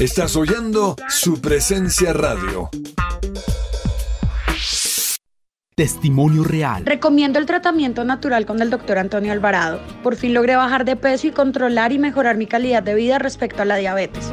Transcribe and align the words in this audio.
Estás 0.00 0.34
oyendo 0.34 0.96
su 1.08 1.40
presencia 1.40 2.12
radio. 2.12 2.68
Testimonio 5.76 6.42
real. 6.42 6.84
Recomiendo 6.84 7.38
el 7.38 7.46
tratamiento 7.46 8.04
natural 8.04 8.44
con 8.44 8.60
el 8.60 8.70
doctor 8.70 8.98
Antonio 8.98 9.32
Alvarado. 9.32 9.80
Por 10.02 10.16
fin 10.16 10.34
logré 10.34 10.56
bajar 10.56 10.84
de 10.84 10.96
peso 10.96 11.28
y 11.28 11.30
controlar 11.30 11.92
y 11.92 11.98
mejorar 11.98 12.36
mi 12.36 12.46
calidad 12.46 12.82
de 12.82 12.94
vida 12.94 13.18
respecto 13.18 13.62
a 13.62 13.64
la 13.64 13.76
diabetes. 13.76 14.32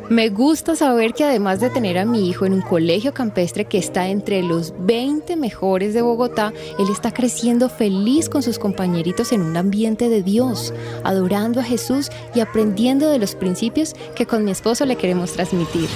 Me 0.08 0.28
gusta 0.28 0.76
saber 0.76 1.14
que 1.14 1.24
además 1.24 1.58
de 1.58 1.68
tener 1.68 1.98
a 1.98 2.04
mi 2.04 2.28
hijo 2.28 2.46
en 2.46 2.52
un 2.52 2.62
colegio 2.62 3.12
campestre 3.12 3.64
que 3.64 3.76
está 3.76 4.06
entre 4.06 4.40
los 4.44 4.72
20 4.78 5.34
mejores 5.34 5.94
de 5.94 6.02
Bogotá, 6.02 6.52
él 6.78 6.86
está 6.92 7.12
creciendo 7.12 7.68
feliz 7.68 8.28
con 8.28 8.44
sus 8.44 8.60
compañeritos 8.60 9.32
en 9.32 9.42
un 9.42 9.56
ambiente 9.56 10.08
de 10.08 10.22
Dios, 10.22 10.72
adorando 11.02 11.58
a 11.58 11.64
Jesús 11.64 12.10
y 12.36 12.40
aprendiendo 12.40 13.10
de 13.10 13.18
los 13.18 13.34
principios 13.34 13.94
que 14.14 14.26
con 14.26 14.44
mi 14.44 14.52
esposo 14.52 14.86
le 14.86 14.94
queremos 14.94 15.32
transmitir. 15.32 15.88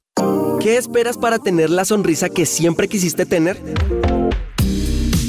¿Qué 0.60 0.76
esperas 0.76 1.16
para 1.16 1.38
tener 1.38 1.70
la 1.70 1.84
sonrisa 1.84 2.28
que 2.28 2.44
siempre 2.44 2.88
quisiste 2.88 3.24
tener? 3.24 3.56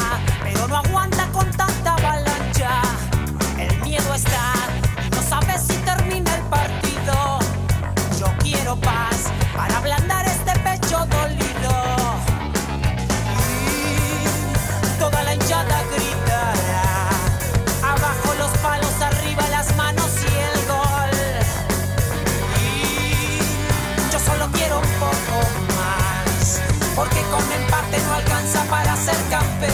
empate 27.91 28.03
no 28.07 28.13
alcanza 28.13 28.63
para 28.69 28.95
ser 28.95 29.15
campeón. 29.29 29.71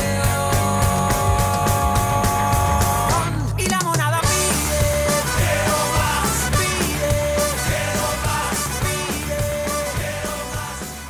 Y 3.57 3.69
la 3.69 3.79
monada 3.79 4.21
pide. 4.21 4.27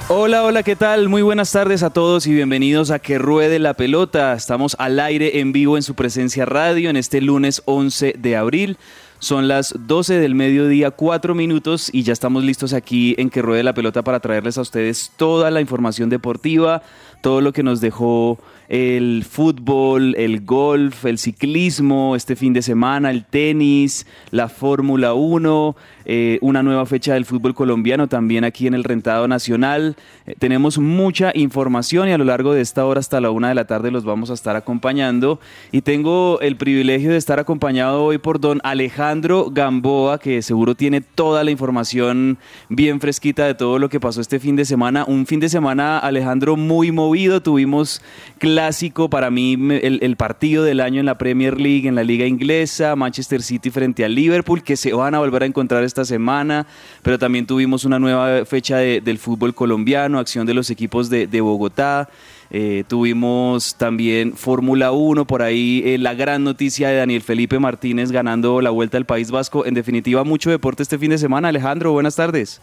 Hola, 0.09 0.43
hola, 0.43 0.63
¿qué 0.63 0.75
tal? 0.75 1.09
Muy 1.09 1.21
buenas 1.21 1.51
tardes 1.51 1.83
a 1.83 1.89
todos 1.89 2.27
y 2.27 2.33
bienvenidos 2.33 2.91
a 2.91 2.99
Que 2.99 3.17
Ruede 3.17 3.59
la 3.59 3.73
Pelota. 3.73 4.33
Estamos 4.33 4.75
al 4.79 4.99
aire 4.99 5.39
en 5.39 5.51
vivo 5.51 5.77
en 5.77 5.83
su 5.83 5.95
presencia 5.95 6.45
radio 6.45 6.89
en 6.89 6.97
este 6.97 7.21
lunes 7.21 7.61
11 7.65 8.15
de 8.17 8.35
abril. 8.35 8.77
Son 9.19 9.47
las 9.47 9.73
12 9.87 10.19
del 10.19 10.35
mediodía, 10.35 10.91
4 10.91 11.33
minutos 11.33 11.89
y 11.91 12.03
ya 12.03 12.13
estamos 12.13 12.43
listos 12.43 12.73
aquí 12.73 13.15
en 13.17 13.31
Que 13.31 13.41
Ruede 13.41 13.63
la 13.63 13.73
Pelota 13.73 14.03
para 14.03 14.19
traerles 14.19 14.59
a 14.59 14.61
ustedes 14.61 15.11
toda 15.17 15.49
la 15.49 15.59
información 15.59 16.09
deportiva, 16.09 16.83
todo 17.21 17.41
lo 17.41 17.53
que 17.53 17.63
nos 17.63 17.81
dejó 17.81 18.37
el 18.69 19.23
fútbol, 19.23 20.13
el 20.17 20.41
golf, 20.41 21.05
el 21.05 21.17
ciclismo 21.17 22.15
este 22.15 22.35
fin 22.35 22.53
de 22.53 22.61
semana, 22.61 23.11
el 23.11 23.23
tenis, 23.23 24.05
la 24.31 24.49
Fórmula 24.49 25.13
1, 25.13 25.75
eh, 26.05 26.37
una 26.41 26.63
nueva 26.63 26.85
fecha 26.85 27.13
del 27.13 27.25
fútbol 27.25 27.55
colombiano 27.55 28.07
también 28.07 28.43
aquí 28.43 28.67
en 28.67 28.73
el 28.73 28.83
Rentado 28.83 29.27
Nacional. 29.27 29.95
Eh, 30.25 30.35
tenemos 30.37 30.79
mucha 30.79 31.31
información 31.33 32.09
y 32.09 32.11
a 32.11 32.17
lo 32.17 32.25
largo 32.25 32.53
de 32.53 32.61
esta 32.61 32.85
hora 32.85 32.99
hasta 32.99 33.21
la 33.21 33.31
una 33.31 33.49
de 33.49 33.55
la 33.55 33.65
tarde 33.65 33.89
los 33.89 34.03
vamos 34.03 34.29
a 34.31 34.33
estar 34.33 34.55
acompañando. 34.57 35.39
Y 35.71 35.81
tengo 35.81 36.39
el 36.41 36.57
privilegio 36.57 37.11
de 37.11 37.17
estar 37.17 37.39
acompañado 37.39 38.03
hoy 38.03 38.17
por 38.17 38.39
don 38.41 38.59
Alejandro 38.63 39.49
Gamboa, 39.49 40.19
que 40.19 40.41
seguro 40.41 40.75
tiene 40.75 40.99
toda 40.99 41.45
la 41.45 41.51
información 41.51 42.37
bien 42.67 42.99
fresquita 42.99 43.45
de 43.45 43.55
todo 43.55 43.79
lo 43.79 43.87
que 43.87 44.01
pasó 44.01 44.19
este 44.19 44.39
fin 44.39 44.57
de 44.57 44.65
semana. 44.65 45.05
Un 45.07 45.25
fin 45.25 45.39
de 45.39 45.47
semana, 45.47 45.99
Alejandro, 45.99 46.57
muy 46.57 46.91
movido. 46.91 47.06
Tuvimos 47.41 48.01
clásico 48.37 49.09
para 49.09 49.29
mí, 49.31 49.57
el, 49.81 50.15
partido 50.15 50.63
del 50.63 50.79
año 50.81 50.99
en 50.99 51.05
la 51.05 51.17
Premier 51.17 51.59
League, 51.59 51.87
en 51.87 51.95
la 51.95 52.03
Liga 52.03 52.25
Inglesa, 52.25 52.95
Manchester 52.95 53.41
City 53.41 53.69
frente 53.69 54.05
al 54.05 54.15
Liverpool, 54.15 54.63
que 54.63 54.77
se 54.77 54.93
van 54.93 55.15
a 55.15 55.19
volver 55.19 55.43
a 55.43 55.45
encontrar 55.45 55.83
esta 55.83 56.05
semana, 56.05 56.67
pero 57.01 57.17
también 57.17 57.45
tuvimos 57.45 57.85
una 57.85 57.99
nueva 57.99 58.45
fecha 58.45 58.77
de- 58.77 59.01
del 59.01 59.17
fútbol 59.17 59.53
colombiano, 59.55 60.19
acción 60.19 60.45
de 60.45 60.53
los 60.53 60.69
equipos 60.69 61.09
de, 61.09 61.27
de 61.27 61.41
Bogotá. 61.41 62.09
Eh, 62.49 62.85
tuvimos 62.87 63.75
también 63.75 64.33
Fórmula 64.33 64.91
1, 64.93 65.25
por 65.25 65.41
ahí 65.41 65.81
eh, 65.85 65.97
la 65.97 66.13
gran 66.13 66.43
noticia 66.43 66.87
de 66.89 66.95
Daniel 66.95 67.21
Felipe 67.21 67.59
Martínez 67.59 68.11
ganando 68.11 68.61
la 68.61 68.69
Vuelta 68.69 68.97
al 68.97 69.05
País 69.05 69.31
Vasco. 69.31 69.65
En 69.65 69.73
definitiva, 69.73 70.23
mucho 70.23 70.49
deporte 70.49 70.83
este 70.83 70.97
fin 70.97 71.09
de 71.09 71.17
semana. 71.17 71.49
Alejandro, 71.49 71.91
buenas 71.91 72.15
tardes. 72.15 72.61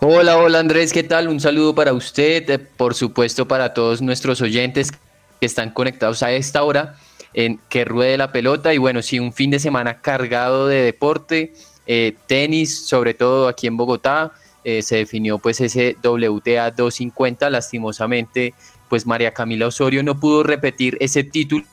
Hola, 0.00 0.38
hola 0.38 0.58
Andrés, 0.58 0.92
¿qué 0.92 1.02
tal? 1.02 1.28
Un 1.28 1.40
saludo 1.40 1.74
para 1.74 1.92
usted, 1.92 2.50
eh, 2.50 2.58
por 2.58 2.94
supuesto 2.94 3.46
para 3.46 3.72
todos 3.72 4.02
nuestros 4.02 4.40
oyentes 4.42 4.90
que 4.90 5.46
están 5.46 5.70
conectados 5.70 6.22
a 6.22 6.32
esta 6.32 6.62
hora 6.64 6.96
en 7.32 7.60
Que 7.68 7.84
Ruede 7.84 8.18
la 8.18 8.32
Pelota 8.32 8.74
y 8.74 8.78
bueno, 8.78 9.02
sí, 9.02 9.18
un 9.18 9.32
fin 9.32 9.50
de 9.50 9.58
semana 9.58 10.00
cargado 10.00 10.66
de 10.66 10.82
deporte, 10.82 11.54
eh, 11.86 12.16
tenis, 12.26 12.86
sobre 12.86 13.14
todo 13.14 13.48
aquí 13.48 13.66
en 13.66 13.76
Bogotá, 13.76 14.32
eh, 14.64 14.82
se 14.82 14.96
definió 14.96 15.38
pues 15.38 15.60
ese 15.60 15.96
WTA 16.02 16.72
250, 16.72 17.48
lastimosamente 17.48 18.52
pues 18.88 19.06
María 19.06 19.32
Camila 19.32 19.68
Osorio 19.68 20.02
no 20.02 20.18
pudo 20.18 20.42
repetir 20.42 20.96
ese 21.00 21.24
título 21.24 21.64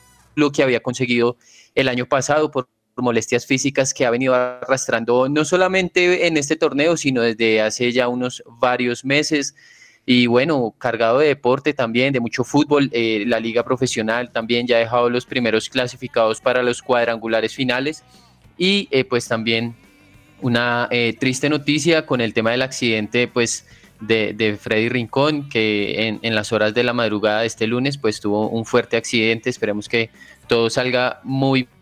que 0.54 0.62
había 0.62 0.80
conseguido 0.80 1.36
el 1.74 1.88
año 1.88 2.06
pasado 2.06 2.50
por 2.50 2.68
molestias 2.96 3.46
físicas 3.46 3.94
que 3.94 4.04
ha 4.04 4.10
venido 4.10 4.34
arrastrando 4.34 5.28
no 5.28 5.44
solamente 5.44 6.26
en 6.26 6.36
este 6.36 6.56
torneo, 6.56 6.96
sino 6.96 7.22
desde 7.22 7.62
hace 7.62 7.92
ya 7.92 8.08
unos 8.08 8.42
varios 8.46 9.04
meses. 9.04 9.54
Y 10.04 10.26
bueno, 10.26 10.74
cargado 10.78 11.20
de 11.20 11.28
deporte 11.28 11.74
también, 11.74 12.12
de 12.12 12.20
mucho 12.20 12.44
fútbol, 12.44 12.90
eh, 12.92 13.24
la 13.26 13.38
liga 13.38 13.62
profesional 13.64 14.30
también 14.32 14.66
ya 14.66 14.76
ha 14.76 14.80
dejado 14.80 15.08
los 15.08 15.26
primeros 15.26 15.68
clasificados 15.68 16.40
para 16.40 16.62
los 16.62 16.82
cuadrangulares 16.82 17.54
finales. 17.54 18.02
Y 18.58 18.88
eh, 18.90 19.04
pues 19.04 19.28
también 19.28 19.74
una 20.40 20.88
eh, 20.90 21.16
triste 21.18 21.48
noticia 21.48 22.04
con 22.04 22.20
el 22.20 22.34
tema 22.34 22.50
del 22.50 22.62
accidente 22.62 23.28
pues 23.28 23.64
de, 24.00 24.58
Freddy 24.60 24.88
Rincón, 24.88 25.48
que 25.48 26.18
en, 26.20 26.34
las 26.34 26.52
horas 26.52 26.74
de 26.74 26.82
la 26.82 26.92
madrugada 26.92 27.42
de 27.42 27.46
este 27.46 27.68
lunes 27.68 27.96
pues 27.96 28.20
tuvo 28.20 28.48
un 28.48 28.64
fuerte 28.64 28.96
accidente. 28.96 29.48
Esperemos 29.48 29.88
que 29.88 30.10
todo 30.48 30.68
salga 30.68 31.20
muy 31.22 31.62
bien 31.62 31.81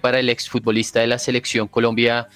para 0.00 0.18
el 0.18 0.28
exfutbolista 0.28 1.00
de 1.00 1.06
la 1.06 1.18
selección 1.18 1.68
Colombia, 1.68 2.28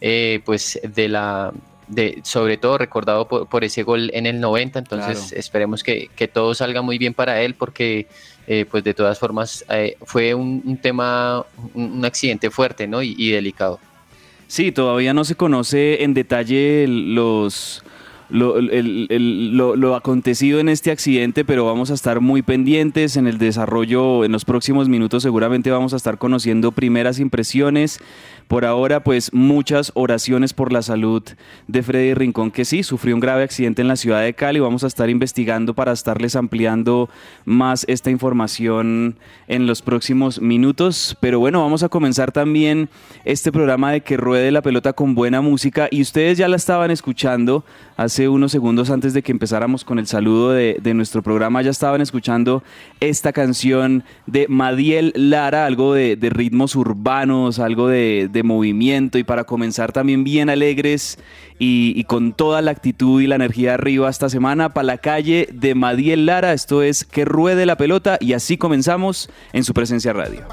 eh, 0.00 0.40
pues 0.44 0.80
de 0.82 1.08
la, 1.08 1.52
de, 1.88 2.20
sobre 2.22 2.56
todo 2.56 2.78
recordado 2.78 3.26
por, 3.26 3.64
ese 3.64 3.82
gol 3.82 4.10
en 4.14 4.26
el 4.26 4.40
90, 4.40 4.78
entonces 4.78 5.32
esperemos 5.32 5.82
que, 5.82 6.08
todo 6.32 6.54
salga 6.54 6.82
muy 6.82 6.98
bien 6.98 7.14
para 7.14 7.42
él 7.42 7.54
porque 7.54 8.06
eh, 8.46 8.64
pues 8.70 8.84
de 8.84 8.94
todas 8.94 9.18
formas 9.18 9.64
eh, 9.70 9.96
fue 10.04 10.34
un, 10.34 10.78
tema, 10.80 11.44
un, 11.74 12.04
accidente 12.04 12.50
fuerte 12.50 12.86
¿no? 12.86 13.02
y, 13.02 13.30
delicado. 13.30 13.80
Sí, 14.46 14.72
todavía 14.72 15.14
no 15.14 15.24
se 15.24 15.34
conoce 15.34 16.04
en 16.04 16.14
detalle 16.14 16.86
los 16.86 17.82
lo, 18.30 18.60
lo, 18.60 19.94
acontecido 19.94 20.58
en 20.58 20.68
este 20.68 20.90
accidente, 20.90 21.44
pero 21.44 21.66
vamos 21.66 21.90
a 21.90 21.94
estar 21.94 22.20
muy 22.20 22.42
pendientes 22.42 23.16
en 23.16 23.26
el 23.26 23.38
desarrollo. 23.38 24.24
En 24.24 24.32
los 24.32 24.44
próximos 24.44 24.88
minutos 24.88 25.22
seguramente 25.22 25.70
vamos 25.70 25.92
a 25.92 25.96
estar 25.96 26.18
conociendo 26.18 26.72
primeras 26.72 27.20
impresiones. 27.20 28.00
Por 28.48 28.66
ahora, 28.66 29.02
pues 29.02 29.32
muchas 29.32 29.90
oraciones 29.94 30.52
por 30.52 30.72
la 30.72 30.82
salud 30.82 31.22
de 31.66 31.82
Freddy 31.82 32.12
Rincón, 32.12 32.50
que 32.50 32.66
sí, 32.66 32.82
sufrió 32.82 33.14
un 33.14 33.20
grave 33.20 33.42
accidente 33.42 33.80
en 33.80 33.88
la 33.88 33.96
ciudad 33.96 34.22
de 34.22 34.34
Cali. 34.34 34.60
Vamos 34.60 34.84
a 34.84 34.86
estar 34.86 35.08
investigando 35.08 35.72
para 35.74 35.92
estarles 35.92 36.36
ampliando 36.36 37.08
más 37.46 37.84
esta 37.88 38.10
información 38.10 39.16
en 39.48 39.66
los 39.66 39.80
próximos 39.80 40.42
minutos. 40.42 41.16
Pero 41.20 41.40
bueno, 41.40 41.62
vamos 41.62 41.82
a 41.82 41.88
comenzar 41.88 42.32
también 42.32 42.90
este 43.24 43.50
programa 43.50 43.92
de 43.92 44.02
que 44.02 44.18
ruede 44.18 44.50
la 44.50 44.60
pelota 44.60 44.92
con 44.92 45.14
buena 45.14 45.40
música. 45.40 45.88
Y 45.90 46.02
ustedes 46.02 46.36
ya 46.36 46.48
la 46.48 46.56
estaban 46.56 46.90
escuchando 46.90 47.64
hace 48.14 48.28
unos 48.28 48.52
segundos 48.52 48.90
antes 48.90 49.12
de 49.12 49.24
que 49.24 49.32
empezáramos 49.32 49.84
con 49.84 49.98
el 49.98 50.06
saludo 50.06 50.52
de, 50.52 50.94
nuestro 50.94 51.20
programa. 51.20 51.62
Ya 51.62 51.72
estaban 51.72 52.00
escuchando 52.00 52.62
esta 53.00 53.32
canción 53.32 54.04
de 54.28 54.46
Madiel 54.48 55.12
Lara, 55.16 55.66
algo 55.66 55.94
de, 55.94 56.16
ritmos 56.20 56.76
urbanos, 56.76 57.58
algo 57.58 57.88
de 57.88 58.42
movimiento 58.44 59.18
y 59.18 59.24
para 59.24 59.42
comenzar 59.42 59.90
también 59.90 60.22
bien 60.22 60.48
alegres 60.48 61.18
y, 61.58 62.04
con 62.04 62.34
toda 62.34 62.62
la 62.62 62.70
actitud 62.70 63.20
y 63.20 63.26
la 63.26 63.34
energía 63.34 63.74
arriba 63.74 64.08
esta 64.08 64.28
semana 64.28 64.72
para 64.74 64.86
la 64.86 64.98
calle 64.98 65.48
de 65.52 65.74
Madiel 65.74 66.24
Lara. 66.24 66.52
Esto 66.52 66.82
es 66.82 67.02
Que 67.02 67.24
Ruede 67.24 67.66
la 67.66 67.76
Pelota 67.76 68.16
y 68.20 68.34
así 68.34 68.56
comenzamos 68.56 69.28
en 69.52 69.64
su 69.64 69.74
presencia 69.74 70.12
radio. 70.12 70.44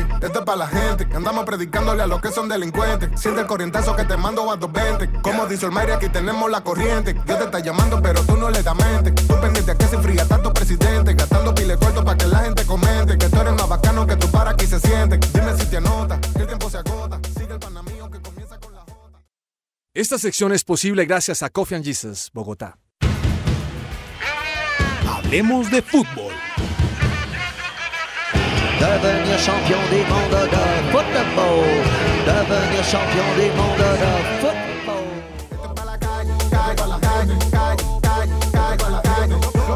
Esto 0.00 0.38
es 0.40 0.44
para 0.44 0.56
la 0.56 0.68
gente 0.68 1.08
que 1.08 1.16
andamos 1.16 1.44
predicándole 1.44 2.02
a 2.02 2.06
los 2.06 2.20
que 2.20 2.30
son 2.30 2.48
delincuentes. 2.48 3.20
Siente 3.20 3.42
el 3.42 3.46
corrientazo 3.46 3.94
que 3.96 4.04
te 4.04 4.16
mando 4.16 4.50
a 4.50 4.56
220. 4.56 5.20
Como 5.22 5.46
dice 5.46 5.66
el 5.66 5.72
Mayri, 5.72 5.92
aquí 5.92 6.08
tenemos 6.08 6.50
la 6.50 6.62
corriente. 6.62 7.14
Dios 7.14 7.38
te 7.38 7.44
está 7.44 7.60
llamando, 7.60 8.00
pero 8.02 8.20
tú 8.22 8.36
no 8.36 8.50
le 8.50 8.62
das 8.62 8.76
mente. 8.76 9.12
Tú 9.12 9.40
pendiente 9.40 9.72
a 9.72 9.74
que 9.76 9.86
se 9.86 9.98
fría 9.98 10.26
tanto 10.26 10.52
presidente. 10.52 11.14
Gastando 11.14 11.54
pile 11.54 11.76
corto 11.76 12.04
para 12.04 12.16
que 12.16 12.26
la 12.26 12.38
gente 12.40 12.64
comente. 12.64 13.18
Que 13.18 13.28
tú 13.28 13.40
eres 13.40 13.54
más 13.54 13.68
bacano 13.68 14.06
que 14.06 14.16
tu 14.16 14.30
para 14.30 14.50
aquí 14.50 14.66
se 14.66 14.80
siente. 14.80 15.18
Dime 15.32 15.56
si 15.56 15.66
te 15.66 15.76
anota, 15.76 16.20
que 16.20 16.40
el 16.40 16.46
tiempo 16.46 16.68
se 16.68 16.78
agota. 16.78 17.20
Sigue 17.38 17.52
el 17.52 17.58
panamío 17.58 18.10
que 18.10 18.20
comienza 18.20 18.58
con 18.58 18.74
la 18.74 18.80
jota. 18.80 19.22
Esta 19.94 20.18
sección 20.18 20.52
es 20.52 20.64
posible 20.64 21.06
gracias 21.06 21.42
a 21.42 21.50
Coffee 21.50 21.76
and 21.76 21.84
Jesus, 21.84 22.30
Bogotá. 22.32 22.78
Hablemos 25.08 25.70
de 25.70 25.82
fútbol. 25.82 26.33
Devenir 28.84 29.38
champion 29.38 29.80
du 29.90 30.04
monde 30.12 30.40
de 30.50 30.62
football, 30.92 31.64
devenir 32.26 32.84
champion 32.84 33.28
du 33.36 33.46
monde 33.56 33.88
de 34.02 34.12
football. 34.40 34.64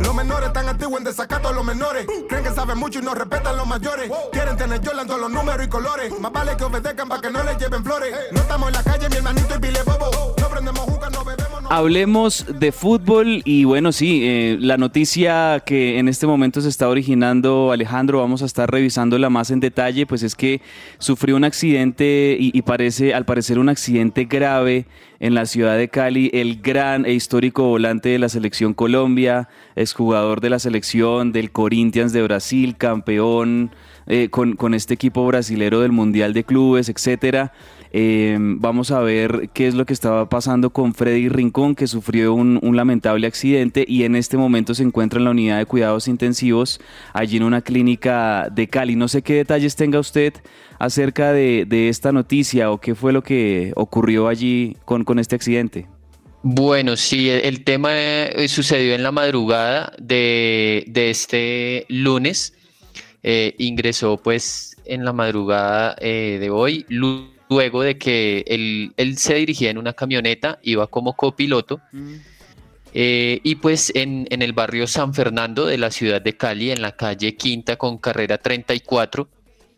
Los 0.01 0.15
menores 0.15 0.47
están 0.49 0.69
antiguos 0.69 0.99
en 0.99 1.05
desacato 1.05 1.49
a 1.49 1.53
los 1.53 1.65
menores. 1.65 2.07
Creen 2.29 2.45
que 2.45 2.51
saben 2.51 2.79
mucho 2.79 2.99
y 3.01 3.03
no 3.03 3.15
respetan 3.15 3.57
los 3.57 3.67
mayores. 3.67 4.11
Quieren 4.33 4.57
tener 4.57 4.81
Jordan 4.85 5.07
todos 5.07 5.21
los 5.21 5.31
números 5.31 5.67
y 5.67 5.69
colores. 5.69 6.13
Más 6.21 6.33
vale 6.33 6.57
que 6.57 6.65
obedezcan 6.65 7.09
para 7.09 7.21
que 7.21 7.31
no 7.31 7.43
les 7.43 7.59
lleven 7.59 7.85
flores. 7.85 8.15
No 8.31 8.41
estamos 8.41 8.69
en 8.69 8.75
la 8.75 8.83
calle, 8.83 9.09
mi 9.09 9.17
hermanito 9.17 9.55
y 9.57 9.59
pile 9.59 9.83
bobo. 9.83 10.35
No 10.39 10.49
prendemos 10.49 10.81
juca, 10.83 11.11
no 11.11 11.25
bebemos. 11.25 11.38
Hablemos 11.71 12.47
de 12.59 12.73
fútbol 12.73 13.43
y 13.45 13.65
bueno, 13.65 13.93
sí, 13.93 14.23
eh, 14.25 14.57
la 14.59 14.79
noticia 14.79 15.63
que 15.67 15.99
en 15.99 16.09
este 16.09 16.27
momento 16.27 16.63
se 16.63 16.71
está 16.71 16.89
originando, 16.89 17.73
Alejandro, 17.73 18.21
vamos 18.21 18.41
a 18.41 18.47
estar 18.47 18.71
revisándola 18.71 19.29
más 19.29 19.51
en 19.51 19.61
detalle, 19.61 20.07
pues 20.07 20.23
es 20.23 20.35
que 20.35 20.63
sufrió 20.97 21.37
un 21.37 21.45
accidente 21.45 22.39
y, 22.41 22.63
parece, 22.63 23.13
al 23.13 23.27
parecer 23.27 23.59
un 23.59 23.69
accidente 23.69 24.25
grave 24.25 24.87
en 25.21 25.35
la 25.35 25.45
ciudad 25.45 25.77
de 25.77 25.89
Cali, 25.89 26.31
el 26.33 26.63
gran 26.63 27.05
e 27.05 27.13
histórico 27.13 27.65
volante 27.65 28.09
de 28.09 28.19
la 28.19 28.31
selección 28.31 28.73
Colombia, 28.73 29.51
exjugador 29.77 30.41
de 30.41 30.49
la 30.49 30.61
selección 30.61 31.33
del 31.33 31.51
Corinthians 31.51 32.15
de 32.15 32.23
Brasil, 32.23 32.77
campeón 32.79 33.73
eh, 34.07 34.31
con, 34.31 34.57
con 34.57 34.73
este 34.73 34.95
equipo 34.95 35.27
brasilero 35.27 35.81
del 35.81 35.93
Mundial 35.93 36.33
de 36.33 36.45
Clubes, 36.45 36.89
etcétera. 36.89 37.53
Em, 37.93 38.61
vamos 38.61 38.91
a 38.91 39.01
ver 39.01 39.51
qué 39.55 39.67
es 39.67 39.75
lo 39.75 39.87
que 39.87 39.93
estaba 39.93 40.29
pasando 40.29 40.71
con 40.71 40.95
Freddy 40.95 41.29
Rincón, 41.29 41.75
que 41.75 41.87
sufrió 41.87 42.35
un, 42.35 42.59
lamentable 42.77 43.27
accidente 43.27 43.85
y 43.89 44.05
en 44.05 44.15
este 44.15 44.37
momento 44.37 44.75
se 44.75 44.83
encuentra 44.83 45.19
en 45.19 45.25
la 45.25 45.31
unidad 45.31 45.59
de 45.59 45.67
cuidados 45.67 46.07
intensivos 46.07 46.81
allí 47.13 47.39
en 47.39 47.43
una 47.43 47.63
clínica 47.63 48.49
de 48.53 48.69
Cali. 48.69 48.95
No 48.95 49.09
sé 49.09 49.23
qué 49.23 49.35
detalles 49.35 49.75
tenga 49.75 49.99
usted 49.99 50.35
acerca 50.79 51.33
de, 51.33 51.89
esta 51.89 52.13
noticia 52.13 52.71
o 52.71 52.79
qué 52.79 52.95
fue 52.95 53.13
lo 53.13 53.23
que 53.23 53.73
ocurrió 53.75 54.29
allí 54.29 54.77
con, 54.85 55.05
con 55.05 55.19
este 55.19 55.35
accidente. 55.35 55.87
Bueno, 56.43 56.97
sí, 56.97 57.29
el 57.29 57.65
tema 57.65 57.91
eh, 57.93 58.47
sucedió 58.49 58.95
en 58.95 59.03
la 59.03 59.11
madrugada 59.11 59.93
de, 59.99 60.85
este 60.95 61.85
lunes. 61.89 62.55
Eh, 63.25 63.55
ingresó 63.59 64.17
pues 64.17 64.77
en 64.85 65.05
la 65.05 65.13
madrugada 65.13 65.97
eh, 66.01 66.39
de 66.41 66.51
hoy 66.51 66.87
luego 67.49 67.83
de 67.83 67.99
que 67.99 68.45
él, 68.47 69.19
se 69.19 69.35
dirigía 69.35 69.71
en 69.71 69.79
una 69.79 69.93
camioneta, 69.93 70.59
iba 70.63 70.87
como 70.87 71.15
copiloto. 71.15 71.81
Eh, 72.95 73.41
y 73.43 73.57
pues 73.57 73.93
en, 73.95 74.27
el 74.31 74.53
barrio 74.53 74.87
San 74.87 75.15
Fernando 75.15 75.67
de 75.67 75.79
la 75.79 75.91
ciudad 75.91 76.23
de 76.23 76.37
Cali, 76.37 76.71
en 76.71 76.83
la 76.83 76.97
calle 76.97 77.37
Quinta 77.37 77.77
con 77.77 77.99
carrera 77.99 78.39
34, 78.39 79.29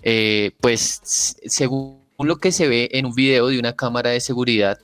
eh, 0.03 0.53
pues 0.61 1.01
según 1.47 2.01
lo 2.19 2.37
que 2.37 2.53
se 2.53 2.69
ve 2.69 2.89
en 2.93 3.07
un 3.07 3.15
video 3.15 3.49
de 3.49 3.59
una 3.59 3.75
cámara 3.75 4.11
de 4.11 4.21
seguridad, 4.21 4.79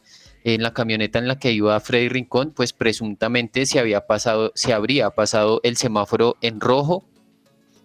en 0.45 0.63
la 0.63 0.73
camioneta 0.73 1.19
en 1.19 1.27
la 1.27 1.41
que 1.41 1.51
iba 1.51 1.79
Freddy 1.81 2.09
Rincón, 2.09 2.53
pues 2.53 2.73
presuntamente 2.73 3.67
se 3.67 3.81
había 3.81 4.07
pasado, 4.07 4.53
se 4.55 4.73
habría 4.73 5.11
pasado 5.11 5.61
el 5.65 5.77
semáforo 5.77 6.37
en 6.41 6.61
rojo 6.61 7.05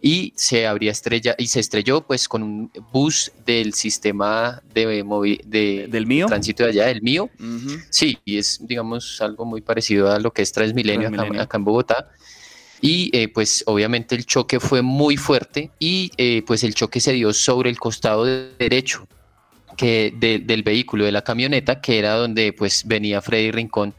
y 0.01 0.33
se 0.35 0.65
habría 0.65 0.91
estrella 0.91 1.35
y 1.37 1.47
se 1.47 1.59
estrelló 1.59 2.01
pues 2.01 2.27
con 2.27 2.41
un 2.41 2.71
bus 2.91 3.31
del 3.45 3.73
sistema 3.73 4.61
de, 4.73 5.03
de 5.45 5.87
del 5.87 6.07
mío 6.07 6.25
tránsito 6.25 6.63
de 6.63 6.69
allá 6.69 6.87
del 6.87 7.01
mío. 7.01 7.29
Sí 7.89 8.17
y 8.25 8.37
es 8.37 8.59
digamos 8.61 9.21
algo 9.21 9.45
muy 9.45 9.61
parecido 9.61 10.11
a 10.11 10.19
lo 10.19 10.31
que 10.31 10.41
es 10.41 10.51
Transmilenio, 10.51 11.09
Acá, 11.39 11.57
en 11.57 11.63
Bogotá. 11.63 12.09
Y 12.83 13.15
eh, 13.15 13.27
pues 13.27 13.63
obviamente 13.67 14.15
el 14.15 14.25
choque 14.25 14.59
fue 14.59 14.81
muy 14.81 15.15
fuerte 15.15 15.69
y 15.77 16.11
eh, 16.17 16.41
pues 16.47 16.63
el 16.63 16.73
choque 16.73 16.99
se 16.99 17.13
dio 17.13 17.31
sobre 17.31 17.69
el 17.69 17.77
costado 17.77 18.25
derecho 18.25 19.07
que 19.77 20.13
del 20.45 20.63
vehículo 20.63 21.05
de 21.05 21.11
la 21.11 21.23
camioneta 21.23 21.79
que 21.79 21.99
era 21.99 22.15
donde 22.15 22.53
pues 22.53 22.83
venía 22.85 23.21
Freddy 23.21 23.51
Rincón 23.51 23.93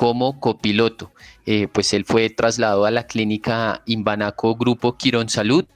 como 0.00 0.40
copiloto. 0.40 1.12
Eh, 1.44 1.68
pues 1.70 1.92
él 1.92 2.06
fue 2.06 2.30
trasladado 2.30 2.86
a 2.86 2.90
la 2.90 3.06
clínica 3.06 3.82
Imbanaco 3.84 4.54
Grupo 4.56 4.96
Quirón 4.96 5.28
Salud. 5.28 5.66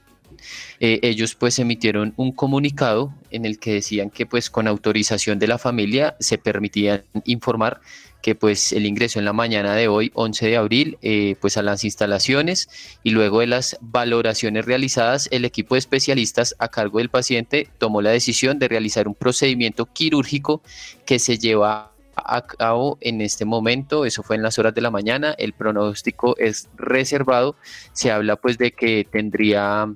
Eh, 0.79 0.99
ellos 1.03 1.35
pues 1.35 1.59
emitieron 1.59 2.15
un 2.17 2.31
comunicado 2.31 3.13
en 3.29 3.45
el 3.45 3.59
que 3.59 3.73
decían 3.73 4.09
que 4.09 4.25
pues 4.25 4.49
con 4.49 4.67
autorización 4.67 5.37
de 5.37 5.45
la 5.45 5.59
familia 5.59 6.15
se 6.19 6.39
permitían 6.39 7.03
informar 7.25 7.81
que 8.23 8.33
pues 8.33 8.71
el 8.71 8.87
ingreso 8.87 9.19
en 9.19 9.25
la 9.25 9.33
mañana 9.33 9.75
de 9.75 9.87
hoy, 9.87 10.11
11 10.15 10.47
de 10.47 10.57
abril, 10.57 10.97
eh, 11.03 11.35
pues 11.39 11.57
a 11.57 11.61
las 11.61 11.83
instalaciones 11.83 12.67
y 13.03 13.11
luego 13.11 13.41
de 13.41 13.47
las 13.47 13.77
valoraciones 13.79 14.65
realizadas, 14.65 15.29
el 15.31 15.45
equipo 15.45 15.75
de 15.75 15.79
especialistas 15.79 16.55
a 16.57 16.69
cargo 16.69 16.97
del 16.97 17.09
paciente 17.09 17.69
tomó 17.77 18.01
la 18.01 18.09
decisión 18.09 18.57
de 18.57 18.69
realizar 18.69 19.07
un 19.07 19.13
procedimiento 19.13 19.85
quirúrgico 19.85 20.63
que 21.05 21.19
se 21.19 21.37
lleva 21.37 21.94
a 22.15 22.45
cabo 22.45 22.97
en 23.01 23.21
este 23.21 23.45
momento, 23.45 24.05
eso 24.05 24.23
fue 24.23 24.35
en 24.35 24.41
las 24.41 24.57
horas 24.59 24.73
de 24.73 24.81
la 24.81 24.91
mañana, 24.91 25.35
el 25.37 25.53
pronóstico 25.53 26.35
es 26.37 26.69
reservado, 26.75 27.55
se 27.93 28.11
habla 28.11 28.35
pues 28.35 28.57
de 28.57 28.71
que 28.71 29.07
tendría 29.09 29.87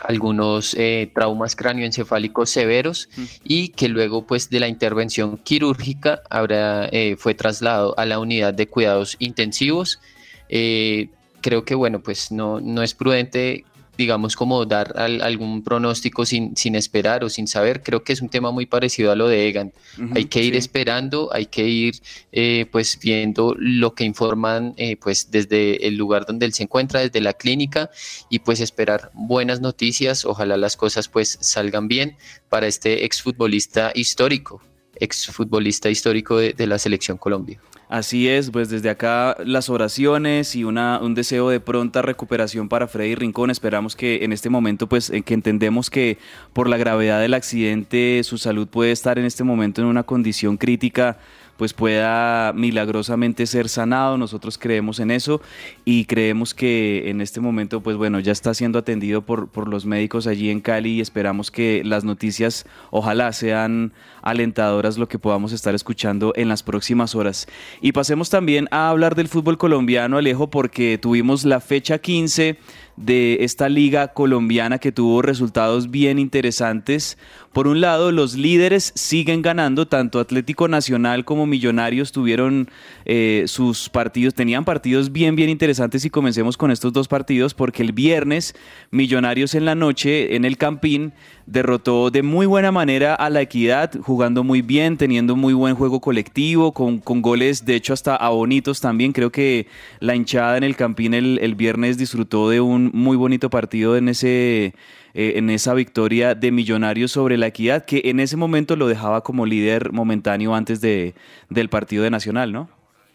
algunos 0.00 0.74
eh, 0.74 1.10
traumas 1.14 1.56
cráneoencefálicos 1.56 2.50
severos 2.50 3.08
y 3.42 3.68
que 3.68 3.88
luego 3.88 4.26
pues 4.26 4.50
de 4.50 4.60
la 4.60 4.68
intervención 4.68 5.38
quirúrgica 5.38 6.22
habrá, 6.30 6.88
eh, 6.90 7.16
fue 7.18 7.34
trasladado 7.34 7.98
a 7.98 8.04
la 8.04 8.18
unidad 8.18 8.54
de 8.54 8.66
cuidados 8.66 9.16
intensivos. 9.18 10.00
Eh, 10.48 11.08
creo 11.40 11.64
que 11.64 11.74
bueno 11.74 12.00
pues 12.00 12.32
no, 12.32 12.60
no 12.60 12.82
es 12.82 12.94
prudente 12.94 13.64
digamos, 13.96 14.36
como 14.36 14.64
dar 14.64 14.94
algún 14.98 15.62
pronóstico 15.62 16.26
sin, 16.26 16.56
sin 16.56 16.74
esperar 16.74 17.24
o 17.24 17.28
sin 17.28 17.46
saber. 17.46 17.82
Creo 17.82 18.04
que 18.04 18.12
es 18.12 18.22
un 18.22 18.28
tema 18.28 18.50
muy 18.50 18.66
parecido 18.66 19.12
a 19.12 19.16
lo 19.16 19.28
de 19.28 19.48
Egan. 19.48 19.72
hay 20.14 20.26
que 20.26 20.42
ir 20.42 20.56
esperando, 20.56 21.30
hay 21.32 21.46
que 21.46 21.66
ir 21.66 22.00
eh, 22.32 22.66
pues 22.70 22.98
viendo 23.00 23.54
lo 23.58 23.94
que 23.94 24.04
informan 24.04 24.74
eh, 24.76 24.96
pues 24.96 25.30
desde 25.30 25.86
el 25.86 25.96
lugar 25.96 26.26
donde 26.26 26.46
él 26.46 26.54
se 26.54 26.64
encuentra, 26.64 27.00
desde 27.00 27.20
la 27.20 27.32
clínica 27.32 27.90
y 28.28 28.40
pues 28.40 28.60
esperar 28.60 29.10
buenas 29.14 29.60
noticias. 29.60 30.24
Ojalá 30.24 30.56
las 30.56 30.76
cosas 30.76 31.08
pues 31.08 31.38
salgan 31.40 31.88
bien 31.88 32.16
para 32.48 32.66
este 32.66 33.04
exfutbolista 33.04 33.92
histórico, 33.94 34.62
exfutbolista 34.96 35.90
histórico 35.90 36.38
de 36.38 36.66
la 36.66 36.78
selección 36.78 37.18
Colombia. 37.18 37.60
Así 37.94 38.28
es, 38.28 38.50
pues 38.50 38.70
desde 38.70 38.90
acá 38.90 39.36
las 39.46 39.70
oraciones 39.70 40.56
y 40.56 40.64
una, 40.64 40.98
un 40.98 41.14
deseo 41.14 41.48
de 41.48 41.60
pronta 41.60 42.02
recuperación 42.02 42.68
para 42.68 42.88
Freddy 42.88 43.14
Rincón. 43.14 43.50
Esperamos 43.50 43.94
que 43.94 44.24
en 44.24 44.32
este 44.32 44.50
momento, 44.50 44.88
pues 44.88 45.12
que 45.24 45.32
entendemos 45.32 45.90
que 45.90 46.18
por 46.52 46.68
la 46.68 46.76
gravedad 46.76 47.20
del 47.20 47.34
accidente 47.34 48.20
su 48.24 48.36
salud 48.36 48.66
puede 48.66 48.90
estar 48.90 49.16
en 49.20 49.24
este 49.26 49.44
momento 49.44 49.80
en 49.80 49.86
una 49.86 50.02
condición 50.02 50.56
crítica 50.56 51.18
pues 51.56 51.72
pueda 51.72 52.52
milagrosamente 52.52 53.46
ser 53.46 53.68
sanado. 53.68 54.18
Nosotros 54.18 54.58
creemos 54.58 54.98
en 54.98 55.10
eso 55.10 55.40
y 55.84 56.06
creemos 56.06 56.54
que 56.54 57.08
en 57.10 57.20
este 57.20 57.40
momento, 57.40 57.80
pues 57.80 57.96
bueno, 57.96 58.20
ya 58.20 58.32
está 58.32 58.54
siendo 58.54 58.78
atendido 58.78 59.22
por, 59.22 59.48
por 59.48 59.68
los 59.68 59.86
médicos 59.86 60.26
allí 60.26 60.50
en 60.50 60.60
Cali 60.60 60.94
y 60.94 61.00
esperamos 61.00 61.50
que 61.50 61.82
las 61.84 62.04
noticias 62.04 62.66
ojalá 62.90 63.32
sean 63.32 63.92
alentadoras 64.24 64.98
lo 64.98 65.06
que 65.06 65.18
podamos 65.18 65.52
estar 65.52 65.74
escuchando 65.74 66.32
en 66.34 66.48
las 66.48 66.62
próximas 66.62 67.14
horas. 67.14 67.46
Y 67.80 67.92
pasemos 67.92 68.30
también 68.30 68.66
a 68.70 68.88
hablar 68.88 69.14
del 69.14 69.28
fútbol 69.28 69.58
colombiano, 69.58 70.18
Alejo, 70.18 70.50
porque 70.50 70.98
tuvimos 70.98 71.44
la 71.44 71.60
fecha 71.60 71.98
15 71.98 72.58
de 72.96 73.38
esta 73.40 73.68
liga 73.68 74.08
colombiana 74.08 74.78
que 74.78 74.92
tuvo 74.92 75.20
resultados 75.20 75.90
bien 75.90 76.18
interesantes. 76.18 77.18
Por 77.52 77.66
un 77.66 77.80
lado, 77.80 78.12
los 78.12 78.34
líderes 78.34 78.92
siguen 78.94 79.42
ganando, 79.42 79.86
tanto 79.86 80.20
Atlético 80.20 80.68
Nacional 80.68 81.24
como 81.24 81.46
Millonarios 81.46 82.12
tuvieron 82.12 82.68
eh, 83.04 83.44
sus 83.46 83.88
partidos, 83.88 84.34
tenían 84.34 84.64
partidos 84.64 85.12
bien, 85.12 85.36
bien 85.36 85.50
interesantes 85.50 86.04
y 86.04 86.10
comencemos 86.10 86.56
con 86.56 86.70
estos 86.70 86.92
dos 86.92 87.08
partidos 87.08 87.54
porque 87.54 87.82
el 87.82 87.92
viernes 87.92 88.54
Millonarios 88.90 89.54
en 89.54 89.64
la 89.64 89.74
noche 89.74 90.36
en 90.36 90.44
el 90.44 90.56
Campín 90.56 91.12
derrotó 91.46 92.10
de 92.10 92.22
muy 92.22 92.46
buena 92.46 92.72
manera 92.72 93.14
a 93.14 93.30
la 93.30 93.42
Equidad, 93.42 93.92
jugando 94.14 94.44
muy 94.44 94.62
bien, 94.62 94.96
teniendo 94.96 95.34
muy 95.34 95.54
buen 95.54 95.74
juego 95.74 96.00
colectivo, 96.00 96.70
con, 96.72 97.00
con 97.00 97.20
goles 97.20 97.64
de 97.64 97.74
hecho 97.74 97.92
hasta 97.92 98.16
bonitos 98.28 98.80
también. 98.80 99.12
Creo 99.12 99.32
que 99.32 99.66
la 99.98 100.14
hinchada 100.14 100.56
en 100.56 100.62
el 100.62 100.76
Campín 100.76 101.14
el, 101.14 101.40
el 101.42 101.56
viernes 101.56 101.98
disfrutó 101.98 102.48
de 102.48 102.60
un 102.60 102.92
muy 102.94 103.16
bonito 103.16 103.50
partido 103.50 103.96
en 103.96 104.08
ese... 104.08 104.74
Eh, 105.16 105.38
en 105.38 105.48
esa 105.48 105.74
victoria 105.74 106.34
de 106.34 106.50
Millonarios 106.50 107.12
sobre 107.12 107.36
la 107.38 107.46
Equidad, 107.46 107.84
que 107.84 108.02
en 108.06 108.18
ese 108.18 108.36
momento 108.36 108.74
lo 108.74 108.88
dejaba 108.88 109.22
como 109.22 109.46
líder 109.46 109.92
momentáneo 109.92 110.56
antes 110.56 110.80
de, 110.80 111.14
del 111.50 111.68
partido 111.68 112.02
de 112.02 112.10
Nacional, 112.10 112.50
¿no? 112.50 112.68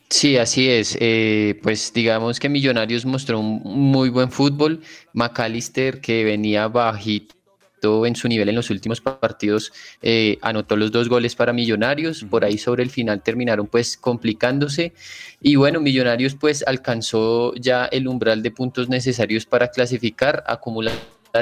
Sí, 0.10 0.38
así 0.38 0.70
es. 0.70 0.98
Eh, 1.02 1.60
pues 1.62 1.92
digamos 1.94 2.40
que 2.40 2.48
Millonarios 2.48 3.06
mostró 3.06 3.42
un 3.42 3.62
muy 3.92 4.08
buen 4.10 4.32
fútbol. 4.32 4.80
McAllister, 5.12 6.00
que 6.00 6.24
venía 6.24 6.70
bajito 6.70 7.36
en 7.82 8.16
su 8.16 8.28
nivel 8.28 8.50
en 8.50 8.56
los 8.56 8.70
últimos 8.70 9.02
partidos, 9.02 9.72
eh, 10.02 10.38
anotó 10.42 10.76
los 10.76 10.92
dos 10.92 11.10
goles 11.10 11.36
para 11.36 11.54
Millonarios, 11.54 12.24
por 12.30 12.44
ahí 12.44 12.58
sobre 12.58 12.84
el 12.84 12.90
final 12.90 13.22
terminaron 13.24 13.68
pues 13.68 13.98
complicándose. 13.98 14.94
Y 15.42 15.56
bueno, 15.56 15.80
Millonarios 15.80 16.36
pues 16.36 16.64
alcanzó 16.68 17.54
ya 17.56 17.86
el 17.86 18.08
umbral 18.08 18.44
de 18.44 18.52
puntos 18.52 18.90
necesarios 18.90 19.46
para 19.46 19.70
clasificar, 19.70 20.44
acumula 20.48 20.92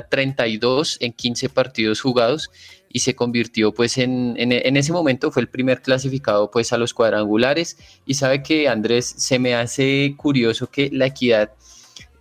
32 0.10 0.98
en 1.00 1.14
15 1.14 1.50
partidos 1.50 2.02
jugados 2.02 2.52
y 2.90 3.00
se 3.00 3.16
convirtió 3.16 3.74
pues 3.74 3.98
en, 3.98 4.36
en, 4.38 4.78
ese 4.78 4.92
momento 4.92 5.32
fue 5.32 5.42
el 5.42 5.50
primer 5.50 5.82
clasificado 5.82 6.50
pues 6.52 6.74
a 6.74 6.78
los 6.78 6.94
cuadrangulares. 6.94 7.78
Y 8.06 8.14
sabe 8.16 8.44
que 8.44 8.68
Andrés 8.68 9.14
se 9.18 9.40
me 9.40 9.56
hace 9.56 10.16
curioso 10.18 10.68
que 10.68 10.90
la 10.92 11.08
equidad 11.08 11.52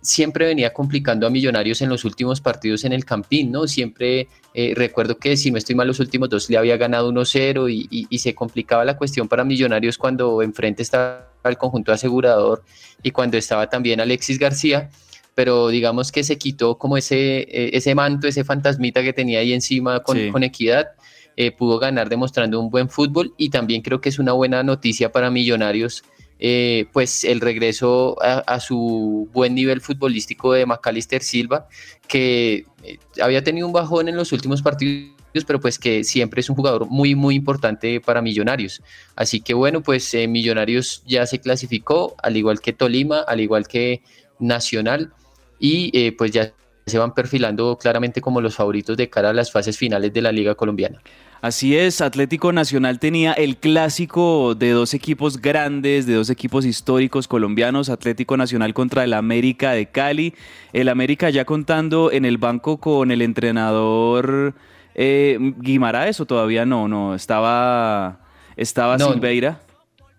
siempre 0.07 0.45
venía 0.45 0.71
complicando 0.71 1.27
a 1.27 1.29
Millonarios 1.29 1.81
en 1.81 1.89
los 1.89 2.05
últimos 2.05 2.39
partidos 2.39 2.85
en 2.85 2.93
el 2.93 3.03
Campín, 3.03 3.51
¿no? 3.51 3.67
Siempre 3.67 4.29
eh, 4.53 4.73
recuerdo 4.73 5.17
que 5.17 5.35
si 5.35 5.51
no 5.51 5.57
estoy 5.57 5.75
mal 5.75 5.85
los 5.85 5.99
últimos 5.99 6.29
dos 6.29 6.49
le 6.49 6.57
había 6.57 6.77
ganado 6.77 7.11
1-0 7.11 7.69
y, 7.69 8.17
se 8.17 8.33
complicaba 8.33 8.85
la 8.85 8.95
cuestión 8.95 9.27
para 9.27 9.43
Millonarios 9.43 9.97
cuando 9.97 10.41
enfrente 10.41 10.81
estaba 10.81 11.29
el 11.43 11.57
conjunto 11.57 11.91
asegurador 11.91 12.63
y 13.03 13.11
cuando 13.11 13.37
estaba 13.37 13.69
también 13.69 13.99
Alexis 13.99 14.39
García, 14.39 14.89
pero 15.35 15.67
digamos 15.67 16.13
que 16.13 16.23
se 16.23 16.37
quitó 16.37 16.77
como 16.77 16.95
ese, 16.95 17.39
eh, 17.39 17.71
ese 17.73 17.93
manto, 17.93 18.29
ese 18.29 18.45
fantasmita 18.45 19.03
que 19.03 19.11
tenía 19.11 19.39
ahí 19.39 19.51
encima 19.51 20.01
con, 20.03 20.31
con 20.31 20.43
Equidad. 20.43 20.87
Eh, 21.35 21.51
pudo 21.51 21.77
ganar 21.77 22.09
demostrando 22.09 22.59
un 22.59 22.71
buen 22.71 22.89
fútbol 22.89 23.35
y 23.37 23.49
también 23.49 23.83
creo 23.83 24.01
que 24.01 24.09
es 24.09 24.17
una 24.17 24.31
buena 24.31 24.63
noticia 24.63 25.11
para 25.11 25.29
Millonarios 25.29 26.03
eh, 26.39 26.85
pues 26.93 27.23
el 27.23 27.41
regreso 27.41 28.15
a, 28.21 28.59
su 28.59 29.29
buen 29.33 29.55
nivel 29.55 29.81
futbolístico 29.81 30.53
de 30.53 30.65
Macalister 30.65 31.23
Silva, 31.23 31.67
que 32.07 32.65
eh, 32.83 32.99
había 33.21 33.43
tenido 33.43 33.65
un 33.65 33.73
bajón 33.73 34.07
en 34.07 34.15
los 34.15 34.31
últimos 34.31 34.61
partidos, 34.61 35.15
pero 35.45 35.59
pues 35.59 35.79
que 35.79 36.03
siempre 36.03 36.41
es 36.41 36.49
un 36.49 36.55
jugador 36.55 36.87
muy, 36.87 37.15
muy 37.15 37.35
importante 37.35 37.99
para 38.01 38.21
Millonarios. 38.21 38.81
Así 39.15 39.41
que 39.41 39.53
bueno, 39.53 39.81
pues 39.81 40.13
eh, 40.13 40.27
Millonarios 40.27 41.03
ya 41.05 41.25
se 41.25 41.39
clasificó, 41.39 42.15
al 42.21 42.37
igual 42.37 42.61
que 42.61 42.73
Tolima, 42.73 43.19
al 43.21 43.39
igual 43.39 43.67
que 43.67 44.01
Nacional, 44.39 45.13
y 45.59 46.11
pues 46.11 46.29
ya 46.31 46.53
se 46.85 46.99
van 46.99 47.15
perfilando 47.15 47.77
claramente 47.77 48.21
como 48.21 48.41
los 48.41 48.55
favoritos 48.55 48.95
de 48.95 49.09
cara 49.09 49.31
a 49.31 49.33
las 49.33 49.51
fases 49.51 49.75
finales 49.75 50.13
de 50.13 50.21
la 50.21 50.31
Liga 50.31 50.53
Colombiana. 50.53 51.01
Así 51.41 51.77
es, 51.77 52.01
Atlético 52.01 52.51
Nacional 52.51 52.99
tenía 52.99 53.33
el 53.33 53.57
clásico 53.57 54.55
de 54.55 54.71
dos 54.71 54.93
equipos 54.93 55.39
grandes, 55.39 56.07
de 56.07 56.15
dos 56.15 56.29
equipos 56.31 56.65
históricos 56.65 57.27
colombianos, 57.27 57.89
Atlético 57.89 58.37
Nacional 58.37 58.73
contra 58.73 59.03
el 59.03 59.13
América 59.13 59.71
de 59.71 59.87
Cali. 59.87 60.33
El 60.73 60.89
América 60.89 61.29
ya 61.29 61.45
contando 61.45 62.11
en 62.11 62.25
el 62.25 62.37
banco 62.39 62.77
con 62.77 63.11
el 63.11 63.21
entrenador 63.21 64.55
eh, 64.95 65.37
Guimaraes 65.59 66.19
o 66.19 66.25
todavía 66.25 66.65
no, 66.65 66.87
no, 66.87 67.13
estaba, 67.13 68.19
estaba 68.55 68.97
Silveira. 68.97 69.61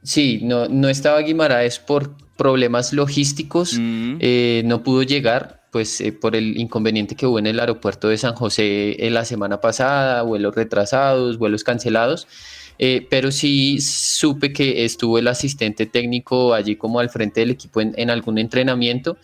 Sí, 0.04 0.40
no, 0.44 0.68
no 0.68 0.88
estaba 0.88 1.18
Guimaraes 1.18 1.80
por 1.80 2.14
problemas 2.36 2.92
logísticos, 2.92 3.76
mm. 3.76 4.16
eh, 4.20 4.62
no 4.64 4.84
pudo 4.84 5.02
llegar, 5.02 5.57
pues 5.70 6.00
eh, 6.00 6.12
por 6.12 6.34
el 6.34 6.56
inconveniente 6.58 7.14
que 7.14 7.26
hubo 7.26 7.38
en 7.38 7.46
el 7.46 7.60
aeropuerto 7.60 8.08
de 8.08 8.18
San 8.18 8.34
José 8.34 9.06
en 9.06 9.14
la 9.14 9.24
semana 9.24 9.60
pasada, 9.60 10.22
vuelos 10.22 10.54
retrasados, 10.54 11.38
vuelos 11.38 11.64
cancelados, 11.64 12.26
eh, 12.78 13.06
pero 13.10 13.30
sí 13.32 13.80
supe 13.80 14.52
que 14.52 14.84
estuvo 14.84 15.18
el 15.18 15.28
asistente 15.28 15.86
técnico 15.86 16.54
allí 16.54 16.76
como 16.76 17.00
al 17.00 17.10
frente 17.10 17.40
del 17.40 17.50
equipo 17.50 17.80
en, 17.80 18.10
algún 18.10 18.38
entrenamiento 18.38 19.16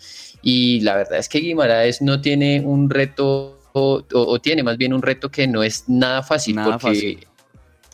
y 0.43 0.81
la 0.81 0.97
verdad 0.97 1.19
es 1.19 1.29
que 1.29 1.39
Guimaraes 1.39 2.03
no 2.03 2.21
tiene 2.21 2.61
un 2.61 2.91
reto 2.91 3.61
o, 3.73 4.39
tiene 4.41 4.63
más 4.63 4.77
bien 4.77 4.93
un 4.93 5.03
reto 5.03 5.31
que 5.31 5.47
no 5.47 5.63
es 5.63 5.89
nada 5.89 6.23
fácil 6.23 6.57
porque 6.81 7.27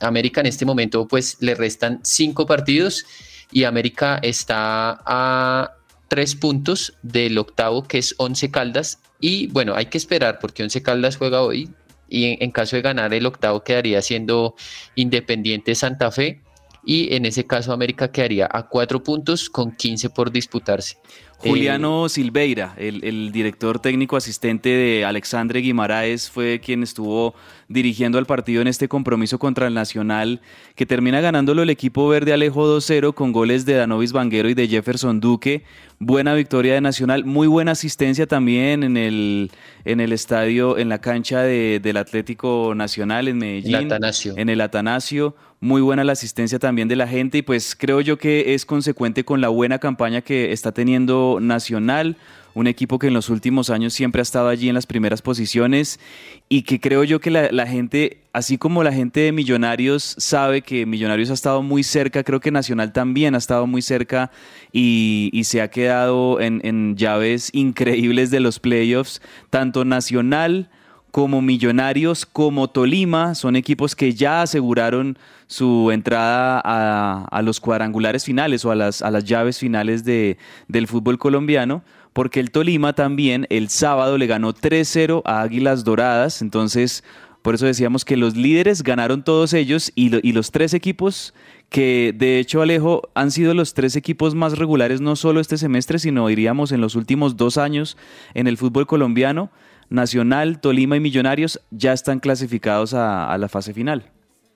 América 0.01 0.41
en 0.41 0.47
este 0.47 0.65
momento 0.65 1.07
pues 1.07 1.37
le 1.41 1.55
restan 1.55 2.01
cinco 2.03 2.47
partidos 2.47 3.05
y 3.53 3.65
América 3.65 4.19
está 4.23 5.01
a 5.05 5.75
tres 6.11 6.35
puntos 6.35 6.99
del 7.03 7.39
octavo, 7.39 7.85
que 7.85 7.99
es 7.99 8.17
Once 8.19 8.51
Caldas. 8.51 8.99
Y 9.21 9.47
bueno, 9.47 9.77
hay 9.77 9.87
que 9.87 9.97
esperar 9.97 10.41
porque 10.41 10.65
Once 10.65 10.83
Caldas 10.83 11.17
juega 11.17 11.41
hoy 11.41 11.71
y 12.09 12.37
en, 12.43 12.51
caso 12.51 12.75
de 12.75 12.83
ganar 12.83 13.15
el 13.15 13.25
octavo 13.25 13.63
quedaría 13.63 14.03
siendo 14.03 14.57
Independiente 14.97 15.77
Santa 15.77 16.11
Fe 16.11 16.43
y 16.85 17.15
en 17.15 17.27
ese 17.27 17.47
caso 17.47 17.73
América 17.73 18.11
quedaría 18.11 18.49
a 18.51 18.67
cuatro 18.69 19.05
puntos 19.05 19.49
con 19.49 19.71
15 19.71 20.11
por 20.11 20.33
disputarse. 20.33 20.99
Juliano 21.43 22.09
Silveira, 22.09 22.75
el, 22.77 23.03
el, 23.03 23.33
director 23.33 23.79
técnico 23.79 24.17
asistente 24.17 24.69
de 24.69 25.05
Alexandre 25.05 25.61
Guimaraes, 25.61 26.31
fue 26.31 26.61
quien 26.61 26.83
estuvo 26.83 27.35
dirigiendo 27.69 28.19
al 28.19 28.27
partido 28.27 28.61
en 28.61 28.69
este 28.69 28.89
compromiso 28.89 29.39
contra 29.39 29.67
el 29.67 29.75
Nacional, 29.75 30.41
que 30.75 30.85
termina 30.85 31.21
ganándolo 31.21 31.63
el 31.63 31.71
equipo 31.71 32.09
verde 32.09 32.33
Alejo 32.33 32.67
2-0 32.77 33.15
con 33.15 33.33
goles 33.33 33.65
de 33.65 33.75
Danovis 33.75 34.13
Vanguero 34.13 34.51
y 34.51 34.55
de 34.55 34.69
Jefferson 34.69 35.21
Duque. 35.21 35.65
Buena 35.99 36.35
victoria 36.35 36.75
de 36.75 36.81
Nacional, 36.81 37.25
muy 37.25 37.47
buena 37.47 37.73
asistencia 37.73 38.27
también 38.27 38.83
en 38.83 38.97
el, 38.97 39.51
en 39.85 40.01
el 40.01 40.13
estadio, 40.13 40.79
en 40.79 40.89
la 40.89 41.01
cancha 41.01 41.41
de, 41.41 41.81
del 41.81 41.97
Atlético 41.97 42.75
Nacional 42.75 43.29
en 43.29 43.39
Medellín. 43.39 43.75
El. 43.77 43.93
En 44.37 44.49
el 44.49 44.61
Atanasio 44.61 45.35
muy 45.61 45.83
buena 45.83 46.05
la 46.05 46.13
asistencia 46.13 46.59
también 46.59 46.89
de 46.89 46.97
la 46.97 47.07
gente 47.07 47.39
y 47.39 47.43
pues 47.43 47.77
creo 47.79 48.01
yo 48.01 48.17
que 48.17 48.55
es 48.55 48.65
consecuente 48.65 49.25
con 49.25 49.43
la 49.43 49.49
buena 49.49 49.79
campaña 49.79 50.23
que 50.23 50.53
está 50.53 50.73
teniendo 50.73 51.39
Nacional, 51.39 52.17
un 52.55 52.67
equipo 52.67 52.99
que 52.99 53.09
en 53.09 53.15
los 53.15 53.29
últimos 53.29 53.69
años 53.69 53.93
siempre 53.93 54.21
ha 54.21 54.23
estado 54.23 54.49
allí 54.49 54.71
en 54.71 54.75
las 54.75 54.87
primeras 54.87 55.21
posiciones 55.21 56.01
y 56.49 56.63
que 56.63 56.81
creo 56.81 57.05
yo 57.05 57.21
que 57.21 57.31
la, 57.31 57.67
gente, 57.67 58.23
así 58.33 58.57
como 58.57 58.83
la 58.83 58.93
gente 58.93 59.21
de 59.21 59.33
Millonarios 59.33 60.17
sabe 60.17 60.63
que 60.63 60.87
Millonarios 60.87 61.29
ha 61.31 61.35
estado 61.35 61.63
muy 61.63 61.83
cerca, 61.83 62.25
creo 62.25 62.41
que 62.41 62.51
Nacional 62.51 62.95
también 62.95 63.35
ha 63.35 63.39
estado 63.39 63.67
muy 63.67 63.83
cerca 63.83 64.31
y, 64.73 65.43
se 65.45 65.61
ha 65.61 65.69
quedado 65.69 66.41
en, 66.41 66.63
en 66.65 66.97
llaves 66.97 67.51
increíbles 67.53 68.31
de 68.31 68.41
los 68.41 68.61
playoffs, 68.61 69.21
tanto 69.51 69.85
Nacional, 69.85 70.71
como 71.11 71.43
Millonarios, 71.43 72.25
como 72.25 72.69
Tolima, 72.69 73.35
son 73.35 73.57
equipos 73.57 73.97
que 73.97 74.15
ya 74.15 74.43
aseguraron 74.43 75.19
su 75.51 75.91
entrada 75.91 76.61
a, 76.65 77.43
los 77.43 77.59
cuadrangulares 77.59 78.25
finales 78.25 78.65
o 78.65 78.71
a 78.71 78.77
las, 78.77 79.03
a 79.03 79.11
las 79.11 79.25
llaves 79.25 79.59
finales 79.59 80.05
de, 80.05 80.39
del 80.69 80.87
fútbol 80.87 81.19
colombiano, 81.19 81.83
porque 82.13 82.39
el 82.39 82.53
Tolima 82.53 82.93
también 82.93 83.49
el 83.51 83.69
sábado 83.69 84.17
le 84.17 84.29
ganó 84.29 84.55
3-0 84.55 85.23
a 85.25 85.43
Águilas 85.43 85.83
Doradas, 85.83 86.41
entonces 86.41 87.03
por 87.43 87.57
eso 87.57 87.67
decíamos 87.67 88.05
que 88.05 88.17
los 88.17 88.37
líderes 88.37 88.85
ganaron 88.85 89.25
todos 89.25 89.53
ellos 89.53 89.91
y, 89.97 90.25
y 90.25 90.33
los 90.33 90.53
tres 90.53 90.73
equipos 90.73 91.35
que 91.69 92.15
de 92.17 92.39
hecho 92.39 92.63
Alejo 92.63 93.03
han 93.15 93.33
sido 93.33 93.53
los 93.53 93.75
tres 93.75 93.97
equipos 93.97 94.37
más 94.37 94.57
regulares 94.57 95.01
no 95.01 95.17
solo 95.17 95.41
este 95.41 95.59
semestre, 95.59 95.99
sino 95.99 96.29
diríamos 96.29 96.71
en 96.71 96.81
los 96.81 96.95
últimos 96.95 97.37
dos 97.37 97.59
años 97.59 97.97
en 98.35 98.47
el 98.47 98.57
fútbol 98.57 98.87
colombiano. 98.87 99.51
Nacional, 99.89 100.61
Tolima 100.61 100.97
y 100.97 101.01
Millonarios 101.01 101.61
ya 101.73 101.93
están 101.93 102.21
clasificados 102.21 102.95
a, 102.95 103.37
la 103.37 103.49
fase 103.49 103.75
final. 103.75 104.05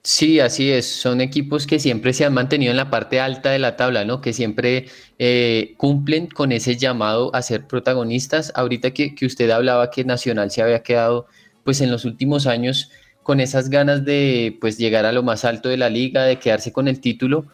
Sí, 0.06 0.38
así 0.38 0.70
es. 0.70 0.86
Son 0.86 1.22
equipos 1.22 1.66
que 1.66 1.78
siempre 1.78 2.12
se 2.12 2.26
han 2.26 2.34
mantenido 2.34 2.70
en 2.70 2.76
la 2.76 2.90
parte 2.90 3.20
alta 3.20 3.50
de 3.50 3.58
la 3.58 3.74
tabla, 3.76 4.04
¿no? 4.04 4.20
Que 4.20 4.34
siempre 4.34 4.86
eh, 5.18 5.72
cumplen 5.78 6.26
con 6.26 6.52
ese 6.52 6.76
llamado 6.76 7.34
a 7.34 7.40
ser 7.40 7.66
protagonistas. 7.66 8.52
Ahorita 8.54 8.90
que, 8.92 9.14
que, 9.14 9.24
usted 9.24 9.48
hablaba 9.48 9.90
que 9.90 10.04
Nacional 10.04 10.50
se 10.50 10.60
había 10.60 10.82
quedado, 10.82 11.26
pues 11.64 11.80
en 11.80 11.90
los 11.90 12.04
últimos 12.04 12.46
años, 12.46 12.90
con 13.22 13.40
esas 13.40 13.70
ganas 13.70 14.04
de 14.04 14.58
pues 14.60 14.76
llegar 14.76 15.06
a 15.06 15.12
lo 15.12 15.22
más 15.22 15.46
alto 15.46 15.70
de 15.70 15.78
la 15.78 15.88
liga, 15.88 16.24
de 16.24 16.38
quedarse 16.38 16.70
con 16.70 16.86
el 16.86 17.00
título. 17.00 17.46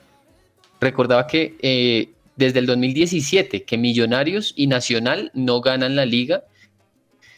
Recordaba 0.80 1.28
que 1.28 1.57
eh, 1.62 2.11
desde 2.35 2.59
el 2.59 2.66
2017 2.66 3.64
que 3.64 3.78
Millonarios 3.78 4.54
y 4.57 4.66
Nacional 4.66 5.30
no 5.35 5.61
ganan 5.61 5.95
la 5.95 6.07
liga 6.07 6.45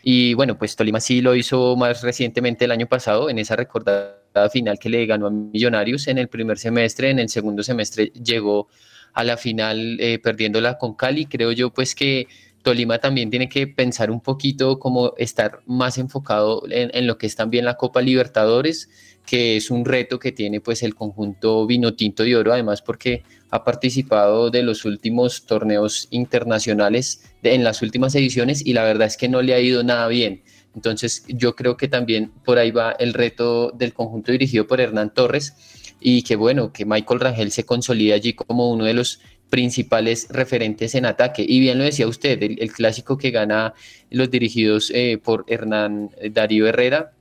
y 0.02 0.34
bueno, 0.34 0.58
pues 0.58 0.74
Tolima 0.76 1.00
sí 1.00 1.20
lo 1.20 1.34
hizo 1.34 1.76
más 1.76 2.02
recientemente 2.02 2.64
el 2.64 2.72
año 2.72 2.86
pasado 2.86 3.30
en 3.30 3.38
esa 3.38 3.56
recordada 3.56 4.21
final 4.50 4.78
que 4.78 4.88
le 4.88 5.06
ganó 5.06 5.26
a 5.26 5.30
Millonarios 5.30 6.08
en 6.08 6.18
el 6.18 6.28
primer 6.28 6.58
semestre, 6.58 7.10
en 7.10 7.18
el 7.18 7.28
segundo 7.28 7.62
semestre 7.62 8.06
llegó 8.06 8.68
a 9.12 9.24
la 9.24 9.36
final 9.36 9.98
eh, 10.00 10.18
perdiéndola 10.18 10.78
con 10.78 10.94
Cali. 10.94 11.26
Creo 11.26 11.52
yo 11.52 11.70
pues 11.70 11.94
que 11.94 12.28
Tolima 12.62 12.98
también 12.98 13.30
tiene 13.30 13.48
que 13.48 13.66
pensar 13.66 14.10
un 14.10 14.20
poquito 14.20 14.78
como 14.78 15.14
estar 15.16 15.60
más 15.66 15.98
enfocado 15.98 16.62
en, 16.70 17.06
lo 17.06 17.18
que 17.18 17.26
es 17.26 17.36
también 17.36 17.64
la 17.64 17.76
Copa 17.76 18.00
Libertadores, 18.00 18.88
que 19.26 19.56
es 19.56 19.70
un 19.70 19.84
reto 19.84 20.18
que 20.18 20.32
tiene 20.32 20.60
pues 20.60 20.82
el 20.82 20.94
conjunto 20.94 21.66
vino 21.66 21.94
tinto 21.94 22.22
de 22.22 22.36
oro, 22.36 22.52
además 22.52 22.80
porque 22.80 23.24
ha 23.50 23.64
participado 23.64 24.50
de 24.50 24.62
los 24.62 24.84
últimos 24.84 25.44
torneos 25.44 26.08
internacionales 26.10 27.22
en 27.42 27.64
las 27.64 27.82
últimas 27.82 28.14
ediciones 28.14 28.64
y 28.64 28.72
la 28.72 28.84
verdad 28.84 29.08
es 29.08 29.16
que 29.16 29.28
no 29.28 29.42
le 29.42 29.54
ha 29.54 29.60
ido 29.60 29.82
nada 29.82 30.06
bien. 30.08 30.42
Entonces 30.74 31.24
yo 31.28 31.54
creo 31.54 31.76
que 31.76 31.88
también 31.88 32.32
por 32.44 32.58
ahí 32.58 32.70
va 32.70 32.92
el 32.92 33.12
reto 33.14 33.70
del 33.72 33.92
conjunto 33.92 34.32
dirigido 34.32 34.66
por 34.66 34.80
Hernán 34.80 35.12
Torres 35.12 35.54
y 36.00 36.22
que 36.22 36.36
bueno, 36.36 36.72
que 36.72 36.84
Michael 36.84 37.20
Rangel 37.20 37.52
se 37.52 37.64
consolida 37.64 38.14
allí 38.14 38.32
como 38.32 38.70
uno 38.70 38.84
de 38.84 38.94
los 38.94 39.20
principales 39.50 40.28
referentes 40.30 40.94
en 40.94 41.04
ataque. 41.04 41.44
Y 41.46 41.60
bien 41.60 41.78
lo 41.78 41.84
decía 41.84 42.08
usted, 42.08 42.42
el, 42.42 42.72
clásico 42.72 43.18
que 43.18 43.30
gana 43.30 43.74
los 44.10 44.30
dirigidos 44.30 44.90
eh, 44.94 45.20
por 45.22 45.44
Hernán 45.46 46.10
Darío 46.30 46.66
Herrera, 46.66 47.12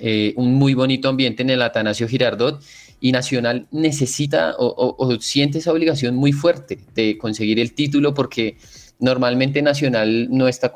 eh, 0.00 0.32
un 0.36 0.54
muy 0.54 0.74
bonito 0.74 1.08
ambiente 1.08 1.42
en 1.42 1.50
el 1.50 1.62
Atanasio 1.62 2.06
Girardot 2.06 2.62
y 3.00 3.12
Nacional 3.12 3.66
necesita 3.70 4.54
o, 4.58 5.16
siente 5.20 5.58
esa 5.58 5.72
obligación 5.72 6.14
muy 6.16 6.32
fuerte 6.32 6.78
de 6.94 7.18
conseguir 7.18 7.58
el 7.60 7.72
título 7.72 8.14
porque 8.14 8.56
normalmente 8.98 9.62
Nacional 9.62 10.28
no 10.30 10.48
está 10.48 10.70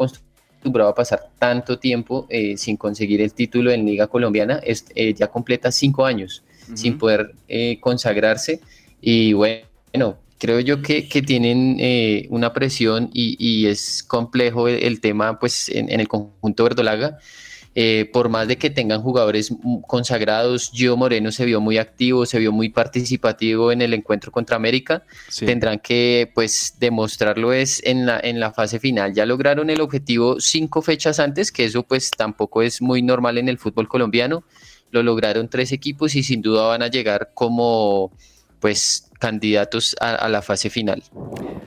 acostumbrado 0.61 0.91
a 0.91 0.95
pasar 0.95 1.31
tanto 1.39 1.79
tiempo 1.79 2.27
eh, 2.29 2.57
sin 2.59 2.77
conseguir 2.77 3.23
el 3.23 3.33
título 3.33 3.71
en 3.71 3.87
Liga 3.87 4.07
Colombiana, 4.07 4.61
eh, 4.63 5.15
ya 5.15 5.29
completa 5.29 5.73
cinco 5.73 6.05
años 6.05 6.43
sin 6.75 6.99
poder 6.99 7.33
eh, 7.49 7.79
consagrarse. 7.81 8.61
Y 9.01 9.33
bueno, 9.33 10.19
creo 10.39 10.61
yo 10.61 10.83
que, 10.83 11.03
tienen 11.27 12.29
una 12.31 12.53
presión 12.53 13.11
y, 13.13 13.67
es 13.67 14.03
complejo 14.03 14.69
el, 14.69 15.01
tema 15.01 15.39
pues 15.39 15.69
en, 15.71 15.91
en 15.91 16.01
el 16.01 16.07
conjunto 16.09 16.65
verdolaga 16.65 17.19
eh, 17.77 18.11
por 18.13 18.29
más 18.29 18.49
de 18.49 18.59
que 18.59 18.69
tengan 18.69 19.01
jugadores 19.01 19.55
consagrados, 19.87 20.71
Gio 20.73 20.97
Moreno 20.97 21.31
se 21.31 21.45
vio 21.45 21.61
muy 21.61 21.79
activo, 21.79 22.27
se 22.27 22.41
vio 22.41 22.51
muy 22.51 22.69
participativo 22.69 23.71
en 23.71 23.81
el 23.81 23.95
encuentro 23.95 24.33
contra 24.33 24.57
América, 24.57 25.05
tendrán 25.39 25.79
que 25.79 26.31
pues 26.35 26.75
demostrarlo 26.81 27.53
es 27.53 27.81
en 27.85 28.07
la, 28.07 28.19
en 28.19 28.41
la 28.41 28.53
fase 28.53 28.81
final. 28.81 29.15
Ya 29.15 29.25
lograron 29.25 29.71
el 29.71 29.81
objetivo 29.81 30.41
cinco 30.41 30.83
fechas 30.83 31.21
antes, 31.21 31.53
que 31.53 31.65
eso 31.65 31.85
pues 31.85 32.11
tampoco 32.11 32.63
es 32.63 32.83
muy 32.83 33.03
normal 33.03 33.39
en 33.39 33.49
el 33.49 33.59
fútbol 33.59 33.87
colombiano, 33.87 34.43
lo 34.91 35.05
lograron 35.05 35.49
tres 35.49 35.71
equipos 35.71 36.17
y 36.17 36.25
sin 36.25 36.43
duda 36.43 36.67
van 36.67 36.83
a 36.83 36.89
llegar 36.89 37.31
como 37.35 38.11
pues 38.59 39.10
candidatos 39.21 39.95
a, 40.01 40.29
la 40.29 40.43
fase 40.43 40.71
final. 40.71 41.05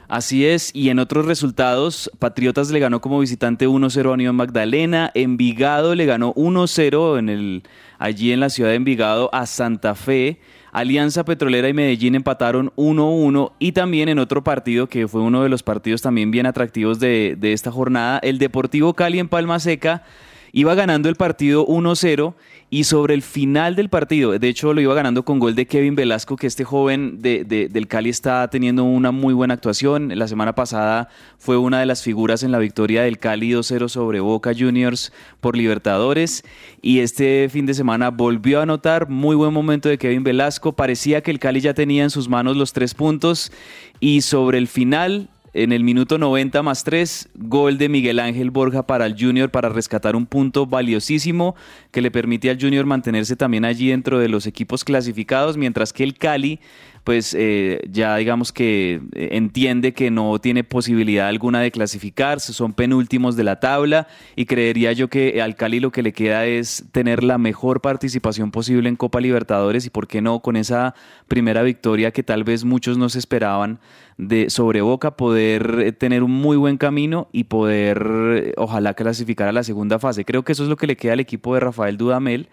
Así 0.10 0.46
es, 0.46 0.72
y 0.74 0.90
en 0.90 1.00
otros 1.00 1.26
resultados, 1.26 2.12
Patriotas 2.20 2.70
le 2.72 2.80
ganó 2.80 3.00
como 3.00 3.20
visitante 3.20 3.68
1-0 3.68 4.06
a 4.06 4.12
Unión 4.12 4.36
Magdalena, 4.36 5.12
Envigado 5.14 5.96
le 5.96 6.06
ganó 6.06 6.34
1-0 6.34 7.20
en 7.20 7.30
el, 7.30 7.64
allí 8.00 8.34
en 8.34 8.42
la 8.42 8.50
ciudad 8.50 8.72
de 8.72 8.76
Envigado 8.76 9.30
a 9.34 9.46
Santa 9.46 9.96
Fe, 9.96 10.42
Alianza 10.74 11.24
Petrolera 11.24 11.70
y 11.70 11.74
Medellín 11.74 12.16
empataron 12.16 12.74
1-1 12.76 13.54
y 13.60 13.72
también 13.72 14.10
en 14.10 14.20
otro 14.20 14.44
partido 14.44 14.88
que 14.88 15.08
fue 15.08 15.22
uno 15.22 15.44
de 15.44 15.50
los 15.50 15.62
partidos 15.62 16.02
también 16.02 16.32
bien 16.32 16.48
atractivos 16.48 17.00
de, 17.00 17.36
de 17.38 17.54
esta 17.54 17.72
jornada, 17.72 18.20
el 18.24 18.40
Deportivo 18.40 18.96
Cali 18.96 19.20
en 19.20 19.30
Palma 19.30 19.60
Seca 19.60 20.04
iba 20.52 20.76
ganando 20.76 21.10
el 21.10 21.16
partido 21.16 21.66
1-0 21.68 22.36
y 22.74 22.86
sobre 22.86 23.14
el 23.14 23.22
final 23.22 23.76
del 23.76 23.88
partido, 23.88 24.32
de 24.32 24.50
hecho 24.50 24.74
lo 24.74 24.82
iba 24.82 24.96
ganando 24.96 25.24
con 25.24 25.38
gol 25.38 25.54
de 25.54 25.68
Kevin 25.68 25.94
Velasco, 25.94 26.38
que 26.38 26.48
este 26.48 26.64
joven 26.64 27.22
de, 27.22 27.46
del 27.46 27.88
Cali 27.88 28.10
está 28.10 28.50
teniendo 28.50 28.84
una 28.84 29.12
muy 29.12 29.36
buena 29.36 29.54
actuación. 29.54 30.10
La 30.18 30.28
semana 30.28 30.56
pasada 30.56 31.08
fue 31.38 31.56
una 31.56 31.80
de 31.80 31.86
las 31.86 32.02
figuras 32.02 32.42
en 32.42 32.52
la 32.52 32.58
victoria 32.58 33.04
del 33.04 33.20
Cali 33.20 33.52
2-0 33.52 33.90
sobre 33.90 34.22
Boca 34.22 34.54
Juniors 34.58 35.14
por 35.40 35.56
Libertadores. 35.56 36.44
Y 36.82 37.02
este 37.02 37.48
fin 37.52 37.68
de 37.68 37.76
semana 37.76 38.10
volvió 38.10 38.60
a 38.60 38.64
anotar 38.64 39.08
muy 39.08 39.36
buen 39.36 39.54
momento 39.54 39.88
de 39.88 40.00
Kevin 40.00 40.24
Velasco. 40.24 40.74
Parecía 40.74 41.22
que 41.22 41.30
el 41.30 41.38
Cali 41.38 41.62
ya 41.62 41.76
tenía 41.76 42.02
en 42.02 42.10
sus 42.10 42.28
manos 42.28 42.58
los 42.58 42.74
tres 42.74 42.96
puntos. 42.96 43.52
Y 44.00 44.22
sobre 44.22 44.58
el 44.58 44.68
final 44.68 45.30
en 45.54 45.72
el 45.72 45.84
minuto 45.84 46.18
90 46.18 46.64
más 46.64 46.84
3, 46.84 47.30
gol 47.36 47.78
de 47.78 47.88
Miguel 47.88 48.20
Ángel 48.20 48.50
Borja 48.50 48.88
para 48.88 49.06
el 49.06 49.16
Junior 49.18 49.52
para 49.52 49.70
rescatar 49.70 50.16
un 50.16 50.26
punto 50.26 50.66
valiosísimo 50.66 51.56
que 51.92 52.02
le 52.02 52.10
permite 52.10 52.50
al 52.50 52.60
Junior 52.60 52.86
mantenerse 52.86 53.36
también 53.36 53.64
allí 53.64 53.90
dentro 53.90 54.18
de 54.18 54.30
los 54.30 54.48
equipos 54.48 54.84
clasificados, 54.84 55.56
mientras 55.58 55.94
que 55.94 56.04
el 56.04 56.18
Cali 56.18 56.60
pues 57.04 57.36
eh, 57.38 57.82
ya 57.90 58.16
digamos 58.16 58.54
que 58.54 59.02
eh, 59.14 59.30
entiende 59.34 59.94
que 59.94 60.10
no 60.10 60.40
tiene 60.40 60.64
posibilidad 60.64 61.28
alguna 61.28 61.60
de 61.60 61.72
clasificarse, 61.72 62.54
son 62.54 62.74
penúltimos 62.74 63.36
de 63.36 63.44
la 63.44 63.60
tabla 63.60 64.08
y 64.36 64.46
creería 64.46 64.94
yo 64.94 65.10
que 65.10 65.42
al 65.42 65.56
Cali 65.56 65.80
lo 65.80 65.92
que 65.92 66.02
le 66.02 66.14
queda 66.14 66.46
es 66.46 66.86
tener 66.92 67.24
la 67.24 67.38
mejor 67.38 67.82
participación 67.82 68.52
posible 68.52 68.88
en 68.88 68.96
Copa 68.96 69.20
Libertadores 69.20 69.86
y 69.86 69.90
por 69.90 70.08
qué 70.08 70.22
no 70.22 70.40
con 70.40 70.56
esa 70.56 70.96
primera 71.28 71.62
victoria 71.62 72.12
que 72.12 72.24
tal 72.24 72.46
vez 72.46 72.64
muchos 72.64 72.98
no 72.98 73.10
se 73.10 73.20
esperaban 73.20 73.80
de 74.18 74.50
sobre 74.50 74.82
Boca 74.82 75.18
poder 75.18 75.80
eh, 75.80 75.92
tener 75.92 76.24
un 76.24 76.32
muy 76.32 76.56
buen 76.56 76.78
camino 76.78 77.28
y 77.34 77.46
poder 77.46 78.54
ojalá 78.56 78.94
clasificar 78.94 79.50
a 79.50 79.52
la 79.52 79.64
segunda 79.64 80.00
fase. 80.00 80.24
Creo 80.24 80.44
que 80.44 80.54
eso 80.54 80.64
es 80.64 80.70
lo 80.70 80.78
que 80.78 80.88
le 80.88 80.96
queda 80.96 81.14
al 81.14 81.20
equipo 81.20 81.54
de 81.54 81.60
Rafael 81.60 81.98
Dudamel 81.98 82.48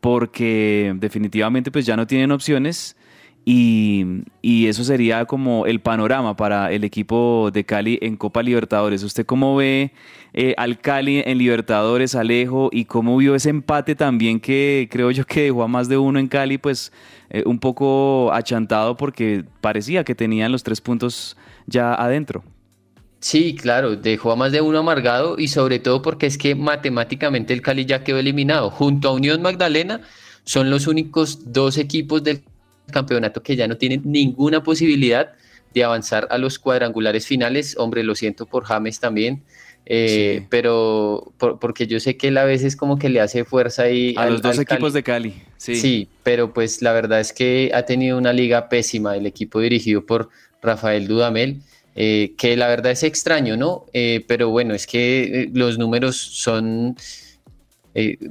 porque 0.00 0.94
definitivamente 0.96 1.70
pues 1.70 1.86
ya 1.86 1.96
no 1.96 2.06
tienen 2.06 2.30
opciones 2.32 2.96
Y, 3.52 4.66
eso 4.68 4.84
sería 4.84 5.24
como 5.24 5.66
el 5.66 5.80
panorama 5.80 6.36
para 6.36 6.70
el 6.70 6.84
equipo 6.84 7.50
de 7.52 7.64
Cali 7.64 7.98
en 8.00 8.16
Copa 8.16 8.44
Libertadores. 8.44 9.02
¿Usted 9.02 9.26
cómo 9.26 9.56
ve 9.56 9.90
eh, 10.32 10.54
al 10.56 10.78
Cali 10.78 11.24
en 11.26 11.38
Libertadores, 11.38 12.14
Alejo, 12.14 12.70
y 12.72 12.84
cómo 12.84 13.16
vio 13.16 13.34
ese 13.34 13.50
empate 13.50 13.96
también 13.96 14.38
que 14.38 14.88
creo 14.92 15.10
yo 15.10 15.26
que 15.26 15.42
dejó 15.42 15.64
a 15.64 15.68
más 15.68 15.88
de 15.88 15.98
uno 15.98 16.20
en 16.20 16.28
Cali, 16.28 16.58
pues 16.58 16.92
eh, 17.30 17.42
un 17.44 17.58
poco 17.58 18.32
achantado 18.32 18.96
porque 18.96 19.44
parecía 19.60 20.04
que 20.04 20.14
tenían 20.14 20.52
los 20.52 20.62
tres 20.62 20.80
puntos 20.80 21.36
ya 21.66 21.94
adentro? 21.94 22.44
Sí, 23.18 23.56
claro, 23.56 23.96
dejó 23.96 24.30
a 24.30 24.36
más 24.36 24.52
de 24.52 24.60
uno 24.60 24.78
amargado 24.78 25.36
y 25.38 25.48
sobre 25.48 25.80
todo 25.80 26.02
porque 26.02 26.26
es 26.26 26.38
que 26.38 26.54
matemáticamente 26.54 27.52
el 27.52 27.62
Cali 27.62 27.84
ya 27.84 28.04
quedó 28.04 28.18
eliminado. 28.18 28.70
Junto 28.70 29.08
a 29.08 29.12
Unión 29.12 29.42
Magdalena 29.42 30.02
son 30.44 30.70
los 30.70 30.86
únicos 30.86 31.52
dos 31.52 31.78
equipos 31.78 32.22
del 32.22 32.42
campeonato 32.90 33.42
que 33.42 33.56
ya 33.56 33.68
no 33.68 33.76
tienen 33.76 34.02
ninguna 34.04 34.62
posibilidad 34.62 35.32
de 35.74 35.84
avanzar 35.84 36.26
a 36.30 36.38
los 36.38 36.58
cuadrangulares 36.58 37.26
finales. 37.26 37.76
Hombre, 37.78 38.02
lo 38.02 38.14
siento 38.14 38.46
por 38.46 38.64
James 38.64 39.00
también, 39.00 39.42
eh, 39.86 40.46
pero 40.50 41.32
porque 41.60 41.86
yo 41.86 42.00
sé 42.00 42.16
que 42.16 42.28
él 42.28 42.38
a 42.38 42.44
veces 42.44 42.76
como 42.76 42.98
que 42.98 43.08
le 43.08 43.20
hace 43.20 43.44
fuerza 43.44 43.84
ahí 43.84 44.14
a 44.16 44.26
los 44.26 44.42
dos 44.42 44.58
equipos 44.58 44.92
de 44.92 45.02
Cali. 45.02 45.34
Sí. 45.56 45.76
sí, 45.76 46.08
pero 46.22 46.52
pues 46.52 46.82
la 46.82 46.92
verdad 46.92 47.20
es 47.20 47.32
que 47.32 47.70
ha 47.74 47.84
tenido 47.84 48.18
una 48.18 48.32
liga 48.32 48.68
pésima 48.68 49.16
el 49.16 49.26
equipo 49.26 49.60
dirigido 49.60 50.04
por 50.04 50.28
Rafael 50.62 51.06
Dudamel. 51.06 51.62
Eh, 51.96 52.34
que 52.38 52.56
la 52.56 52.68
verdad 52.68 52.92
es 52.92 53.02
extraño, 53.02 53.56
¿no? 53.56 53.86
Eh, 53.92 54.24
pero 54.28 54.48
bueno, 54.48 54.74
es 54.74 54.86
que 54.86 55.50
los 55.52 55.76
números 55.76 56.16
son, 56.16 56.96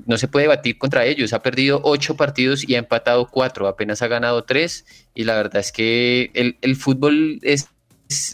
no 0.06 0.18
se 0.18 0.28
puede 0.28 0.48
batir 0.48 0.78
contra 0.78 1.06
ellos. 1.06 1.34
Ha 1.34 1.42
perdido 1.42 1.82
ocho 1.84 2.16
partidos 2.16 2.68
y 2.68 2.76
ha 2.76 2.80
empatado 2.80 3.28
cuatro, 3.28 3.68
apenas 3.68 4.02
ha 4.02 4.08
ganado 4.08 4.44
tres. 4.44 4.86
Y 5.14 5.24
la 5.24 5.36
verdad 5.36 5.58
es 5.58 5.72
que 5.72 6.32
el, 6.34 6.76
fútbol 6.76 7.40
es, 7.42 7.70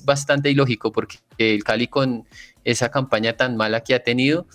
bastante 0.06 0.50
ilógico 0.50 0.94
porque 0.94 1.18
el 1.38 1.64
Cali 1.64 1.88
con 1.88 2.26
esa 2.64 2.90
campaña 2.92 3.34
tan 3.34 3.58
mala 3.58 3.82
que 3.82 3.94
ha 3.94 4.04
tenido, 4.04 4.48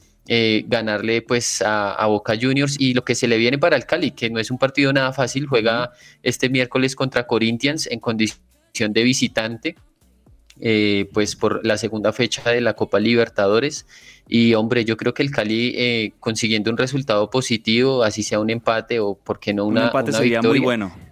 ganarle 0.67 1.23
pues 1.23 1.61
a, 1.61 1.93
a, 1.93 2.07
Boca 2.07 2.35
Juniors 2.41 2.77
y 2.79 2.95
lo 2.95 3.05
que 3.05 3.15
se 3.15 3.29
le 3.29 3.37
viene 3.37 3.59
para 3.59 3.77
el 3.77 3.85
Cali, 3.85 4.13
que 4.13 4.31
no 4.31 4.39
es 4.39 4.51
un 4.51 4.59
partido 4.59 4.93
nada 4.93 5.13
fácil, 5.13 5.47
juega 5.47 5.93
este 6.23 6.49
miércoles 6.49 6.97
contra 6.97 7.27
Corinthians 7.27 7.87
en 7.87 8.01
condición 8.01 8.41
de 8.93 9.03
visitante 9.03 9.77
eh, 10.61 11.09
pues 11.13 11.37
por 11.37 11.65
la 11.65 11.77
segunda 11.79 12.13
fecha 12.13 12.51
de 12.51 12.61
la 12.61 12.75
Copa 12.75 13.01
Libertadores. 13.01 13.87
Y 14.29 14.55
hombre, 14.55 14.85
yo 14.85 14.97
creo 14.97 15.13
que 15.13 15.23
el 15.23 15.31
Cali 15.31 15.75
eh, 15.77 16.13
consiguiendo 16.21 16.71
un 16.71 16.77
resultado 16.77 17.31
positivo, 17.31 18.05
así 18.05 18.23
sea 18.23 18.39
un 18.39 18.51
empate 18.51 19.01
o 19.01 19.15
por 19.15 19.41
qué 19.41 19.53
no 19.53 19.65
una, 19.65 19.81
un 19.81 19.87
empate 19.89 20.13
sería 20.13 20.41
muy 20.41 20.61
bueno 20.61 21.10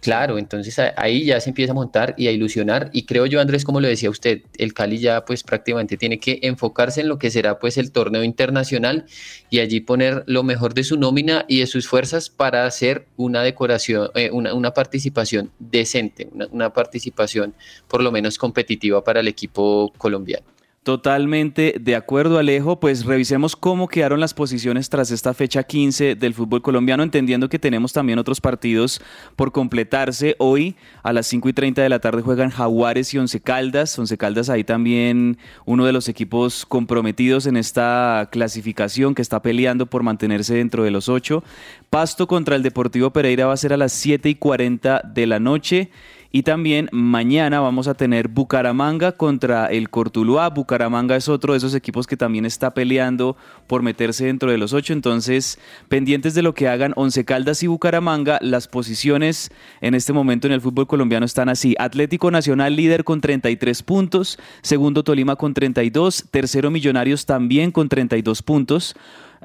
Claro, 0.00 0.38
entonces 0.38 0.78
ahí 0.96 1.24
ya 1.24 1.40
se 1.40 1.50
empieza 1.50 1.72
a 1.72 1.74
montar 1.74 2.14
y 2.16 2.28
a 2.28 2.30
ilusionar 2.30 2.88
y 2.92 3.04
creo 3.04 3.26
yo 3.26 3.40
Andrés, 3.40 3.64
como 3.64 3.80
lo 3.80 3.88
decía 3.88 4.10
usted, 4.10 4.42
el 4.56 4.72
Cali 4.72 4.98
ya 4.98 5.24
pues 5.24 5.42
prácticamente 5.42 5.96
tiene 5.96 6.20
que 6.20 6.38
enfocarse 6.42 7.00
en 7.00 7.08
lo 7.08 7.18
que 7.18 7.30
será 7.30 7.58
pues 7.58 7.78
el 7.78 7.90
torneo 7.90 8.22
internacional 8.22 9.06
y 9.50 9.58
allí 9.58 9.80
poner 9.80 10.22
lo 10.26 10.44
mejor 10.44 10.74
de 10.74 10.84
su 10.84 10.98
nómina 10.98 11.44
y 11.48 11.60
de 11.60 11.66
sus 11.66 11.88
fuerzas 11.88 12.30
para 12.30 12.64
hacer 12.64 13.06
una 13.16 13.42
decoración, 13.42 14.10
eh, 14.14 14.30
una, 14.30 14.72
participación 14.72 15.50
decente, 15.58 16.28
una 16.52 16.72
participación 16.72 17.54
por 17.88 18.02
lo 18.02 18.12
menos 18.12 18.38
competitiva 18.38 19.02
para 19.02 19.20
el 19.20 19.26
equipo 19.26 19.92
colombiano. 19.98 20.57
Totalmente 20.88 21.74
de 21.78 21.96
acuerdo, 21.96 22.38
Alejo. 22.38 22.80
Pues 22.80 23.04
revisemos 23.04 23.56
cómo 23.56 23.88
quedaron 23.88 24.20
las 24.20 24.32
posiciones 24.32 24.88
tras 24.88 25.10
esta 25.10 25.34
fecha 25.34 25.62
15 25.62 26.14
del 26.14 26.32
fútbol 26.32 26.62
colombiano, 26.62 27.02
entendiendo 27.02 27.50
que 27.50 27.58
tenemos 27.58 27.92
también 27.92 28.18
otros 28.18 28.40
partidos 28.40 29.02
por 29.36 29.52
completarse. 29.52 30.34
Hoy 30.38 30.76
a 31.02 31.12
las 31.12 31.26
5 31.26 31.50
y 31.50 31.52
30 31.52 31.82
de 31.82 31.90
la 31.90 31.98
tarde 31.98 32.22
juegan 32.22 32.48
Jaguares 32.48 33.12
y 33.12 33.18
Once 33.18 33.38
Caldas. 33.38 33.98
Once 33.98 34.16
Caldas 34.16 34.48
ahí 34.48 34.64
también 34.64 35.36
uno 35.66 35.84
de 35.84 35.92
los 35.92 36.08
equipos 36.08 36.64
comprometidos 36.64 37.44
en 37.44 37.58
esta 37.58 38.26
clasificación 38.32 39.14
que 39.14 39.20
está 39.20 39.42
peleando 39.42 39.84
por 39.84 40.02
mantenerse 40.02 40.54
dentro 40.54 40.84
de 40.84 40.90
los 40.90 41.10
ocho. 41.10 41.44
Pasto 41.90 42.26
contra 42.26 42.56
el 42.56 42.62
Deportivo 42.62 43.12
Pereira 43.12 43.44
va 43.44 43.52
a 43.52 43.58
ser 43.58 43.74
a 43.74 43.76
las 43.76 43.92
7 43.92 44.26
y 44.30 44.36
40 44.36 45.02
de 45.04 45.26
la 45.26 45.38
noche. 45.38 45.90
Y 46.30 46.42
también 46.42 46.90
mañana 46.92 47.60
vamos 47.60 47.88
a 47.88 47.94
tener 47.94 48.28
Bucaramanga 48.28 49.12
contra 49.12 49.66
el 49.68 49.88
Cortuluá. 49.88 50.50
Bucaramanga 50.50 51.16
es 51.16 51.28
otro 51.28 51.54
de 51.54 51.58
esos 51.58 51.74
equipos 51.74 52.06
que 52.06 52.18
también 52.18 52.44
está 52.44 52.74
peleando 52.74 53.36
por 53.66 53.82
meterse 53.82 54.26
dentro 54.26 54.50
de 54.50 54.58
los 54.58 54.74
ocho. 54.74 54.92
Entonces, 54.92 55.58
pendientes 55.88 56.34
de 56.34 56.42
lo 56.42 56.52
que 56.52 56.68
hagan 56.68 56.92
Once 56.96 57.24
Caldas 57.24 57.62
y 57.62 57.66
Bucaramanga, 57.66 58.38
las 58.42 58.68
posiciones 58.68 59.50
en 59.80 59.94
este 59.94 60.12
momento 60.12 60.46
en 60.46 60.52
el 60.52 60.60
fútbol 60.60 60.86
colombiano 60.86 61.24
están 61.24 61.48
así. 61.48 61.74
Atlético 61.78 62.30
Nacional 62.30 62.76
líder 62.76 63.04
con 63.04 63.22
33 63.22 63.82
puntos, 63.82 64.38
segundo 64.60 65.04
Tolima 65.04 65.36
con 65.36 65.54
32, 65.54 66.26
tercero 66.30 66.70
Millonarios 66.70 67.24
también 67.24 67.70
con 67.70 67.88
32 67.88 68.42
puntos 68.42 68.94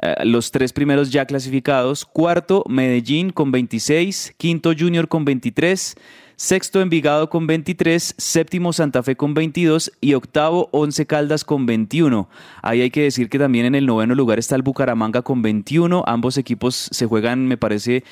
eh, 0.02 0.26
los 0.26 0.52
tres 0.52 0.74
primeros 0.74 1.12
ya 1.12 1.26
clasificados. 1.26 2.06
Cuarto, 2.06 2.64
Medellín 2.68 3.30
con 3.30 3.52
26. 3.52 4.34
Quinto, 4.38 4.74
Junior 4.78 5.08
con 5.08 5.26
23 5.26 5.96
sexto 6.36 6.82
Envigado 6.82 7.30
con 7.30 7.48
23, 7.48 8.16
séptimo 8.18 8.74
Santa 8.74 9.04
Fe 9.04 9.16
con 9.16 9.34
22 9.34 9.92
y 10.02 10.14
octavo 10.14 10.70
Once 10.72 11.06
Caldas 11.06 11.46
con 11.46 11.66
21. 11.66 12.28
Ahí 12.62 12.82
hay 12.82 12.90
que 12.90 13.04
decir 13.04 13.30
que 13.30 13.40
también 13.40 13.66
en 13.66 13.76
el 13.76 13.86
noveno 13.86 14.16
lugar 14.16 14.40
está 14.40 14.56
el 14.56 14.62
Bucaramanga 14.62 15.22
con 15.22 15.42
21. 15.42 16.04
Ambos 16.08 16.38
equipos 16.38 16.90
se 16.92 17.06
juegan, 17.06 17.48
me 17.48 17.58
parece, 17.58 18.04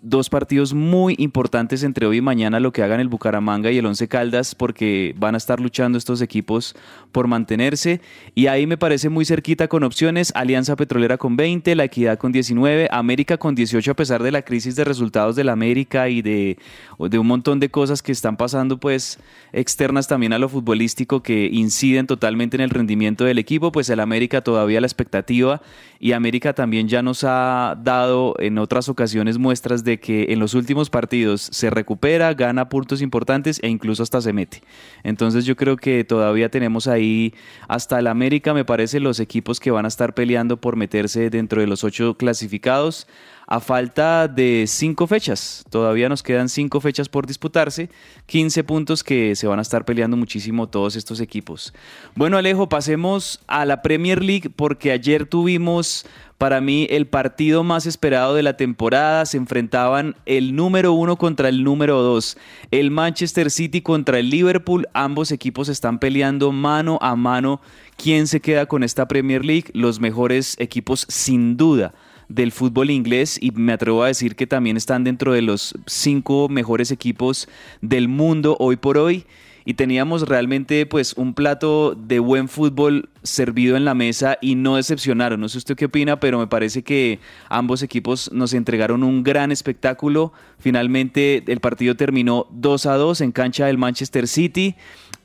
dos 0.00 0.30
partidos 0.30 0.74
muy 0.74 1.14
importantes 1.18 1.82
entre 1.82 2.06
hoy 2.06 2.18
y 2.18 2.22
mañana, 2.22 2.60
lo 2.60 2.72
que 2.72 2.82
hagan 2.82 3.00
el 3.00 3.08
Bucaramanga 3.08 3.70
y 3.70 3.78
el 3.78 3.86
Once 3.86 4.08
Caldas, 4.08 4.54
porque 4.54 5.14
van 5.18 5.34
a 5.34 5.38
estar 5.38 5.60
luchando 5.60 5.98
estos 5.98 6.20
equipos 6.22 6.74
por 7.12 7.28
mantenerse. 7.28 8.00
Y 8.34 8.46
ahí 8.46 8.66
me 8.66 8.78
parece 8.78 9.08
muy 9.08 9.24
cerquita 9.24 9.68
con 9.68 9.84
opciones, 9.84 10.32
Alianza 10.34 10.76
Petrolera 10.76 11.18
con 11.18 11.36
20, 11.36 11.74
La 11.74 11.84
Equidad 11.84 12.18
con 12.18 12.32
19, 12.32 12.88
América 12.90 13.36
con 13.36 13.54
18 13.54 13.90
a 13.90 13.94
pesar 13.94 14.22
de 14.22 14.32
la 14.32 14.42
crisis 14.42 14.76
de 14.76 14.84
resultados 14.84 15.36
de 15.36 15.44
la 15.44 15.52
América 15.52 16.08
y 16.08 16.22
de, 16.22 16.58
de 16.98 17.18
un 17.18 17.26
montón 17.26 17.60
de 17.60 17.65
cosas 17.68 18.02
que 18.02 18.12
están 18.12 18.36
pasando 18.36 18.78
pues 18.78 19.18
externas 19.52 20.08
también 20.08 20.32
a 20.32 20.38
lo 20.38 20.48
futbolístico 20.48 21.22
que 21.22 21.48
inciden 21.52 22.06
totalmente 22.06 22.56
en 22.56 22.60
el 22.60 22.70
rendimiento 22.70 23.24
del 23.24 23.38
equipo, 23.38 23.72
pues 23.72 23.88
el 23.90 24.00
América 24.00 24.42
todavía 24.42 24.80
la 24.80 24.86
expectativa 24.86 25.62
y 25.98 26.12
América 26.12 26.52
también 26.52 26.88
ya 26.88 27.02
nos 27.02 27.24
ha 27.24 27.78
dado 27.82 28.34
en 28.38 28.58
otras 28.58 28.88
ocasiones 28.88 29.38
muestras 29.38 29.84
de 29.84 29.98
que 29.98 30.26
en 30.30 30.38
los 30.38 30.54
últimos 30.54 30.90
partidos 30.90 31.42
se 31.42 31.70
recupera, 31.70 32.34
gana 32.34 32.68
puntos 32.68 33.02
importantes 33.02 33.60
e 33.62 33.68
incluso 33.68 34.02
hasta 34.02 34.20
se 34.20 34.32
mete. 34.32 34.62
Entonces 35.02 35.44
yo 35.44 35.56
creo 35.56 35.76
que 35.76 36.04
todavía 36.04 36.50
tenemos 36.50 36.86
ahí 36.86 37.34
hasta 37.68 37.98
el 37.98 38.06
América, 38.06 38.54
me 38.54 38.64
parece, 38.64 39.00
los 39.00 39.20
equipos 39.20 39.60
que 39.60 39.70
van 39.70 39.84
a 39.84 39.88
estar 39.88 40.14
peleando 40.14 40.60
por 40.60 40.76
meterse 40.76 41.30
dentro 41.30 41.60
de 41.60 41.66
los 41.66 41.84
ocho 41.84 42.16
clasificados 42.16 43.06
a 43.46 43.60
falta 43.60 44.26
de 44.26 44.64
cinco 44.66 45.06
fechas. 45.06 45.64
Todavía 45.70 46.08
nos 46.08 46.22
quedan 46.22 46.48
cinco 46.48 46.80
fechas 46.80 47.08
por 47.08 47.26
disputarse, 47.26 47.90
15 48.26 48.64
puntos 48.64 49.04
que 49.04 49.36
se 49.36 49.46
van 49.46 49.60
a 49.60 49.62
estar 49.62 49.84
peleando 49.84 50.16
muchísimo 50.16 50.68
todos 50.68 50.96
estos 50.96 51.20
equipos. 51.20 51.72
Bueno, 52.16 52.38
Alejo, 52.38 52.68
pasemos 52.68 53.40
a 53.46 53.64
la 53.64 53.82
Premier 53.82 54.22
League 54.22 54.50
porque 54.54 54.90
ayer 54.90 55.26
tuvimos 55.26 56.06
para 56.38 56.60
mí 56.60 56.86
el 56.90 57.06
partido 57.06 57.62
más 57.62 57.86
esperado 57.86 58.34
de 58.34 58.42
la 58.42 58.56
temporada. 58.56 59.24
Se 59.26 59.36
enfrentaban 59.36 60.16
el 60.26 60.56
número 60.56 60.92
uno 60.92 61.16
contra 61.16 61.48
el 61.48 61.62
número 61.62 62.02
dos. 62.02 62.36
El 62.72 62.90
Manchester 62.90 63.50
City 63.52 63.80
contra 63.80 64.18
el 64.18 64.28
Liverpool. 64.28 64.88
Ambos 64.92 65.30
equipos 65.30 65.68
están 65.68 66.00
peleando 66.00 66.50
mano 66.50 66.98
a 67.00 67.14
mano. 67.14 67.60
¿Quién 67.96 68.26
se 68.26 68.40
queda 68.40 68.66
con 68.66 68.82
esta 68.82 69.06
Premier 69.06 69.44
League? 69.44 69.70
Los 69.72 70.00
mejores 70.00 70.56
equipos 70.58 71.06
sin 71.08 71.56
duda 71.56 71.94
del 72.28 72.52
fútbol 72.52 72.90
inglés 72.90 73.38
y 73.40 73.50
me 73.52 73.72
atrevo 73.72 74.02
a 74.02 74.08
decir 74.08 74.36
que 74.36 74.46
también 74.46 74.76
están 74.76 75.04
dentro 75.04 75.32
de 75.32 75.42
los 75.42 75.74
cinco 75.86 76.48
mejores 76.48 76.90
equipos 76.90 77.48
del 77.80 78.08
mundo 78.08 78.56
hoy 78.58 78.76
por 78.76 78.98
hoy 78.98 79.26
y 79.68 79.74
teníamos 79.74 80.28
realmente 80.28 80.86
pues 80.86 81.12
un 81.14 81.34
plato 81.34 81.96
de 81.96 82.20
buen 82.20 82.48
fútbol 82.48 83.10
servido 83.24 83.76
en 83.76 83.84
la 83.84 83.94
mesa 83.94 84.38
y 84.40 84.54
no 84.54 84.76
decepcionaron. 84.76 85.40
No 85.40 85.48
sé 85.48 85.58
usted 85.58 85.74
qué 85.74 85.86
opina, 85.86 86.20
pero 86.20 86.38
me 86.38 86.46
parece 86.46 86.84
que 86.84 87.18
ambos 87.48 87.82
equipos 87.82 88.30
nos 88.32 88.54
entregaron 88.54 89.02
un 89.02 89.24
gran 89.24 89.50
espectáculo. 89.50 90.32
Finalmente 90.60 91.42
el 91.48 91.58
partido 91.58 91.96
terminó 91.96 92.46
2 92.52 92.86
a 92.86 92.94
2 92.94 93.20
en 93.22 93.32
cancha 93.32 93.66
del 93.66 93.76
Manchester 93.76 94.28
City 94.28 94.76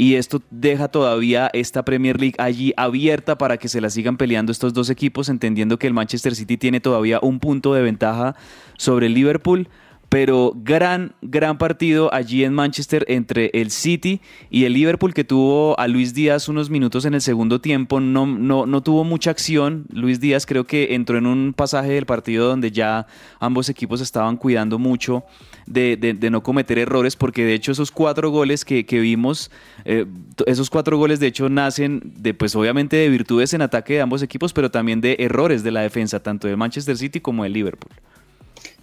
y 0.01 0.15
esto 0.15 0.41
deja 0.49 0.87
todavía 0.87 1.51
esta 1.53 1.85
Premier 1.85 2.19
League 2.19 2.33
allí 2.39 2.73
abierta 2.75 3.37
para 3.37 3.57
que 3.57 3.67
se 3.67 3.81
la 3.81 3.91
sigan 3.91 4.17
peleando 4.17 4.51
estos 4.51 4.73
dos 4.73 4.89
equipos, 4.89 5.29
entendiendo 5.29 5.77
que 5.77 5.85
el 5.85 5.93
Manchester 5.93 6.33
City 6.33 6.57
tiene 6.57 6.79
todavía 6.79 7.19
un 7.21 7.39
punto 7.39 7.75
de 7.75 7.83
ventaja 7.83 8.35
sobre 8.77 9.05
el 9.05 9.13
Liverpool 9.13 9.69
pero 10.11 10.51
gran, 10.53 11.13
gran 11.21 11.57
partido 11.57 12.13
allí 12.13 12.43
en 12.43 12.53
Manchester 12.53 13.05
entre 13.07 13.49
el 13.53 13.71
City 13.71 14.19
y 14.49 14.65
el 14.65 14.73
Liverpool 14.73 15.13
que 15.13 15.23
tuvo 15.23 15.79
a 15.79 15.87
Luis 15.87 16.13
Díaz 16.13 16.49
unos 16.49 16.69
minutos 16.69 17.05
en 17.05 17.13
el 17.13 17.21
segundo 17.21 17.61
tiempo, 17.61 18.01
no, 18.01 18.25
no, 18.25 18.65
no 18.65 18.83
tuvo 18.83 19.05
mucha 19.05 19.31
acción, 19.31 19.85
Luis 19.89 20.19
Díaz 20.19 20.45
creo 20.45 20.65
que 20.65 20.95
entró 20.95 21.17
en 21.17 21.27
un 21.27 21.53
pasaje 21.53 21.93
del 21.93 22.05
partido 22.05 22.49
donde 22.49 22.71
ya 22.71 23.07
ambos 23.39 23.69
equipos 23.69 24.01
estaban 24.01 24.35
cuidando 24.35 24.77
mucho 24.77 25.23
de, 25.65 25.95
de, 25.95 26.29
no 26.29 26.43
cometer 26.43 26.77
errores, 26.77 27.15
porque 27.15 27.45
de 27.45 27.53
hecho 27.53 27.71
esos 27.71 27.89
cuatro 27.89 28.31
goles 28.31 28.65
que, 28.65 28.85
que 28.85 28.99
vimos, 28.99 29.49
eh, 29.85 30.05
esos 30.45 30.69
cuatro 30.69 30.97
goles 30.97 31.21
de 31.21 31.27
hecho 31.27 31.47
nacen 31.47 32.01
de 32.17 32.33
pues 32.33 32.53
obviamente 32.57 32.97
de 32.97 33.07
virtudes 33.07 33.53
en 33.53 33.61
ataque 33.61 33.93
de 33.93 34.01
ambos 34.01 34.21
equipos, 34.21 34.51
pero 34.51 34.69
también 34.69 34.99
de 34.99 35.15
errores 35.19 35.63
de 35.63 35.71
la 35.71 35.79
defensa, 35.79 36.21
tanto 36.21 36.49
de 36.49 36.57
Manchester 36.57 36.97
City 36.97 37.21
como 37.21 37.43
de 37.43 37.49
Liverpool. 37.49 37.93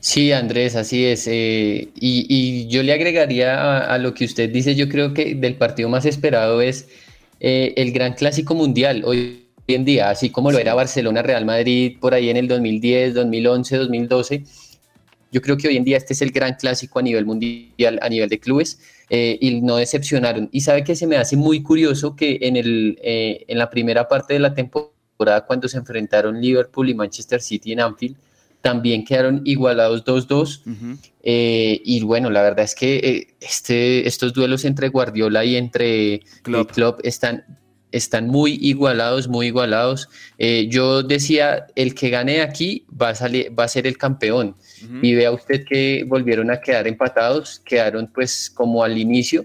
Sí, 0.01 0.31
Andrés, 0.33 0.77
así 0.77 1.05
es. 1.05 1.27
Eh, 1.27 1.89
y, 1.95 2.69
yo 2.69 2.83
le 2.83 2.93
agregaría 2.93 3.81
a, 3.81 3.99
lo 3.99 4.15
que 4.15 4.25
usted 4.25 4.51
dice, 4.51 4.75
yo 4.77 4.89
creo 4.89 5.13
que 5.13 5.35
del 5.35 5.57
partido 5.57 5.89
más 5.89 6.05
esperado 6.07 6.61
es 6.61 6.89
eh, 7.41 7.75
el 7.77 7.93
gran 7.93 8.15
clásico 8.15 8.55
mundial 8.55 9.03
hoy 9.05 9.49
en 9.67 9.85
día, 9.85 10.11
así 10.11 10.31
como 10.31 10.51
lo 10.53 10.59
era 10.59 10.75
Barcelona, 10.75 11.23
Real 11.23 11.45
Madrid 11.45 11.97
por 12.01 12.15
ahí 12.15 12.31
en 12.31 12.37
el 12.37 12.49
2010, 12.49 13.15
2011, 13.15 13.77
2012. 13.77 14.45
Yo 15.31 15.43
creo 15.43 15.57
que 15.57 15.69
hoy 15.69 15.77
en 15.77 15.85
día 15.85 15.97
este 15.99 16.15
es 16.15 16.23
el 16.23 16.31
gran 16.31 16.55
clásico 16.55 17.01
a 17.01 17.03
nivel 17.03 17.27
mundial, 17.27 17.99
a 18.01 18.09
nivel 18.09 18.29
de 18.29 18.39
clubes, 18.41 18.81
eh, 19.11 19.37
y 19.41 19.61
no 19.61 19.77
decepcionaron. 19.77 20.49
Y 20.53 20.61
sabe 20.63 20.85
que 20.85 20.97
se 20.97 21.07
me 21.07 21.17
hace 21.17 21.37
muy 21.37 21.63
curioso 21.63 22.17
que 22.17 22.39
en, 22.43 22.57
el, 22.57 22.99
en 23.03 23.59
la 23.59 23.69
primera 23.69 24.09
parte 24.09 24.35
de 24.35 24.41
la 24.41 24.55
temporada, 24.55 25.45
cuando 25.47 25.69
se 25.69 25.77
enfrentaron 25.77 26.41
Liverpool 26.41 26.89
y 26.89 26.95
Manchester 26.95 27.43
City 27.43 27.73
en 27.73 27.81
Anfield, 27.81 28.17
también 28.61 29.05
quedaron 29.05 29.43
igualados 29.45 30.05
2-2. 30.05 30.99
Eh, 31.23 31.81
y 31.85 32.03
bueno, 32.03 32.31
la 32.31 32.43
verdad 32.43 32.65
es 32.65 32.75
que 32.75 32.97
eh, 32.97 33.35
este, 33.41 34.07
estos 34.07 34.33
duelos 34.33 34.65
entre 34.65 34.89
Guardiola 34.89 35.45
y 35.45 35.57
entre 35.57 36.23
Klopp, 36.43 37.01
están, 37.05 37.45
están 37.93 38.29
muy 38.29 38.59
igualados, 38.61 39.29
muy 39.29 39.49
igualados. 39.49 40.09
Eh, 40.39 40.69
yo 40.71 41.03
decía, 41.03 41.67
el 41.75 41.95
que 41.95 42.11
gane 42.11 42.41
aquí 42.41 42.87
va 42.91 43.11
a, 43.11 43.15
salir, 43.15 43.57
va 43.59 43.65
a 43.65 43.69
ser 43.69 43.87
el 43.87 43.97
campeón. 43.97 44.57
Y 45.03 45.15
vea 45.15 45.33
usted 45.33 45.65
que 45.65 46.05
volvieron 46.07 46.51
a 46.51 46.61
quedar 46.61 46.87
empatados, 46.87 47.61
quedaron 47.65 48.11
pues 48.13 48.51
como 48.51 48.83
al 48.83 48.97
inicio. 48.97 49.45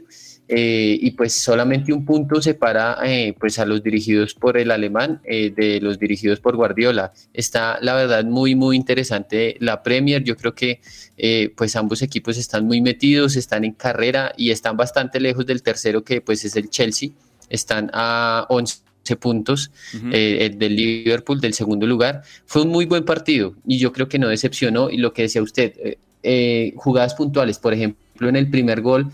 Eh, 0.55 0.99
y 1.01 1.09
pues 1.11 1.33
solamente 1.33 1.91
un 1.91 2.05
punto 2.05 2.39
separa 2.39 2.99
eh, 3.03 3.33
pues 3.39 3.57
a 3.57 3.65
los 3.65 3.81
dirigidos 3.81 4.35
por 4.35 4.55
el 4.55 4.69
alemán 4.69 5.19
eh, 5.23 5.49
de 5.49 5.81
los 5.81 5.97
dirigidos 5.97 6.39
por 6.39 6.55
Guardiola. 6.55 7.11
Está 7.33 7.79
la 7.81 7.95
verdad 7.95 8.23
muy 8.23 8.53
muy 8.53 8.75
interesante 8.75 9.57
la 9.59 9.81
Premier, 9.81 10.23
yo 10.23 10.37
creo 10.37 10.53
que 10.53 10.79
pues 11.55 11.75
ambos 11.75 12.03
equipos 12.03 12.37
están 12.37 12.67
muy 12.67 12.81
metidos, 12.81 13.35
están 13.35 13.63
en 13.63 13.71
carrera 13.71 14.33
y 14.37 14.51
están 14.51 14.77
bastante 14.77 15.19
lejos 15.19 15.47
del 15.47 15.63
tercero 15.63 16.03
que 16.03 16.21
pues 16.21 16.45
es 16.45 16.55
el 16.55 16.69
Chelsea, 16.69 17.09
están 17.49 17.89
a 17.91 18.45
11 18.49 18.77
puntos 19.19 19.71
del 20.03 20.75
Liverpool 20.75 21.41
del 21.41 21.55
segundo 21.55 21.87
lugar. 21.87 22.21
Fue 22.45 22.61
un 22.61 22.69
muy 22.69 22.85
buen 22.85 23.05
partido 23.05 23.55
y 23.65 23.79
yo 23.79 23.91
creo 23.91 24.07
que 24.07 24.19
no 24.19 24.27
decepcionó 24.27 24.91
y 24.91 24.97
lo 24.97 25.13
que 25.13 25.23
decía 25.23 25.41
usted, 25.41 25.97
jugadas 26.75 27.15
puntuales, 27.15 27.57
por 27.57 27.73
ejemplo 27.73 28.03
en 28.21 28.35
el 28.35 28.49
primer 28.49 28.81
gol 28.81 29.11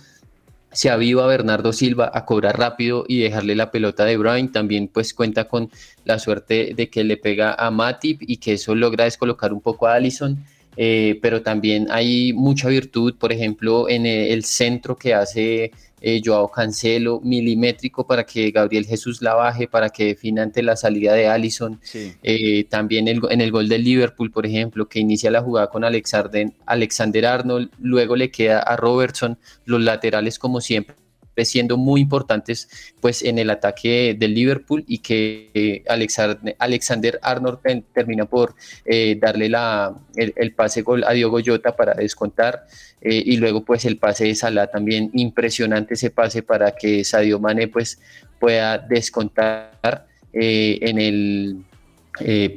se 0.71 0.89
aviva 0.89 1.25
Bernardo 1.27 1.73
Silva 1.73 2.11
a 2.13 2.25
cobrar 2.25 2.57
rápido 2.57 3.05
y 3.07 3.19
dejarle 3.19 3.55
la 3.55 3.71
pelota 3.71 4.05
de 4.05 4.17
Bruyne. 4.17 4.49
También 4.49 4.87
pues 4.87 5.13
cuenta 5.13 5.45
con 5.45 5.69
la 6.05 6.19
suerte 6.19 6.73
de 6.75 6.89
que 6.89 7.03
le 7.03 7.17
pega 7.17 7.53
a 7.53 7.71
Matip 7.71 8.21
y 8.21 8.37
que 8.37 8.53
eso 8.53 8.75
logra 8.75 9.05
descolocar 9.05 9.53
un 9.53 9.61
poco 9.61 9.87
a 9.87 9.95
Allison. 9.95 10.37
Eh, 10.77 11.19
pero 11.21 11.41
también 11.41 11.87
hay 11.89 12.31
mucha 12.31 12.69
virtud, 12.69 13.15
por 13.17 13.33
ejemplo, 13.33 13.89
en 13.89 14.05
el 14.05 14.45
centro 14.45 14.95
que 14.95 15.13
hace 15.13 15.71
eh, 16.01 16.21
Joao 16.23 16.49
Cancelo, 16.49 17.19
milimétrico 17.21 18.05
para 18.05 18.25
que 18.25 18.51
Gabriel 18.51 18.85
Jesús 18.85 19.21
la 19.21 19.35
baje, 19.35 19.67
para 19.67 19.89
que 19.89 20.05
defina 20.05 20.43
ante 20.43 20.63
la 20.63 20.75
salida 20.75 21.13
de 21.13 21.27
Allison. 21.27 21.79
Eh, 22.23 22.65
también 22.65 23.07
en 23.07 23.41
el 23.41 23.51
gol 23.51 23.69
del 23.69 23.83
Liverpool, 23.83 24.31
por 24.31 24.45
ejemplo, 24.45 24.87
que 24.87 24.99
inicia 24.99 25.31
la 25.31 25.41
jugada 25.41 25.67
con 25.67 25.83
Alexander, 25.83 26.51
Alexander 26.65 27.25
Arnold, 27.25 27.69
luego 27.79 28.15
le 28.15 28.31
queda 28.31 28.59
a 28.59 28.75
Robertson, 28.75 29.37
los 29.65 29.81
laterales 29.81 30.39
como 30.39 30.61
siempre 30.61 30.95
siendo 31.45 31.77
muy 31.77 32.01
importantes 32.01 32.69
pues 32.99 33.23
en 33.23 33.39
el 33.39 33.49
ataque 33.49 34.15
del 34.17 34.33
Liverpool 34.33 34.83
y 34.87 34.99
que 34.99 35.49
eh, 35.53 35.83
Alexander, 35.87 37.19
Arnold 37.21 37.59
termina 37.93 38.25
por 38.25 38.55
eh, 38.85 39.17
darle 39.19 39.49
la, 39.49 39.95
el, 40.15 40.53
pase 40.53 40.81
gol 40.81 41.03
a 41.03 41.13
Diogo 41.13 41.39
Jota 41.45 41.75
para 41.75 41.93
descontar 41.93 42.65
eh, 43.01 43.21
y 43.25 43.37
luego 43.37 43.63
pues 43.63 43.85
el 43.85 43.97
pase 43.97 44.25
de 44.25 44.35
Salah 44.35 44.67
también. 44.67 45.11
Impresionante 45.13 45.93
ese 45.93 46.09
pase 46.09 46.43
para 46.43 46.71
que 46.71 47.03
Sadio 47.03 47.39
Mane 47.39 47.67
pues 47.67 47.99
pueda 48.39 48.77
descontar 48.77 50.07
en 50.31 50.99
el 50.99 51.57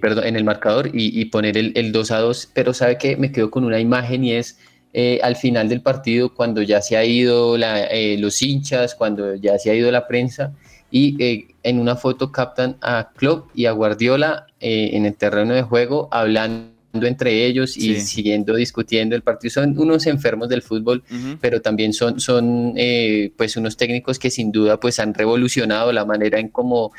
perdón, 0.00 0.26
en 0.26 0.36
el 0.36 0.44
marcador 0.44 0.90
y, 0.92 1.24
poner 1.26 1.56
el, 1.56 1.72
el, 1.76 1.92
2 1.92 2.10
a 2.10 2.18
2, 2.18 2.50
pero 2.52 2.74
sabe 2.74 2.98
que 2.98 3.16
me 3.16 3.30
quedo 3.32 3.50
con 3.50 3.64
una 3.64 3.78
imagen 3.78 4.24
y 4.24 4.32
es 4.32 4.58
eh, 4.94 5.20
al 5.22 5.36
final 5.36 5.68
del 5.68 5.80
partido, 5.80 6.34
cuando 6.34 6.60
ya 6.60 6.82
se 6.82 6.96
ha 6.98 7.04
ido 7.04 7.56
eh, 7.56 8.16
los 8.18 8.42
hinchas, 8.42 8.94
cuando 8.94 9.34
ya 9.36 9.58
se 9.58 9.70
ha 9.70 9.74
ido 9.74 9.90
la 9.90 10.06
prensa, 10.06 10.52
y 10.90 11.16
eh, 11.22 11.46
en 11.62 11.78
una 11.78 11.96
foto 11.96 12.30
captan 12.30 12.76
a 12.82 13.10
Klopp 13.16 13.48
y 13.54 13.64
a 13.64 13.72
Guardiola 13.72 14.46
en 14.60 15.06
el 15.06 15.14
terreno 15.16 15.54
de 15.54 15.62
juego 15.62 16.08
hablando 16.12 16.70
entre 16.92 17.46
ellos 17.46 17.78
y 17.78 17.98
siguiendo 18.00 18.54
discutiendo 18.54 19.16
el 19.16 19.22
partido. 19.22 19.50
Son 19.50 19.76
unos 19.78 20.06
enfermos 20.06 20.50
del 20.50 20.60
fútbol, 20.60 21.02
pero 21.40 21.62
también 21.62 21.94
son, 21.94 22.20
son 22.20 22.74
pues 23.36 23.56
unos 23.56 23.78
técnicos 23.78 24.18
que 24.18 24.30
sin 24.30 24.52
duda 24.52 24.78
pues 24.78 25.00
han 25.00 25.14
revolucionado 25.14 25.90
la 25.92 26.04
manera 26.04 26.38
en 26.38 26.48
cómo 26.48 26.92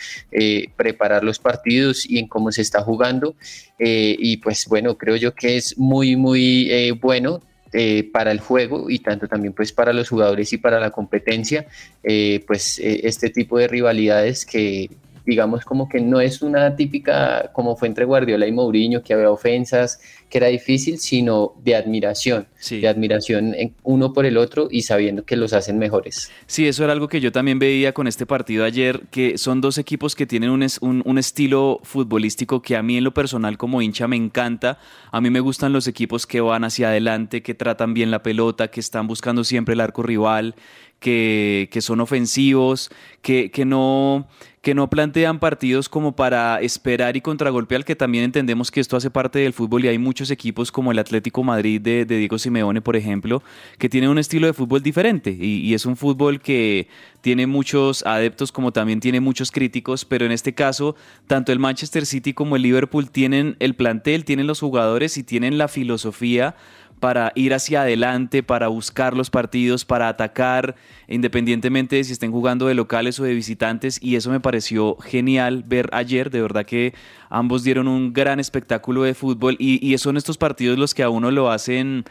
preparar 0.76 1.24
los 1.24 1.38
partidos 1.38 2.10
y 2.10 2.18
en 2.18 2.28
cómo 2.28 2.52
se 2.52 2.64
está 2.64 2.82
jugando. 2.82 3.36
y 3.78 4.38
pues 4.38 4.66
bueno, 4.68 4.98
creo 4.98 5.16
yo 5.16 5.36
que 5.36 5.58
es 5.58 5.78
muy, 5.78 6.16
muy 6.16 6.98
bueno 7.00 7.42
eh, 7.74 8.10
para 8.12 8.32
el 8.32 8.40
juego 8.40 8.90
y 8.90 9.00
tanto 9.00 9.28
también 9.28 9.54
pues 9.54 9.72
para 9.72 9.94
los 9.94 10.10
jugadores 10.10 10.54
y 10.54 10.58
para 10.58 10.80
la 10.80 10.92
competencia, 10.92 11.66
eh, 12.04 12.44
pues 12.46 12.78
eh, 12.80 13.02
este 13.04 13.30
tipo 13.30 13.58
de 13.58 13.68
rivalidades 13.68 14.46
que 14.46 14.92
digamos 15.26 15.66
como 15.66 15.90
que 15.90 16.00
no 16.00 16.20
es 16.20 16.42
una 16.42 16.76
típica 16.76 17.50
como 17.54 17.76
fue 17.76 17.88
entre 17.88 18.06
Guardiola 18.06 18.46
y 18.46 18.52
Mourinho, 18.52 19.02
que 19.02 19.14
había 19.14 19.32
ofensas, 19.32 20.00
que 20.34 20.40
era 20.40 20.48
difícil, 20.48 20.98
sino 20.98 21.54
de 21.64 21.76
admiración, 21.76 22.48
de 22.68 22.88
admiración 22.88 23.54
uno 23.84 24.14
por 24.14 24.26
el 24.26 24.38
otro 24.38 24.68
y 24.72 24.82
sabiendo 24.82 25.26
que 25.26 25.36
los 25.36 25.54
hacen 25.54 25.78
mejores. 25.78 26.32
Sí, 26.48 26.68
eso 26.68 26.84
era 26.84 26.92
algo 26.92 27.08
que 27.08 27.22
yo 27.22 27.32
también 27.32 27.60
veía 27.60 27.94
con 27.94 28.08
este 28.08 28.26
partido 28.26 28.66
ayer, 28.66 29.02
que 29.12 29.38
son 29.38 29.62
dos 29.62 29.78
equipos 29.78 30.16
que 30.16 30.26
tienen 30.26 30.50
un, 30.50 30.66
un, 30.82 31.04
un 31.06 31.18
estilo 31.20 31.82
futbolístico 31.84 32.64
que 32.64 32.76
a 32.76 32.82
mí 32.82 32.98
en 32.98 33.04
lo 33.04 33.14
personal 33.14 33.60
como 33.60 33.84
hincha 33.84 34.08
me 34.08 34.16
encanta. 34.16 34.80
A 35.12 35.22
mí 35.22 35.30
me 35.30 35.40
gustan 35.40 35.72
los 35.72 35.86
equipos 35.86 36.26
que 36.26 36.42
van 36.42 36.64
hacia 36.64 36.88
adelante, 36.88 37.44
que 37.44 37.54
tratan 37.54 37.94
bien 37.94 38.10
la 38.10 38.24
pelota, 38.24 38.70
que 38.70 38.80
están 38.80 39.06
buscando 39.06 39.44
siempre 39.44 39.74
el 39.74 39.82
arco 39.82 40.02
rival, 40.02 40.56
que, 41.04 41.68
que 41.70 41.82
son 41.82 42.00
ofensivos, 42.00 42.90
que, 43.22 43.52
que 43.52 43.66
no 43.66 44.26
que 44.64 44.74
no 44.74 44.90
plantean 44.90 45.40
partidos 45.40 45.90
como 45.90 46.16
para 46.16 46.62
esperar 46.62 47.18
y 47.18 47.22
contragolpear, 47.22 47.84
que 47.84 47.98
también 47.98 48.24
entendemos 48.24 48.72
que 48.72 48.80
esto 48.80 48.96
hace 48.96 49.12
parte 49.12 49.40
del 49.40 49.52
fútbol 49.52 49.84
y 49.84 49.90
hay 49.90 49.98
muchos 49.98 50.32
equipos 50.32 50.72
como 50.72 50.94
el 50.94 51.00
Atlético 51.00 51.44
Madrid 51.44 51.82
de, 51.82 52.06
Diego 52.06 52.40
Simeone, 52.40 52.80
por 52.80 52.96
ejemplo, 52.96 53.44
que 53.78 53.90
tienen 53.90 54.10
un 54.10 54.20
estilo 54.20 54.48
de 54.48 54.54
fútbol 54.54 54.82
diferente 54.82 55.32
y, 55.38 55.74
es 55.74 55.86
un 55.86 55.98
fútbol 55.98 56.40
que 56.40 56.88
tiene 57.20 57.46
muchos 57.46 58.06
adeptos 58.06 58.54
como 58.54 58.72
también 58.72 59.02
tiene 59.02 59.20
muchos 59.20 59.52
críticos, 59.52 60.06
pero 60.06 60.26
en 60.26 60.32
este 60.32 60.54
caso 60.56 60.96
tanto 61.28 61.52
el 61.52 61.60
Manchester 61.60 62.06
City 62.06 62.34
como 62.34 62.56
el 62.56 62.62
Liverpool 62.62 63.10
tienen 63.10 63.58
el 63.60 63.76
plantel, 63.76 64.24
tienen 64.24 64.48
los 64.48 64.62
jugadores 64.62 65.18
y 65.18 65.24
tienen 65.24 65.58
la 65.58 65.68
filosofía 65.68 66.56
para 67.04 67.34
ir 67.36 67.54
hacia 67.54 67.82
adelante, 67.82 68.44
para 68.44 68.70
buscar 68.70 69.14
los 69.14 69.30
partidos, 69.30 69.84
para 69.84 70.08
atacar, 70.08 70.76
independientemente 71.10 71.98
de 71.98 72.06
si 72.06 72.14
estén 72.14 72.32
jugando 72.32 72.68
de 72.68 72.76
locales 72.76 73.20
o 73.20 73.26
de 73.26 73.34
visitantes. 73.34 74.00
Y 74.02 74.16
eso 74.16 74.32
me 74.32 74.40
pareció 74.40 74.96
genial 74.96 75.66
ver 75.68 75.90
ayer. 75.92 76.30
De 76.30 76.42
verdad 76.42 76.66
que 76.66 76.94
ambos 77.30 77.66
dieron 77.66 77.90
un 77.90 78.14
gran 78.14 78.40
espectáculo 78.40 79.04
de 79.04 79.16
fútbol 79.16 79.58
y, 79.60 79.86
y 79.86 79.98
son 79.98 80.16
estos 80.16 80.38
partidos 80.38 80.80
los 80.80 80.94
que 80.94 81.04
a 81.04 81.10
uno 81.10 81.30
lo 81.30 81.52
hacen 81.52 82.06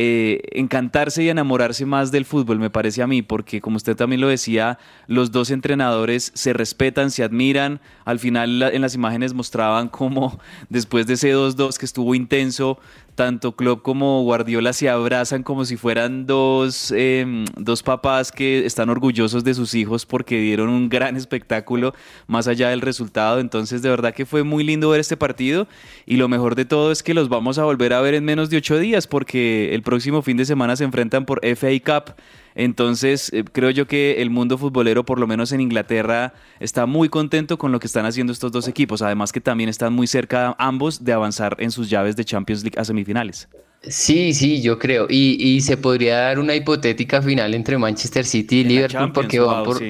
eh, 0.00 0.42
encantarse 0.52 1.24
y 1.24 1.28
enamorarse 1.28 1.84
más 1.84 2.12
del 2.12 2.24
fútbol, 2.24 2.60
me 2.60 2.70
parece 2.70 3.02
a 3.02 3.08
mí, 3.08 3.20
porque 3.20 3.60
como 3.60 3.78
usted 3.78 3.96
también 3.96 4.20
lo 4.20 4.28
decía, 4.28 4.78
los 5.08 5.32
dos 5.32 5.50
entrenadores 5.50 6.30
se 6.36 6.52
respetan, 6.52 7.10
se 7.10 7.24
admiran. 7.24 7.80
Al 8.04 8.20
final 8.20 8.62
en 8.62 8.80
las 8.80 8.94
imágenes 8.94 9.34
mostraban 9.34 9.88
cómo 9.88 10.38
después 10.68 11.08
de 11.08 11.14
ese 11.14 11.34
2-2 11.34 11.78
que 11.78 11.84
estuvo 11.84 12.14
intenso, 12.14 12.78
tanto 13.18 13.56
Klopp 13.56 13.82
como 13.82 14.22
Guardiola 14.22 14.72
se 14.72 14.88
abrazan 14.88 15.42
como 15.42 15.64
si 15.64 15.76
fueran 15.76 16.24
dos, 16.24 16.92
em, 16.92 17.46
dos 17.56 17.82
papás 17.82 18.30
que 18.30 18.64
están 18.64 18.90
orgullosos 18.90 19.42
de 19.42 19.54
sus 19.54 19.74
hijos 19.74 20.06
porque 20.06 20.38
dieron 20.38 20.68
un 20.68 20.88
gran 20.88 21.16
espectáculo 21.16 21.94
más 22.28 22.46
allá 22.46 22.68
del 22.68 22.80
resultado. 22.80 23.40
Entonces, 23.40 23.82
de 23.82 23.90
verdad 23.90 24.14
que 24.14 24.24
fue 24.24 24.44
muy 24.44 24.62
lindo 24.62 24.90
ver 24.90 25.00
este 25.00 25.16
partido 25.16 25.66
y 26.06 26.16
lo 26.16 26.28
mejor 26.28 26.54
de 26.54 26.64
todo 26.64 26.92
es 26.92 27.02
que 27.02 27.12
los 27.12 27.28
vamos 27.28 27.58
a 27.58 27.64
volver 27.64 27.92
a 27.92 28.00
ver 28.00 28.14
en 28.14 28.24
menos 28.24 28.50
de 28.50 28.58
ocho 28.58 28.78
días 28.78 29.08
porque 29.08 29.74
el 29.74 29.82
próximo 29.88 30.20
fin 30.20 30.36
de 30.36 30.44
semana 30.44 30.76
se 30.76 30.84
enfrentan 30.84 31.24
por 31.24 31.40
FA 31.42 31.68
Cup. 31.82 32.14
Entonces, 32.54 33.32
eh, 33.32 33.42
creo 33.50 33.70
yo 33.70 33.86
que 33.86 34.20
el 34.20 34.28
mundo 34.28 34.58
futbolero, 34.58 35.06
por 35.06 35.18
lo 35.18 35.26
menos 35.26 35.50
en 35.52 35.62
Inglaterra, 35.62 36.34
está 36.60 36.84
muy 36.84 37.08
contento 37.08 37.56
con 37.56 37.72
lo 37.72 37.80
que 37.80 37.86
están 37.86 38.04
haciendo 38.04 38.34
estos 38.34 38.52
dos 38.52 38.68
equipos. 38.68 39.00
Además 39.00 39.32
que 39.32 39.40
también 39.40 39.70
están 39.70 39.94
muy 39.94 40.06
cerca 40.06 40.54
ambos 40.58 41.04
de 41.04 41.14
avanzar 41.14 41.56
en 41.58 41.70
sus 41.70 41.88
llaves 41.88 42.16
de 42.16 42.26
Champions 42.26 42.62
League 42.64 42.78
a 42.78 42.84
semifinales. 42.84 43.48
Sí, 43.80 44.34
sí, 44.34 44.60
yo 44.60 44.78
creo. 44.78 45.06
Y, 45.08 45.58
se 45.62 45.78
podría 45.78 46.18
dar 46.18 46.38
una 46.38 46.54
hipotética 46.54 47.22
final 47.22 47.54
entre 47.54 47.78
Manchester 47.78 48.26
City 48.26 48.58
y 48.58 48.64
Liverpool 48.64 49.12
porque 49.14 49.40
van, 49.40 49.64
por, 49.64 49.82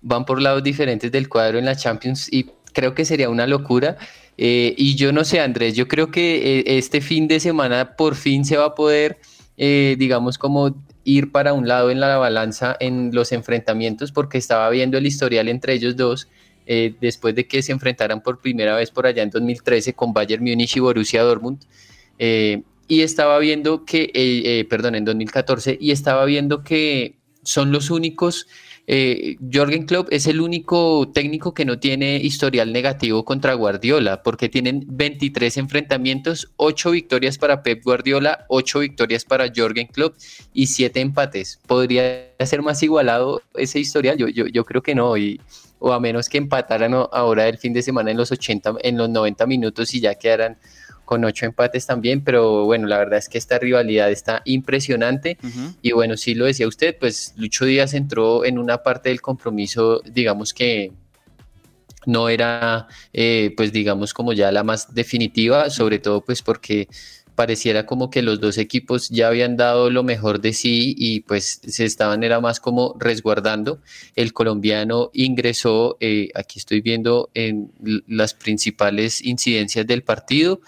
van 0.00 0.24
por 0.24 0.40
lados 0.40 0.62
diferentes 0.62 1.12
del 1.12 1.28
cuadro 1.28 1.58
en 1.58 1.66
la 1.66 1.76
Champions 1.76 2.32
y 2.32 2.46
creo 2.72 2.94
que 2.94 3.04
sería 3.04 3.28
una 3.28 3.46
locura. 3.46 3.98
Eh, 4.36 4.74
y 4.76 4.96
yo 4.96 5.12
no 5.12 5.24
sé, 5.24 5.40
Andrés, 5.40 5.74
yo 5.74 5.86
creo 5.88 6.10
que 6.10 6.60
eh, 6.60 6.78
este 6.78 7.00
fin 7.00 7.28
de 7.28 7.40
semana 7.40 7.96
por 7.96 8.16
fin 8.16 8.44
se 8.44 8.56
va 8.56 8.66
a 8.66 8.74
poder, 8.74 9.18
digamos, 9.56 10.38
como 10.38 10.74
ir 11.04 11.30
para 11.30 11.52
un 11.52 11.68
lado 11.68 11.90
en 11.90 12.00
la 12.00 12.16
balanza 12.16 12.76
en 12.80 13.14
los 13.14 13.32
enfrentamientos 13.32 14.10
porque 14.10 14.38
estaba 14.38 14.68
viendo 14.70 14.98
el 14.98 15.06
historial 15.06 15.48
entre 15.48 15.74
ellos 15.74 15.96
dos 15.96 16.28
eh, 16.66 16.94
después 16.98 17.34
de 17.34 17.46
que 17.46 17.62
se 17.62 17.72
enfrentaran 17.72 18.22
por 18.22 18.40
primera 18.40 18.74
vez 18.76 18.90
por 18.90 19.06
allá 19.06 19.22
en 19.22 19.30
2013 19.30 19.92
con 19.92 20.14
Bayern 20.14 20.42
Múnich 20.42 20.76
y 20.76 20.80
Borussia 20.80 21.22
Dortmund. 21.22 21.60
Eh, 22.18 22.62
y 22.88 23.02
estaba 23.02 23.38
viendo 23.38 23.84
que, 23.84 24.10
eh, 24.14 24.64
perdón, 24.68 24.94
en 24.94 25.04
2014, 25.04 25.78
y 25.80 25.90
estaba 25.90 26.24
viendo 26.24 26.62
que 26.62 27.16
son 27.42 27.72
los 27.72 27.90
únicos 27.90 28.46
eh, 28.86 29.36
Jorgen 29.52 29.86
Klopp 29.86 30.08
es 30.10 30.26
el 30.26 30.40
único 30.40 31.10
técnico 31.12 31.54
que 31.54 31.64
no 31.64 31.78
tiene 31.78 32.16
historial 32.16 32.72
negativo 32.72 33.24
contra 33.24 33.54
Guardiola, 33.54 34.22
porque 34.22 34.48
tienen 34.48 34.84
23 34.86 35.56
enfrentamientos, 35.56 36.52
8 36.56 36.90
victorias 36.90 37.38
para 37.38 37.62
Pep 37.62 37.82
Guardiola, 37.82 38.44
8 38.48 38.80
victorias 38.80 39.24
para 39.24 39.50
Jorgen 39.54 39.86
Klopp 39.86 40.16
y 40.52 40.66
7 40.66 41.00
empates. 41.00 41.60
¿Podría 41.66 42.30
ser 42.44 42.60
más 42.62 42.82
igualado 42.82 43.40
ese 43.54 43.78
historial? 43.78 44.18
Yo, 44.18 44.28
yo, 44.28 44.46
yo 44.46 44.64
creo 44.64 44.82
que 44.82 44.94
no, 44.94 45.16
y, 45.16 45.40
o 45.78 45.92
a 45.92 46.00
menos 46.00 46.28
que 46.28 46.38
empataran 46.38 46.94
ahora 46.94 47.48
el 47.48 47.58
fin 47.58 47.72
de 47.72 47.82
semana 47.82 48.10
en 48.10 48.18
los 48.18 48.32
80, 48.32 48.74
en 48.82 48.98
los 48.98 49.08
90 49.08 49.46
minutos 49.46 49.94
y 49.94 50.00
ya 50.00 50.14
quedaran 50.14 50.58
con 51.04 51.24
ocho 51.24 51.46
empates 51.46 51.86
también, 51.86 52.22
pero 52.22 52.64
bueno, 52.64 52.86
la 52.86 52.98
verdad 52.98 53.18
es 53.18 53.28
que 53.28 53.38
esta 53.38 53.58
rivalidad 53.58 54.10
está 54.10 54.42
impresionante. 54.44 55.38
Y 55.82 55.92
bueno, 55.92 56.16
sí 56.16 56.34
lo 56.34 56.46
decía 56.46 56.66
usted, 56.66 56.96
pues 56.98 57.34
Lucho 57.36 57.64
Díaz 57.64 57.94
entró 57.94 58.44
en 58.44 58.58
una 58.58 58.82
parte 58.82 59.10
del 59.10 59.20
compromiso, 59.20 60.00
digamos 60.04 60.54
que 60.54 60.92
no 62.06 62.28
era, 62.28 62.88
eh, 63.12 63.52
pues 63.56 63.72
digamos 63.72 64.12
como 64.12 64.32
ya 64.32 64.52
la 64.52 64.62
más 64.62 64.94
definitiva, 64.94 65.70
sobre 65.70 65.98
todo 65.98 66.20
pues 66.20 66.42
porque 66.42 66.88
pareciera 67.34 67.84
como 67.84 68.10
que 68.10 68.22
los 68.22 68.40
dos 68.40 68.58
equipos 68.58 69.08
ya 69.08 69.28
habían 69.28 69.56
dado 69.56 69.90
lo 69.90 70.02
mejor 70.02 70.40
de 70.40 70.52
sí 70.52 70.94
y 70.96 71.20
pues 71.20 71.60
se 71.66 71.84
estaban 71.84 72.22
era 72.22 72.40
más 72.40 72.60
como 72.60 72.94
resguardando. 72.98 73.80
El 74.14 74.32
colombiano 74.32 75.10
ingresó, 75.12 75.96
eh, 76.00 76.28
aquí 76.34 76.58
estoy 76.58 76.80
viendo 76.80 77.30
en 77.34 77.72
las 78.06 78.34
principales 78.34 79.22
incidencias 79.24 79.86
del 79.86 80.02
partido, 80.02 80.60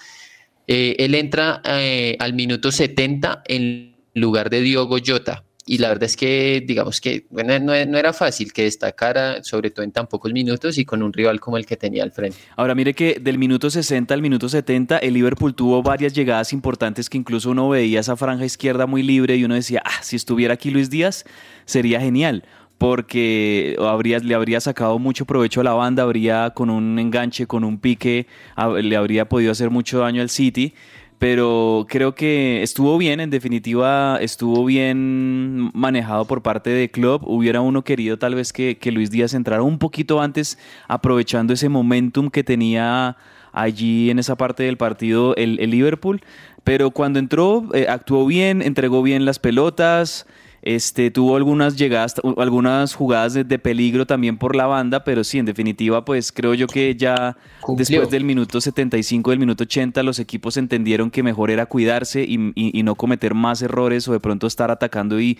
eh, 0.66 0.96
él 0.98 1.14
entra 1.14 1.61
eh, 1.64 2.16
al 2.18 2.35
minuto 2.35 2.72
70 2.72 3.42
en 3.46 3.94
lugar 4.14 4.50
de 4.50 4.61
Diogo 4.61 4.96
Jota. 5.05 5.44
Y 5.68 5.79
la 5.79 5.88
verdad 5.88 6.05
es 6.05 6.16
que, 6.16 6.62
digamos 6.64 7.00
que 7.00 7.26
bueno, 7.29 7.59
no, 7.59 7.74
era 7.74 8.12
fácil 8.12 8.52
que 8.52 8.62
destacara, 8.62 9.42
sobre 9.42 9.70
todo 9.70 9.83
en 9.83 9.90
tan 9.90 10.07
pocos 10.07 10.33
minutos 10.33 10.79
y 10.79 10.85
con 10.85 11.02
un 11.02 11.12
rival 11.12 11.40
como 11.40 11.57
el 11.57 11.66
que 11.66 11.76
tenía 11.76 12.05
al 12.05 12.12
frente. 12.12 12.38
Ahora, 12.55 12.76
mire 12.76 12.94
que 12.94 13.18
del 13.20 13.37
minuto 13.37 13.68
60 13.68 14.14
al 14.14 14.22
minuto 14.22 14.48
70, 14.48 14.98
el 14.98 15.14
Liverpool 15.14 15.57
tuvo 15.57 15.83
varias 15.83 16.12
llegadas 16.12 16.52
importantes 16.52 17.11
que 17.11 17.18
incluso 17.18 17.50
uno 17.50 17.68
veía 17.68 17.98
esa 17.98 18.16
franja 18.16 18.44
izquierda 18.44 18.87
muy 18.87 19.02
libre 19.02 19.35
y 19.35 19.42
uno 19.42 19.57
decía, 19.57 19.83
ah, 19.85 20.02
si 20.02 20.14
estuviera 20.14 20.55
aquí 20.55 20.70
Luis 20.70 20.88
Díaz, 20.88 21.24
sería 21.64 22.00
genial 22.00 22.44
porque 22.79 23.77
le 24.23 24.35
habría 24.35 24.61
sacado 24.61 24.99
mucho 24.99 25.25
provecho 25.25 25.61
a 25.61 25.65
la 25.65 25.73
banda, 25.73 26.03
habría 26.03 26.51
con 26.51 26.71
un 26.71 26.99
enganche, 26.99 27.47
con 27.47 27.65
un 27.65 27.79
pique, 27.79 28.27
le 28.83 28.97
habría 28.97 29.29
podido 29.29 29.53
hacer 29.53 29.71
mucho 29.71 30.01
daño 30.01 30.21
al 30.23 30.31
City. 30.31 30.75
Pero 31.19 31.87
creo 31.89 32.15
que 32.15 32.62
estuvo 32.62 32.99
bien, 32.99 33.21
en 33.21 33.31
definitiva 33.31 34.19
estuvo 34.21 34.67
bien 34.67 35.71
manejado 35.73 36.27
por 36.27 36.43
parte 36.43 36.69
de 36.69 36.91
club. 36.91 37.23
Hubiera 37.25 37.62
uno 37.62 37.85
querido 37.85 38.19
tal 38.19 38.35
vez 38.35 38.53
que, 38.53 38.79
Luis 38.93 39.11
Díaz 39.11 39.33
entrara 39.33 39.62
un 39.62 39.79
poquito 39.79 40.21
antes, 40.21 40.59
aprovechando 40.89 41.55
ese 41.55 41.71
momentum 41.71 42.29
que 42.29 42.45
tenía 42.45 43.17
allí 43.53 44.11
en 44.11 44.19
esa 44.19 44.37
parte 44.37 44.65
del 44.65 44.77
partido 44.77 45.35
el, 45.37 45.57
Liverpool. 45.57 46.21
Pero 46.65 46.91
cuando 46.91 47.19
entró, 47.19 47.67
eh, 47.73 47.87
actuó 47.89 48.27
bien, 48.27 48.61
entregó 48.61 49.03
bien 49.03 49.25
las 49.25 49.39
pelotas. 49.39 50.27
Este, 50.66 51.12
tuvo 51.12 51.37
algunas 51.37 51.76
llegadas, 51.76 52.16
algunas 52.38 52.92
jugadas 52.92 53.35
de, 53.35 53.59
peligro 53.61 54.05
también 54.05 54.37
por 54.37 54.57
la 54.57 54.66
banda, 54.66 55.05
pero 55.05 55.22
sí, 55.22 55.38
en 55.38 55.46
definitiva, 55.46 56.05
pues 56.05 56.33
creo 56.33 56.55
yo 56.55 56.66
que 56.66 56.96
ya 56.96 57.37
después 57.76 58.11
del 58.11 58.24
minuto 58.24 58.61
75, 58.61 59.31
del 59.31 59.38
minuto 59.38 59.62
80, 59.62 60.02
los 60.02 60.18
equipos 60.18 60.57
entendieron 60.57 61.12
que 61.12 61.22
mejor 61.22 61.52
era 61.52 61.66
cuidarse 61.66 62.24
y, 62.24 62.83
no 62.83 62.96
cometer 62.96 63.35
más 63.35 63.62
errores 63.62 64.09
o 64.09 64.12
de 64.12 64.18
pronto 64.18 64.48
estar 64.48 64.72
atacando 64.72 65.20
y, 65.20 65.38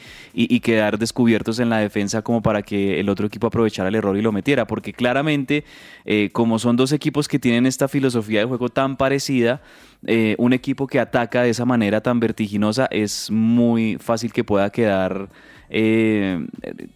quedar 0.60 0.96
descubiertos 0.96 1.58
en 1.58 1.70
la 1.70 1.78
defensa 1.78 2.22
como 2.22 2.40
para 2.40 2.62
que 2.62 3.00
el 3.00 3.08
otro 3.08 3.26
equipo 3.26 3.48
aprovechara 3.48 3.88
el 3.88 3.96
error 3.96 4.16
y 4.16 4.22
lo 4.22 4.30
metiera, 4.30 4.68
porque 4.68 4.92
claramente, 4.92 5.64
eh, 6.04 6.30
como 6.32 6.60
son 6.60 6.76
dos 6.76 6.92
equipos 6.92 7.26
que 7.26 7.40
tienen 7.40 7.66
esta 7.66 7.88
filosofía 7.88 8.38
de 8.38 8.46
juego 8.46 8.68
tan 8.68 8.96
parecida, 8.96 9.60
eh, 10.06 10.36
un 10.38 10.52
equipo 10.52 10.86
que 10.86 11.00
ataca 11.00 11.42
de 11.42 11.50
esa 11.50 11.64
manera 11.64 12.00
tan 12.00 12.20
vertiginosa 12.20 12.86
es 12.90 13.30
muy 13.30 13.98
fácil 13.98 14.32
que 14.32 14.44
pueda 14.44 14.70
quedar 14.70 15.28
eh, 15.68 16.46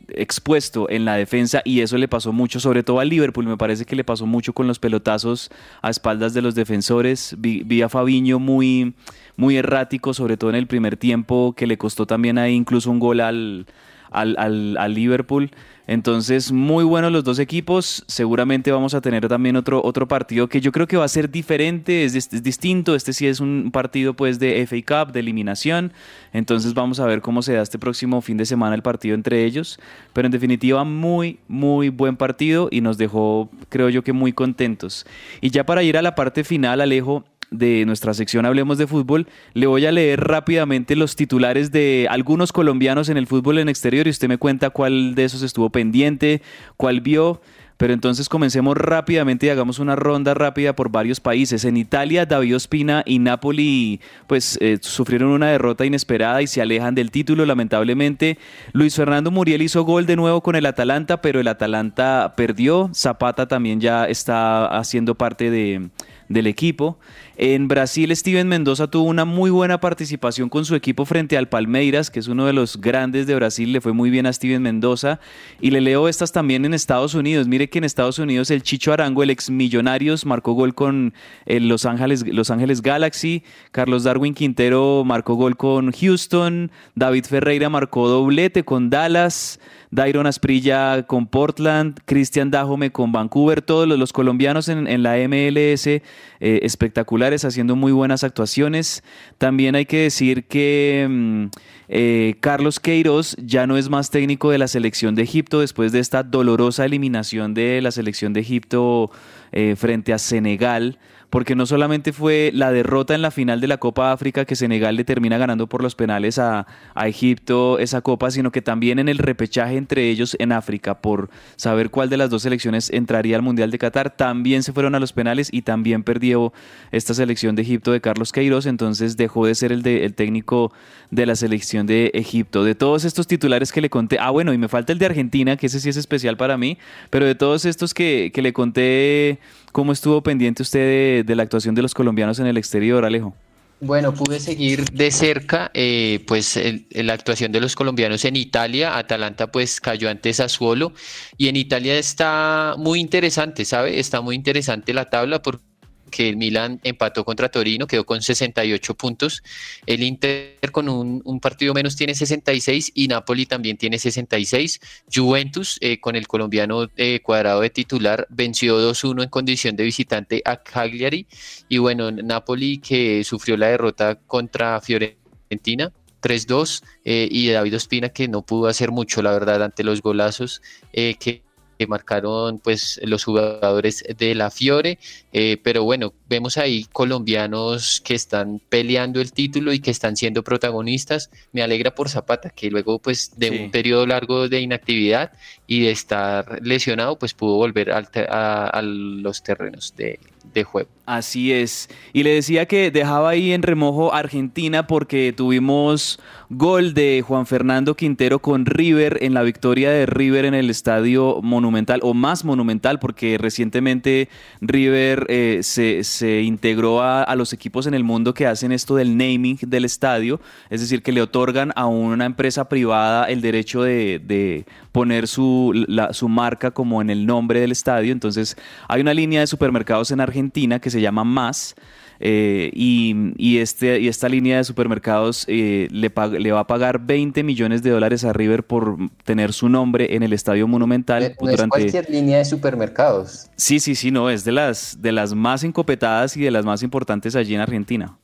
expuesto 0.08 0.88
en 0.88 1.04
la 1.04 1.16
defensa 1.16 1.60
y 1.64 1.80
eso 1.80 1.98
le 1.98 2.06
pasó 2.06 2.32
mucho, 2.32 2.60
sobre 2.60 2.84
todo 2.84 3.00
al 3.00 3.08
Liverpool, 3.08 3.46
me 3.46 3.56
parece 3.56 3.84
que 3.84 3.96
le 3.96 4.04
pasó 4.04 4.26
mucho 4.26 4.52
con 4.52 4.68
los 4.68 4.78
pelotazos 4.78 5.50
a 5.82 5.90
espaldas 5.90 6.34
de 6.34 6.42
los 6.42 6.54
defensores. 6.54 7.34
Vi, 7.38 7.82
a 7.82 7.88
Fabiño 7.88 8.38
muy, 8.38 8.94
muy 9.36 9.56
errático, 9.56 10.14
sobre 10.14 10.36
todo 10.36 10.50
en 10.50 10.56
el 10.56 10.68
primer 10.68 10.96
tiempo, 10.96 11.54
que 11.56 11.66
le 11.66 11.78
costó 11.78 12.06
también 12.06 12.38
ahí 12.38 12.54
incluso 12.54 12.92
un 12.92 13.00
gol 13.00 13.20
al, 13.20 13.66
al, 14.10 14.36
al 14.38 14.94
Liverpool. 14.94 15.50
Entonces, 15.90 16.52
muy 16.52 16.84
buenos 16.84 17.10
los 17.10 17.24
dos 17.24 17.40
equipos. 17.40 18.04
Seguramente 18.06 18.70
vamos 18.70 18.94
a 18.94 19.00
tener 19.00 19.26
también 19.26 19.56
otro, 19.56 19.82
otro 19.84 20.06
partido 20.06 20.48
que 20.48 20.60
yo 20.60 20.70
creo 20.70 20.86
que 20.86 20.96
va 20.96 21.04
a 21.04 21.08
ser 21.08 21.28
diferente, 21.28 22.04
es, 22.04 22.30
distinto. 22.44 22.94
Este 22.94 23.12
sí 23.12 23.26
es 23.26 23.40
un 23.40 23.70
partido 23.72 24.14
pues 24.14 24.38
de 24.38 24.64
FA 24.68 24.76
Cup, 25.04 25.12
de 25.12 25.18
eliminación. 25.18 25.92
Entonces 26.32 26.74
vamos 26.74 27.00
a 27.00 27.06
ver 27.06 27.20
cómo 27.22 27.42
se 27.42 27.54
da 27.54 27.62
este 27.62 27.76
próximo 27.76 28.20
fin 28.20 28.36
de 28.36 28.46
semana 28.46 28.76
el 28.76 28.82
partido 28.82 29.16
entre 29.16 29.44
ellos. 29.44 29.80
Pero 30.12 30.26
en 30.26 30.32
definitiva, 30.32 30.84
muy, 30.84 31.40
muy 31.48 31.88
buen 31.88 32.16
partido 32.16 32.68
y 32.70 32.82
nos 32.82 32.96
dejó, 32.96 33.50
creo 33.68 33.88
yo 33.88 34.04
que 34.04 34.12
muy 34.12 34.32
contentos. 34.32 35.04
Y 35.40 35.50
ya 35.50 35.66
para 35.66 35.82
ir 35.82 35.96
a 35.96 36.02
la 36.02 36.14
parte 36.14 36.44
final, 36.44 36.80
Alejo, 36.80 37.24
de 37.50 37.84
nuestra 37.84 38.14
sección 38.14 38.46
Hablemos 38.46 38.78
de 38.78 38.86
Fútbol, 38.86 39.26
le 39.54 39.66
voy 39.66 39.86
a 39.86 39.92
leer 39.92 40.20
rápidamente 40.20 40.96
los 40.96 41.16
titulares 41.16 41.72
de 41.72 42.06
algunos 42.10 42.52
colombianos 42.52 43.08
en 43.08 43.16
el 43.16 43.26
fútbol 43.26 43.58
en 43.58 43.68
exterior 43.68 44.06
y 44.06 44.10
usted 44.10 44.28
me 44.28 44.38
cuenta 44.38 44.70
cuál 44.70 45.14
de 45.14 45.24
esos 45.24 45.42
estuvo 45.42 45.70
pendiente, 45.70 46.42
cuál 46.76 47.00
vio. 47.00 47.40
Pero 47.80 47.94
entonces 47.94 48.28
comencemos 48.28 48.76
rápidamente 48.76 49.46
y 49.46 49.48
hagamos 49.48 49.78
una 49.78 49.96
ronda 49.96 50.34
rápida 50.34 50.76
por 50.76 50.90
varios 50.90 51.18
países. 51.18 51.64
En 51.64 51.78
Italia, 51.78 52.26
David 52.26 52.56
Ospina 52.56 53.02
y 53.06 53.20
Napoli 53.20 54.02
pues 54.26 54.58
eh, 54.60 54.76
sufrieron 54.82 55.30
una 55.30 55.48
derrota 55.48 55.86
inesperada 55.86 56.42
y 56.42 56.46
se 56.46 56.60
alejan 56.60 56.94
del 56.94 57.10
título 57.10 57.46
lamentablemente. 57.46 58.36
Luis 58.74 58.94
Fernando 58.96 59.30
Muriel 59.30 59.62
hizo 59.62 59.82
gol 59.84 60.04
de 60.04 60.16
nuevo 60.16 60.42
con 60.42 60.56
el 60.56 60.66
Atalanta, 60.66 61.22
pero 61.22 61.40
el 61.40 61.48
Atalanta 61.48 62.34
perdió. 62.36 62.90
Zapata 62.92 63.48
también 63.48 63.80
ya 63.80 64.04
está 64.04 64.66
haciendo 64.66 65.14
parte 65.14 65.50
de, 65.50 65.88
del 66.30 66.46
equipo. 66.46 66.98
En 67.36 67.68
Brasil, 67.68 68.14
Steven 68.16 68.46
Mendoza 68.46 68.86
tuvo 68.86 69.08
una 69.08 69.24
muy 69.24 69.50
buena 69.50 69.80
participación 69.80 70.48
con 70.48 70.64
su 70.64 70.74
equipo 70.76 71.04
frente 71.04 71.36
al 71.36 71.48
Palmeiras, 71.48 72.10
que 72.10 72.20
es 72.20 72.28
uno 72.28 72.46
de 72.46 72.52
los 72.52 72.80
grandes 72.80 73.26
de 73.26 73.34
Brasil. 73.34 73.72
Le 73.72 73.80
fue 73.80 73.92
muy 73.92 74.10
bien 74.10 74.26
a 74.26 74.32
Steven 74.32 74.62
Mendoza. 74.62 75.18
Y 75.60 75.72
le 75.72 75.80
leo 75.80 76.08
estas 76.08 76.30
también 76.30 76.64
en 76.64 76.72
Estados 76.72 77.14
Unidos. 77.14 77.48
Mire 77.48 77.68
que 77.68 77.78
en 77.78 77.84
Estados 77.84 78.20
Unidos 78.20 78.50
el 78.50 78.62
Chicho 78.62 78.92
Arango, 78.92 79.24
el 79.24 79.30
ex 79.30 79.50
Millonarios, 79.50 80.24
marcó 80.24 80.52
gol 80.52 80.74
con 80.74 81.14
el 81.46 81.68
Los 81.68 81.84
Ángeles, 81.84 82.24
Los 82.26 82.50
Ángeles 82.50 82.80
Galaxy. 82.80 83.42
Carlos 83.72 84.04
Darwin 84.04 84.34
Quintero 84.34 85.02
marcó 85.04 85.34
gol 85.34 85.56
con 85.56 85.90
Houston. 85.90 86.70
David 86.94 87.24
Ferreira 87.24 87.68
marcó 87.68 88.08
doblete 88.08 88.62
con 88.64 88.88
Dallas. 88.88 89.58
Dairon 89.90 90.26
Asprilla 90.26 91.03
con 91.03 91.26
Portland, 91.26 91.98
Cristian 92.05 92.50
Dajome 92.50 92.92
con 92.92 93.11
Vancouver, 93.11 93.61
todos 93.61 93.88
los, 93.88 94.12
colombianos 94.12 94.68
en, 94.68 95.03
la 95.03 95.16
MLS 95.29 95.87
eh, 95.87 96.00
espectaculares 96.40 97.44
haciendo 97.44 97.74
muy 97.74 97.90
buenas 97.90 98.22
actuaciones. 98.22 99.03
También 99.38 99.74
hay 99.74 99.87
que 99.87 100.03
decir 100.03 100.44
que 100.44 101.07
mm, 101.11 101.44
eh, 101.88 102.37
Carlos 102.38 102.79
Queiroz 102.79 103.35
ya 103.42 103.66
no 103.66 103.76
es 103.76 103.88
más 103.88 104.11
técnico 104.11 104.50
de 104.50 104.59
la 104.59 104.68
selección 104.68 105.16
de 105.16 105.22
Egipto 105.22 105.61
después 105.61 105.90
de 105.90 105.98
esta 105.98 106.22
dolorosa 106.22 106.85
eliminación 106.85 107.53
de 107.53 107.81
la 107.83 107.90
selección 107.90 108.33
de 108.33 108.40
Egipto 108.40 109.11
eh, 109.51 109.74
frente 109.76 110.12
a 110.12 110.18
Senegal 110.18 110.99
porque 111.31 111.55
no 111.55 111.64
solamente 111.64 112.12
fue 112.12 112.51
la 112.53 112.72
derrota 112.72 113.14
en 113.14 113.22
la 113.22 113.31
final 113.31 113.61
de 113.61 113.68
la 113.68 113.78
Copa 113.78 114.12
África 114.12 114.45
que 114.45 114.57
Senegal 114.57 114.97
le 114.97 115.05
termina 115.05 115.39
ganando 115.39 115.68
por 115.68 115.83
los 115.83 115.95
penales 115.95 116.39
a, 116.39 116.66
Egipto 117.11 117.78
esa 117.78 118.03
copa, 118.03 118.31
sino 118.31 118.53
que 118.53 118.62
también 118.62 118.99
en 118.99 119.09
el 119.09 119.18
repechaje 119.18 119.76
entre 119.76 120.11
ellos 120.11 120.37
en 120.39 120.53
África 120.53 121.01
por 121.01 121.31
saber 121.57 121.91
cuál 121.91 122.11
de 122.11 122.16
las 122.16 122.31
dos 122.31 122.43
selecciones 122.43 122.91
entraría 122.91 123.37
al 123.37 123.43
Mundial 123.43 123.70
de 123.70 123.78
Qatar, 123.78 124.11
también 124.11 124.62
se 124.62 124.72
fueron 124.72 124.95
a 124.95 125.01
los 125.01 125.12
penales 125.12 125.49
y 125.51 125.62
también 125.62 126.03
perdió 126.03 126.53
esta 126.93 127.14
selección 127.14 127.57
de 127.57 127.62
Egipto 127.62 127.93
de 127.93 128.01
Carlos 128.01 128.33
Queiroz, 128.33 128.66
entonces 128.66 129.16
dejó 129.16 129.47
de 129.47 129.55
ser 129.55 129.72
el, 129.72 129.83
de, 129.83 130.05
el 130.05 130.14
técnico 130.14 130.72
de 131.11 131.26
la 131.26 131.37
selección 131.37 131.87
de 131.87 132.11
Egipto. 132.14 132.64
De 132.64 132.74
todos 132.74 133.05
estos 133.05 133.26
titulares 133.26 133.72
que 133.72 133.81
le 133.81 133.91
conté, 133.91 134.18
ah 134.20 134.31
bueno, 134.31 134.53
y 134.53 134.59
me 134.59 134.68
falta 134.68 134.93
el 134.93 134.99
de 134.99 135.07
Argentina, 135.07 135.57
que 135.57 135.66
ese 135.66 135.81
sí 135.81 135.89
es 135.89 135.97
especial 135.97 136.37
para 136.37 136.57
mí, 136.57 136.78
pero 137.11 137.26
de 137.26 137.35
todos 137.35 137.64
estos 137.64 137.95
que, 137.95 138.31
que 138.33 138.43
le 138.43 138.53
conté 138.53 139.39
¿Cómo 139.72 139.92
estuvo 139.92 140.22
pendiente 140.22 140.62
usted 140.62 141.24
de, 141.24 141.36
la 141.36 141.42
actuación 141.42 141.74
de 141.74 141.82
los 141.82 141.94
colombianos 141.94 142.38
en 142.38 142.46
el 142.46 142.56
exterior, 142.56 143.04
Alejo? 143.04 143.34
Bueno, 143.80 144.12
pude 144.12 144.40
seguir 144.40 144.84
de 144.90 145.10
cerca 145.10 145.70
eh, 145.72 146.22
pues 146.26 146.60
la 146.92 147.14
actuación 147.14 147.50
de 147.50 147.60
los 147.60 147.74
colombianos 147.74 148.26
en 148.26 148.36
Italia. 148.36 148.98
Atalanta 148.98 149.50
pues 149.50 149.80
cayó 149.80 150.10
ante 150.10 150.34
Sassuolo 150.34 150.92
y 151.38 151.48
en 151.48 151.56
Italia 151.56 151.98
está 151.98 152.74
muy 152.76 153.00
interesante, 153.00 153.64
¿sabe? 153.64 153.98
Está 153.98 154.20
muy 154.20 154.34
interesante 154.34 154.92
la 154.92 155.08
tabla 155.08 155.40
porque 155.40 155.69
que 156.11 156.28
el 156.28 156.36
Milan 156.36 156.80
empató 156.84 157.24
contra 157.24 157.50
Torino, 157.50 157.86
quedó 157.86 158.04
con 158.04 158.20
68 158.20 158.94
puntos. 158.94 159.42
El 159.86 160.02
Inter 160.02 160.58
con 160.72 160.88
un, 160.88 161.40
partido 161.40 161.72
menos 161.72 161.96
tiene 161.96 162.14
66 162.14 162.92
y 162.94 163.08
Napoli 163.08 163.46
también 163.46 163.76
tiene 163.76 163.98
66. 163.98 164.80
Juventus 165.12 165.78
eh, 165.80 166.00
con 166.00 166.16
el 166.16 166.28
colombiano 166.28 166.88
eh, 166.96 167.20
cuadrado 167.22 167.61
de 167.62 167.70
titular 167.70 168.26
venció 168.30 168.78
2-1 168.92 169.22
en 169.22 169.28
condición 169.28 169.76
de 169.76 169.84
visitante 169.84 170.42
a 170.44 170.56
Cagliari. 170.56 171.26
Y 171.68 171.78
bueno, 171.78 172.11
Napoli 172.11 172.78
que 172.78 173.24
sufrió 173.24 173.56
la 173.56 173.68
derrota 173.68 174.16
contra 174.16 174.80
Fiorentina 174.80 175.92
3-2 176.20 176.82
eh, 177.04 177.28
y 177.30 177.48
David 177.48 177.76
Ospina 177.76 178.11
que 178.11 178.28
no 178.28 178.42
pudo 178.42 178.68
hacer 178.68 178.90
mucho, 178.90 179.22
la 179.22 179.32
verdad, 179.32 179.62
ante 179.62 179.84
los 179.84 180.02
golazos 180.02 180.61
que 180.92 181.42
que 181.81 181.87
marcaron 181.87 182.59
pues 182.59 183.01
los 183.05 183.24
jugadores 183.24 184.05
de 184.18 184.35
la 184.35 184.51
Fiore, 184.51 184.99
eh, 185.33 185.57
pero 185.62 185.83
bueno, 185.83 186.12
vemos 186.28 186.59
ahí 186.59 186.85
colombianos 186.93 188.03
que 188.03 188.14
están 188.14 188.61
peleando 188.68 189.18
el 189.18 189.33
título 189.33 189.72
y 189.72 189.81
que 189.81 189.91
están 189.91 190.14
siendo 190.14 190.45
protagonistas. 190.45 191.31
Me 191.53 191.62
alegra 191.62 191.95
por 191.95 192.11
Zapata, 192.11 192.51
que 192.51 192.70
luego 192.70 192.99
pues 192.99 193.33
de 193.39 193.51
un 193.62 193.70
periodo 193.70 194.05
largo 194.05 194.51
de 194.51 194.61
inactividad 194.61 195.33
y 195.66 195.81
de 195.81 195.91
estar 195.93 196.61
lesionado, 196.61 197.18
pues 197.18 197.33
pudo 197.33 197.57
volver 197.57 197.93
a 197.93 198.83
los 198.83 199.43
terrenos 199.43 199.95
de, 199.97 200.18
de 200.53 200.64
juego. 200.64 200.88
Así 201.11 201.53
es. 201.53 201.88
Y 202.12 202.22
le 202.22 202.34
decía 202.34 202.66
que 202.66 202.93
dejaba 202.93 203.30
ahí 203.30 203.53
en 203.53 203.62
remojo 203.62 204.14
Argentina 204.14 204.86
porque 204.86 205.34
tuvimos 205.36 206.20
gol 206.51 206.95
de 206.95 207.24
Juan 207.26 207.47
Fernando 207.47 207.97
Quintero 207.97 208.38
con 208.38 208.64
River 208.64 209.18
en 209.20 209.34
la 209.34 209.43
victoria 209.43 209.91
de 209.91 210.07
River 210.07 210.45
en 210.45 210.55
el 210.55 210.70
estadio 210.70 211.41
monumental 211.43 211.99
o 212.05 212.14
más 212.14 212.45
monumental 212.45 213.01
porque 213.01 213.38
recientemente 213.38 214.28
River 214.61 215.26
eh, 215.28 215.61
se, 215.62 216.43
integró 216.43 217.03
a, 217.03 217.34
los 217.34 217.53
equipos 217.53 217.86
en 217.88 217.95
el 217.95 218.05
mundo 218.05 218.32
que 218.32 218.47
hacen 218.47 218.70
esto 218.70 218.95
del 218.95 219.16
naming 219.16 219.59
del 219.66 219.84
estadio, 219.84 220.41
es 220.70 220.80
decir, 220.80 221.03
que 221.03 221.11
le 221.11 221.22
otorgan 221.22 221.72
a 221.74 221.86
una 221.86 222.24
empresa 222.24 222.68
privada 222.68 223.24
el 223.24 223.41
derecho 223.41 223.82
de, 223.82 224.64
poner 224.93 225.28
su, 225.28 225.86
su 226.12 226.28
marca 226.28 226.70
como 226.70 227.01
en 227.01 227.11
el 227.11 227.26
nombre 227.26 227.61
del 227.61 227.72
estadio. 227.72 228.12
Entonces 228.12 228.57
hay 228.88 229.01
una 229.01 229.14
línea 229.14 229.41
de 229.41 229.47
supermercados 229.47 230.11
en 230.11 230.20
Argentina 230.20 230.80
que 230.80 230.91
se 230.91 231.01
llama 231.01 231.24
Más. 231.24 231.74
Eh, 232.22 232.70
y, 232.74 233.59
este, 233.59 233.99
y 233.99 234.07
esta 234.07 234.28
línea 234.28 234.59
de 234.59 234.64
supermercados 234.64 235.47
eh, 235.49 235.88
le, 235.91 236.12
le, 236.38 236.53
va 236.53 236.61
a 236.61 236.66
pagar 236.66 237.01
20 237.01 237.43
millones 237.43 237.82
de 237.82 237.88
dólares 237.88 238.24
a 238.24 238.34
River 238.34 238.62
por 238.62 238.99
tener 239.24 239.55
su 239.55 239.70
nombre 239.70 240.14
en 240.14 240.22
el 240.22 240.34
Estadio 240.34 240.68
Monumental. 240.68 241.34
No 241.41 241.49
es 241.49 241.66
cualquier 241.66 242.11
línea 242.11 242.36
de 242.36 242.45
supermercados. 242.45 243.49
Sí, 243.57 243.80
sí, 243.80 243.95
sí, 243.95 244.11
no, 244.11 244.28
es 244.28 244.45
de 244.45 244.53
las, 244.53 245.01
de 245.01 245.12
las 245.12 245.34
más 245.34 245.64
encopetadas 245.64 246.36
y 246.36 246.43
de 246.43 246.51
las 246.51 246.66
más 246.66 246.82
importantes 246.82 247.34
allí 247.36 247.55
en 247.55 247.62
Argentina. 247.62 248.18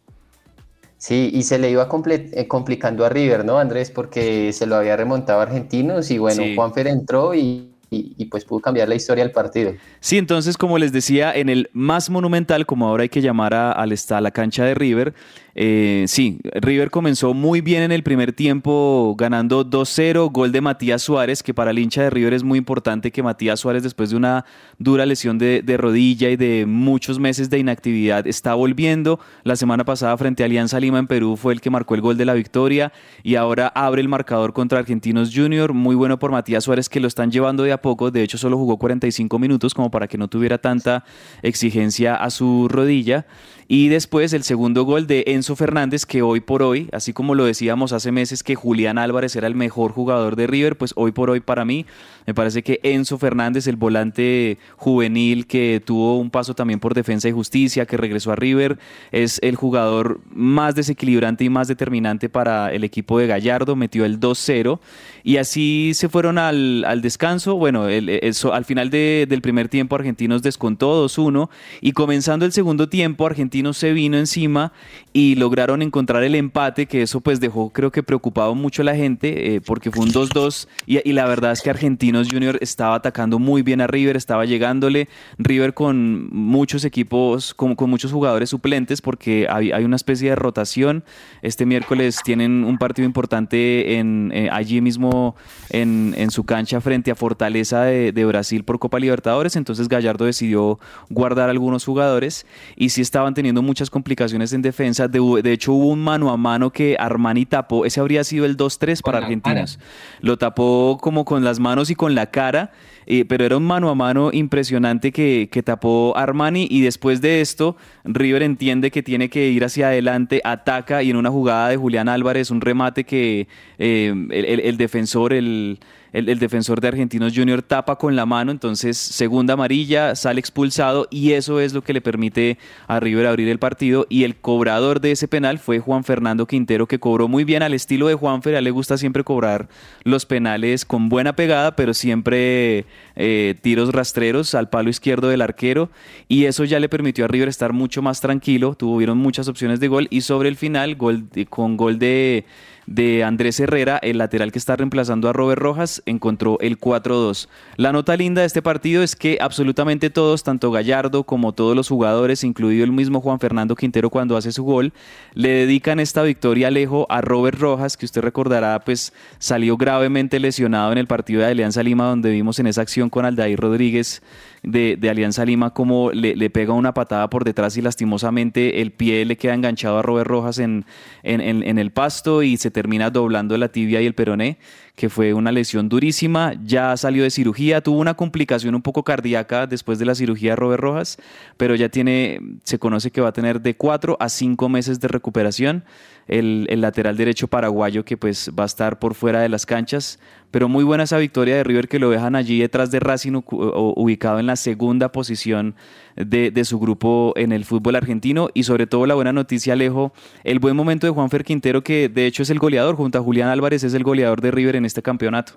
Sí, 1.06 1.30
y 1.32 1.44
se 1.44 1.60
le 1.60 1.70
iba 1.70 1.88
eh, 2.08 2.48
complicando 2.48 3.04
a 3.04 3.08
River, 3.08 3.44
¿no, 3.44 3.60
Andrés? 3.60 3.92
Porque 3.92 4.52
se 4.52 4.66
lo 4.66 4.74
había 4.74 4.96
remontado 4.96 5.38
a 5.38 5.44
Argentinos 5.44 6.10
y 6.10 6.18
bueno, 6.18 6.42
Juanfer 6.56 6.88
entró 6.88 7.32
y, 7.32 7.70
y, 7.90 8.24
pues 8.24 8.44
pudo 8.44 8.58
cambiar 8.58 8.88
la 8.88 8.96
historia 8.96 9.22
del 9.22 9.32
partido. 9.32 9.72
Sí, 10.00 10.18
entonces 10.18 10.56
como 10.56 10.78
les 10.78 10.90
decía, 10.90 11.32
en 11.32 11.48
el 11.48 11.70
más 11.72 12.10
monumental, 12.10 12.66
como 12.66 12.88
ahora 12.88 13.04
hay 13.04 13.08
que 13.08 13.22
llamar 13.22 13.54
a, 13.54 13.70
a 13.70 13.86
la 13.86 14.30
cancha 14.32 14.64
de 14.64 14.74
River, 14.74 15.14
eh, 15.58 16.04
sí, 16.06 16.38
River 16.52 16.90
comenzó 16.90 17.32
muy 17.32 17.62
bien 17.62 17.82
en 17.82 17.90
el 17.90 18.02
primer 18.02 18.34
tiempo, 18.34 19.14
ganando 19.16 19.64
2-0, 19.64 20.30
gol 20.30 20.52
de 20.52 20.60
Matías 20.60 21.00
Suárez, 21.00 21.42
que 21.42 21.54
para 21.54 21.70
el 21.70 21.78
hincha 21.78 22.02
de 22.02 22.10
River 22.10 22.34
es 22.34 22.44
muy 22.44 22.58
importante 22.58 23.10
que 23.10 23.22
Matías 23.22 23.58
Suárez, 23.58 23.82
después 23.82 24.10
de 24.10 24.16
una 24.16 24.44
dura 24.78 25.06
lesión 25.06 25.38
de, 25.38 25.62
rodilla 25.78 26.28
y 26.28 26.36
de 26.36 26.66
muchos 26.66 27.18
meses 27.18 27.48
de 27.48 27.58
inactividad, 27.58 28.26
está 28.26 28.52
volviendo. 28.52 29.18
La 29.44 29.56
semana 29.56 29.86
pasada 29.86 30.14
frente 30.18 30.42
a 30.42 30.46
Alianza 30.46 30.78
Lima 30.78 30.98
en 30.98 31.06
Perú 31.06 31.38
fue 31.38 31.54
el 31.54 31.62
que 31.62 31.70
marcó 31.70 31.94
el 31.94 32.02
gol 32.02 32.18
de 32.18 32.26
la 32.26 32.34
victoria 32.34 32.92
y 33.22 33.36
ahora 33.36 33.68
abre 33.68 34.02
el 34.02 34.08
marcador 34.08 34.52
contra 34.52 34.80
Argentinos 34.80 35.32
Junior. 35.34 35.72
Muy 35.72 35.96
bueno 35.96 36.18
por 36.18 36.32
Matías 36.32 36.64
Suárez 36.64 36.90
que 36.90 37.00
lo 37.00 37.08
están 37.08 37.30
llevando 37.30 37.62
de 37.62 37.72
a 37.72 37.80
poco. 37.80 38.10
De 38.10 38.22
hecho, 38.22 38.36
solo 38.36 38.58
jugó 38.58 38.76
45 38.76 39.38
minutos 39.38 39.72
como 39.72 39.90
para 39.90 40.06
que 40.06 40.18
no 40.18 40.28
tuviera 40.28 40.58
tanta 40.58 41.02
exigencia 41.40 42.14
a 42.14 42.28
su 42.28 42.68
rodilla. 42.68 43.24
Y 43.68 43.88
después 43.88 44.32
el 44.32 44.44
segundo 44.44 44.84
gol 44.84 45.08
de 45.08 45.24
Enzo 45.26 45.56
Fernández, 45.56 46.06
que 46.06 46.22
hoy 46.22 46.40
por 46.40 46.62
hoy, 46.62 46.88
así 46.92 47.12
como 47.12 47.34
lo 47.34 47.44
decíamos 47.44 47.92
hace 47.92 48.12
meses 48.12 48.44
que 48.44 48.54
Julián 48.54 48.96
Álvarez 48.96 49.34
era 49.34 49.48
el 49.48 49.56
mejor 49.56 49.90
jugador 49.90 50.36
de 50.36 50.46
River, 50.46 50.76
pues 50.76 50.92
hoy 50.94 51.10
por 51.10 51.30
hoy 51.30 51.40
para 51.40 51.64
mí 51.64 51.84
me 52.26 52.34
parece 52.34 52.62
que 52.62 52.80
Enzo 52.82 53.18
Fernández, 53.18 53.66
el 53.68 53.76
volante 53.76 54.58
juvenil 54.76 55.46
que 55.46 55.80
tuvo 55.84 56.18
un 56.18 56.30
paso 56.30 56.54
también 56.54 56.80
por 56.80 56.94
defensa 56.94 57.28
y 57.28 57.32
justicia, 57.32 57.86
que 57.86 57.96
regresó 57.96 58.32
a 58.32 58.36
River, 58.36 58.78
es 59.12 59.38
el 59.42 59.54
jugador 59.54 60.20
más 60.32 60.74
desequilibrante 60.74 61.44
y 61.44 61.50
más 61.50 61.68
determinante 61.68 62.28
para 62.28 62.72
el 62.72 62.82
equipo 62.84 63.18
de 63.18 63.28
Gallardo, 63.28 63.76
metió 63.76 64.04
el 64.04 64.18
2-0 64.18 64.80
y 65.22 65.36
así 65.38 65.92
se 65.94 66.08
fueron 66.08 66.38
al, 66.38 67.00
descanso. 67.00 67.56
Bueno, 67.56 67.84
al 67.84 68.64
final 68.64 68.90
del 68.90 69.40
primer 69.42 69.68
tiempo 69.68 69.94
Argentinos 69.94 70.42
descontó 70.42 71.06
2-1 71.06 71.48
y 71.80 71.92
comenzando 71.92 72.44
el 72.44 72.52
segundo 72.52 72.88
tiempo 72.88 73.26
Argentinos 73.26 73.76
se 73.76 73.92
vino 73.92 74.18
encima 74.18 74.72
y 75.12 75.36
lograron 75.36 75.82
encontrar 75.82 76.24
el 76.24 76.34
empate, 76.34 76.86
que 76.86 77.02
eso 77.02 77.20
pues 77.20 77.40
dejó 77.40 77.70
creo 77.70 77.92
que 77.92 78.02
preocupado 78.02 78.54
mucho 78.54 78.82
a 78.82 78.84
la 78.84 78.96
gente 78.96 79.54
eh, 79.54 79.60
porque 79.60 79.90
fue 79.90 80.04
un 80.04 80.12
2-2 80.12 80.66
y, 80.86 81.08
y 81.08 81.12
la 81.12 81.26
verdad 81.26 81.52
es 81.52 81.62
que 81.62 81.70
Argentinos 81.70 82.15
Junior 82.24 82.58
estaba 82.60 82.96
atacando 82.96 83.38
muy 83.38 83.62
bien 83.62 83.80
a 83.80 83.86
River, 83.86 84.16
estaba 84.16 84.44
llegándole. 84.44 85.08
River 85.38 85.74
con 85.74 86.28
muchos 86.34 86.84
equipos, 86.84 87.54
con, 87.54 87.74
con 87.74 87.90
muchos 87.90 88.12
jugadores 88.12 88.50
suplentes, 88.50 89.00
porque 89.00 89.46
hay, 89.50 89.72
hay, 89.72 89.84
una 89.84 89.96
especie 89.96 90.30
de 90.30 90.36
rotación. 90.36 91.04
Este 91.42 91.66
miércoles 91.66 92.20
tienen 92.24 92.64
un 92.64 92.78
partido 92.78 93.06
importante 93.06 93.98
en, 93.98 94.30
eh, 94.34 94.48
allí 94.50 94.80
mismo 94.80 95.36
en, 95.70 96.14
en, 96.16 96.30
su 96.30 96.44
cancha 96.44 96.80
frente 96.80 97.10
a 97.10 97.14
Fortaleza 97.14 97.82
de, 97.84 98.12
de, 98.12 98.24
Brasil 98.24 98.64
por 98.64 98.78
Copa 98.78 98.98
Libertadores. 98.98 99.56
Entonces 99.56 99.88
Gallardo 99.88 100.24
decidió 100.24 100.78
guardar 101.08 101.50
algunos 101.50 101.84
jugadores 101.84 102.46
y 102.76 102.90
sí 102.90 103.00
estaban 103.02 103.34
teniendo 103.34 103.62
muchas 103.62 103.90
complicaciones 103.90 104.52
en 104.52 104.62
defensa. 104.62 105.08
De, 105.08 105.20
de 105.42 105.52
hecho, 105.52 105.72
hubo 105.72 105.88
un 105.88 106.02
mano 106.02 106.30
a 106.30 106.36
mano 106.36 106.70
que 106.70 106.96
Armani 106.98 107.46
tapó. 107.46 107.84
Ese 107.84 108.00
habría 108.00 108.24
sido 108.24 108.44
el 108.44 108.56
2-3 108.56 109.02
para 109.02 109.18
Argentinos. 109.18 109.78
Lo 110.20 110.36
tapó 110.36 110.98
como 111.00 111.24
con 111.24 111.44
las 111.44 111.58
manos 111.58 111.90
y 111.90 111.94
con 111.94 112.05
la 112.14 112.26
cara, 112.30 112.72
eh, 113.06 113.24
pero 113.24 113.44
era 113.44 113.56
un 113.56 113.64
mano 113.64 113.88
a 113.88 113.94
mano 113.94 114.30
impresionante 114.32 115.12
que, 115.12 115.48
tapó 115.64 116.14
Armani 116.16 116.66
y 116.70 116.80
después 116.80 117.20
de 117.20 117.40
esto 117.40 117.76
River 118.04 118.42
entiende 118.42 118.90
que 118.90 119.02
tiene 119.02 119.30
que 119.30 119.48
ir 119.48 119.64
hacia 119.64 119.88
adelante, 119.88 120.40
ataca 120.44 121.02
y 121.02 121.10
en 121.10 121.16
una 121.16 121.30
jugada 121.30 121.68
de 121.68 121.76
Julián 121.76 122.08
Álvarez, 122.08 122.50
un 122.50 122.60
remate 122.60 123.04
que 123.04 123.48
eh, 123.78 124.12
el, 124.30 124.76
defensor, 124.76 125.32
el, 125.32 125.78
el, 126.12 126.38
defensor 126.38 126.80
de 126.80 126.88
Argentinos 126.88 127.32
Junior 127.34 127.62
tapa 127.62 127.96
con 127.96 128.16
la 128.16 128.26
mano, 128.26 128.52
entonces 128.52 128.96
segunda 128.96 129.54
amarilla, 129.54 130.14
sale 130.14 130.40
expulsado 130.40 131.06
y 131.10 131.32
eso 131.32 131.60
es 131.60 131.72
lo 131.72 131.82
que 131.82 131.92
le 131.92 132.00
permite 132.00 132.58
a 132.86 133.00
River 133.00 133.26
abrir 133.26 133.48
el 133.48 133.58
partido 133.58 134.06
y 134.08 134.24
el 134.24 134.36
cobrador 134.36 135.00
de 135.00 135.12
ese 135.12 135.28
penal 135.28 135.58
fue 135.58 135.78
Juan 135.78 136.04
Fernando 136.04 136.46
Quintero 136.46 136.86
que 136.86 136.98
cobró 136.98 137.28
muy 137.28 137.44
bien 137.44 137.62
al 137.62 137.74
estilo 137.74 138.08
de 138.08 138.14
Juanfer, 138.14 138.56
a 138.56 138.60
le 138.60 138.70
gusta 138.70 138.98
siempre 138.98 139.24
cobrar 139.24 139.68
los 140.04 140.26
penales 140.26 140.84
con 140.84 141.08
buena 141.08 141.34
pegada, 141.34 141.76
pero 141.76 141.94
siempre 141.94 142.86
eh, 143.16 143.54
tiros 143.62 143.92
rastreros 143.92 144.54
al 144.54 144.68
palo 144.68 144.90
izquierdo 144.90 145.28
del 145.28 145.42
arquero 145.42 145.90
y 146.28 146.44
eso 146.44 146.64
ya 146.64 146.80
le 146.80 146.88
permitió 146.88 147.24
a 147.24 147.28
River 147.28 147.48
estar 147.48 147.72
mucho 147.72 148.02
más 148.02 148.20
tranquilo, 148.20 148.74
tuvieron 148.74 149.18
muchas 149.18 149.48
opciones 149.48 149.80
de 149.80 149.88
gol 149.88 150.08
y 150.10 150.22
sobre 150.22 150.48
el 150.48 150.56
final 150.56 150.96
gol 150.96 151.28
con 151.48 151.76
gol 151.76 151.98
de 151.98 152.44
de 152.86 153.24
Andrés 153.24 153.58
Herrera, 153.60 153.98
el 153.98 154.18
lateral 154.18 154.52
que 154.52 154.58
está 154.58 154.76
reemplazando 154.76 155.28
a 155.28 155.32
Robert 155.32 155.60
Rojas, 155.60 156.02
encontró 156.06 156.58
el 156.60 156.78
4-2. 156.78 157.48
La 157.76 157.92
nota 157.92 158.16
linda 158.16 158.42
de 158.42 158.46
este 158.46 158.62
partido 158.62 159.02
es 159.02 159.16
que 159.16 159.38
absolutamente 159.40 160.10
todos, 160.10 160.42
tanto 160.42 160.70
Gallardo 160.70 161.24
como 161.24 161.52
todos 161.52 161.74
los 161.74 161.88
jugadores, 161.88 162.44
incluido 162.44 162.84
el 162.84 162.92
mismo 162.92 163.20
Juan 163.20 163.40
Fernando 163.40 163.74
Quintero 163.74 164.10
cuando 164.10 164.36
hace 164.36 164.52
su 164.52 164.64
gol, 164.64 164.92
le 165.34 165.48
dedican 165.48 166.00
esta 166.00 166.22
victoria 166.22 166.68
Alejo 166.68 167.06
a 167.10 167.20
Robert 167.20 167.58
Rojas, 167.58 167.96
que 167.96 168.06
usted 168.06 168.22
recordará, 168.22 168.78
pues 168.80 169.12
salió 169.38 169.76
gravemente 169.76 170.40
lesionado 170.40 170.92
en 170.92 170.98
el 170.98 171.06
partido 171.06 171.40
de 171.40 171.46
Alianza 171.46 171.82
Lima, 171.82 172.06
donde 172.06 172.30
vimos 172.30 172.58
en 172.58 172.66
esa 172.66 172.82
acción 172.82 173.10
con 173.10 173.24
Aldair 173.24 173.58
Rodríguez 173.58 174.22
de, 174.66 174.98
Alianza 175.08 175.44
Lima 175.44 175.70
como 175.70 176.10
le, 176.10 176.50
pega 176.50 176.74
una 176.74 176.92
patada 176.92 177.30
por 177.30 177.44
detrás 177.44 177.76
y 177.76 177.82
lastimosamente 177.82 178.82
el 178.82 178.90
pie 178.90 179.24
le 179.24 179.36
queda 179.36 179.54
enganchado 179.54 179.98
a 179.98 180.02
Robert 180.02 180.28
Rojas 180.28 180.58
en, 180.58 180.84
en, 181.22 181.78
el 181.78 181.90
pasto 181.92 182.42
y 182.42 182.56
se 182.56 182.70
termina 182.70 183.10
doblando 183.10 183.56
la 183.56 183.68
tibia 183.68 184.02
y 184.02 184.06
el 184.06 184.14
peroné, 184.14 184.58
que 184.96 185.08
fue 185.08 185.32
una 185.34 185.52
lesión 185.52 185.88
durísima. 185.88 186.54
Ya 186.64 186.96
salió 186.96 187.22
de 187.22 187.30
cirugía, 187.30 187.80
tuvo 187.80 188.00
una 188.00 188.14
complicación 188.14 188.74
un 188.74 188.82
poco 188.82 189.04
cardíaca 189.04 189.66
después 189.66 189.98
de 189.98 190.04
la 190.04 190.14
cirugía 190.14 190.52
de 190.52 190.56
Robert 190.56 190.82
Rojas, 190.82 191.18
pero 191.56 191.76
ya 191.76 191.88
tiene, 191.88 192.40
se 192.64 192.78
conoce 192.78 193.12
que 193.12 193.20
va 193.20 193.28
a 193.28 193.32
tener 193.32 193.60
de 193.60 193.76
cuatro 193.76 194.16
a 194.18 194.28
cinco 194.28 194.68
meses 194.68 194.98
de 195.00 195.08
recuperación 195.08 195.84
el, 196.28 196.66
lateral 196.80 197.16
derecho 197.16 197.48
paraguayo 197.48 198.04
que 198.04 198.16
pues 198.16 198.50
va 198.58 198.64
a 198.64 198.66
estar 198.66 198.98
por 198.98 199.14
fuera 199.14 199.40
de 199.40 199.48
las 199.48 199.66
canchas. 199.66 200.18
Pero 200.50 200.68
muy 200.68 200.84
buena 200.84 201.04
esa 201.04 201.18
victoria 201.18 201.56
de 201.56 201.64
River 201.64 201.88
que 201.88 201.98
lo 201.98 202.10
dejan 202.10 202.36
allí 202.36 202.58
detrás 202.60 202.90
de 202.90 203.00
Racing 203.00 203.42
ubicado 203.46 204.38
en 204.38 204.46
la 204.46 204.56
segunda 204.56 205.12
posición 205.12 205.74
de, 206.16 206.64
su 206.64 206.78
grupo 206.78 207.34
en 207.36 207.52
el 207.52 207.64
fútbol 207.64 207.96
argentino 207.96 208.48
y 208.54 208.62
sobre 208.62 208.86
todo 208.86 209.06
la 209.06 209.14
buena 209.14 209.32
noticia 209.32 209.74
Alejo, 209.74 210.12
el 210.44 210.58
buen 210.58 210.74
momento 210.74 211.06
de 211.06 211.12
Juanfer 211.12 211.44
Quintero 211.44 211.84
que 211.84 212.08
de 212.08 212.26
hecho 212.26 212.42
es 212.42 212.50
el 212.50 212.58
goleador 212.58 212.96
junto 212.96 213.18
a 213.18 213.22
Julián 213.22 213.48
Álvarez 213.48 213.84
es 213.84 213.92
el 213.92 214.02
goleador 214.02 214.40
de 214.40 214.50
River 214.50 214.76
en 214.76 214.84
este 214.84 215.02
campeonato. 215.02 215.54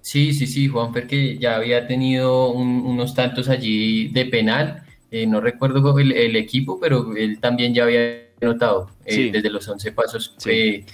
Sí, 0.00 0.32
sí, 0.32 0.46
sí, 0.46 0.68
Juanfer 0.68 1.06
que 1.06 1.38
ya 1.38 1.56
había 1.56 1.86
tenido 1.86 2.52
unos 2.52 3.14
tantos 3.14 3.48
allí 3.48 4.08
de 4.08 4.26
penal, 4.26 4.84
eh, 5.10 5.26
no 5.26 5.40
recuerdo 5.40 5.98
el, 5.98 6.12
el 6.12 6.36
equipo, 6.36 6.78
pero 6.78 7.16
él 7.16 7.40
también 7.40 7.74
ya 7.74 7.84
había 7.84 8.27
notado 8.46 8.90
eh, 9.04 9.30
desde 9.32 9.50
los 9.50 9.66
11 9.68 9.92
pasos. 9.92 10.34
Eh, 10.46 10.84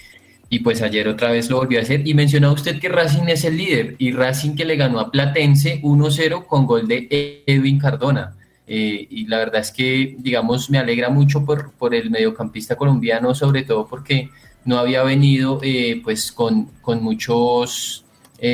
y 0.49 0.59
pues 0.61 0.83
ayer 0.83 1.09
otra 1.09 1.31
vez 1.31 1.51
lo 1.51 1.57
volvió 1.57 1.79
a 1.79 1.83
hacer. 1.83 2.07
Y 2.07 2.15
mencionaba 2.15 2.55
usted 2.55 2.79
que 2.81 2.89
Racing 2.89 3.29
es 3.29 3.45
el 3.45 3.57
líder 3.57 3.97
y 3.99 4.13
Racing 4.13 4.55
que 4.55 4.65
le 4.65 4.77
ganó 4.77 5.01
a 5.01 5.11
Platense 5.11 5.81
1-0 5.83 6.47
con 6.47 6.67
gol 6.67 6.87
de 6.87 7.43
Edwin 7.47 7.79
Cardona. 7.79 8.35
Eh, 8.67 9.07
y 9.11 9.27
la 9.27 9.39
verdad 9.39 9.61
es 9.61 9.73
que, 9.73 10.17
digamos, 10.19 10.71
me 10.71 10.79
alegra 10.79 11.11
mucho 11.11 11.45
por, 11.45 11.73
por 11.73 11.95
el 11.95 12.11
mediocampista 12.11 12.77
colombiano, 12.77 13.35
sobre 13.35 13.63
todo 13.63 13.87
porque 13.87 14.31
no 14.65 14.79
había 14.79 15.03
venido 15.03 15.61
pues 16.03 16.33
con, 16.33 16.67
con 16.81 17.03
muchos 17.03 18.05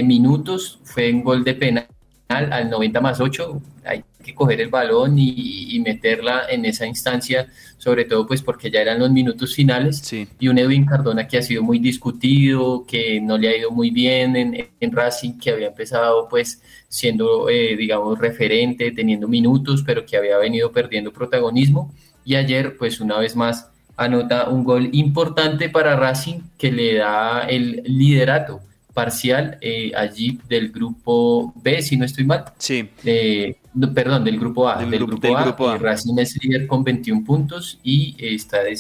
minutos. 0.05 0.81
Fue 0.85 1.13
un 1.13 1.23
gol 1.23 1.45
de 1.45 1.55
penal 1.55 1.87
al 2.31 2.71
90 2.71 3.01
más 3.01 3.21
8. 3.21 3.61
Hay 3.85 4.05
que 4.25 4.35
coger 4.35 4.61
el 4.61 4.69
balón 4.69 5.19
y, 5.19 5.75
y 5.77 5.81
meterla 5.81 6.45
en 6.49 6.65
esa 6.65 6.87
instancia 6.87 7.47
sobre 7.81 8.05
todo 8.05 8.27
pues 8.27 8.43
porque 8.43 8.71
ya 8.71 8.83
eran 8.83 8.99
los 8.99 9.11
minutos 9.11 9.55
finales 9.55 10.13
y 10.39 10.49
un 10.49 10.59
Edwin 10.59 10.85
Cardona 10.85 11.27
que 11.27 11.39
ha 11.39 11.43
sido 11.43 11.63
muy 11.63 11.79
discutido, 11.79 12.85
que 12.87 13.23
no 13.23 13.39
le 13.39 13.49
ha 13.49 13.57
ido 13.57 13.71
muy 13.71 13.91
bien 13.91 14.37
en, 14.37 14.69
en 14.79 14.93
Racing, 14.93 15.39
que 15.39 15.51
había 15.51 15.69
empezado 15.69 16.29
pues 16.29 16.61
siendo 16.89 17.49
eh, 17.49 17.77
digamos 17.77 18.19
referente, 18.19 18.93
teniendo 18.93 19.27
minutos, 19.29 19.83
pero 19.85 20.05
que 20.05 20.19
había 20.19 20.37
venido 20.37 20.71
perdiendo 20.71 21.11
protagonismo 21.11 21.91
y 22.23 22.35
ayer 22.35 22.77
pues 22.77 23.01
una 23.01 23.19
vez 23.19 23.35
más 23.35 23.71
anota 23.97 24.51
un 24.51 24.63
gol 24.63 24.91
importante 24.93 25.71
para 25.71 25.97
Racing 25.97 26.41
que 26.59 26.71
le 26.71 26.97
da 26.97 27.47
el 27.49 27.83
liderato 27.87 28.61
parcial 29.01 29.57
eh, 29.63 29.93
allí 29.97 30.39
del 30.47 30.71
grupo 30.71 31.55
B, 31.57 31.81
si 31.81 31.97
no 31.97 32.05
estoy 32.05 32.25
mal. 32.27 32.45
Sí. 32.59 32.87
Eh, 33.03 33.57
perdón, 33.95 34.25
del 34.25 34.39
grupo 34.39 34.69
A. 34.69 34.85
Del, 34.85 35.07
grupo, 35.07 35.69
A, 35.71 35.79
Racing 35.79 36.19
es 36.19 36.39
líder 36.43 36.67
con 36.67 36.85
21 36.85 37.25
puntos 37.25 37.79
y 37.83 38.15
está 38.19 38.63
de, 38.63 38.79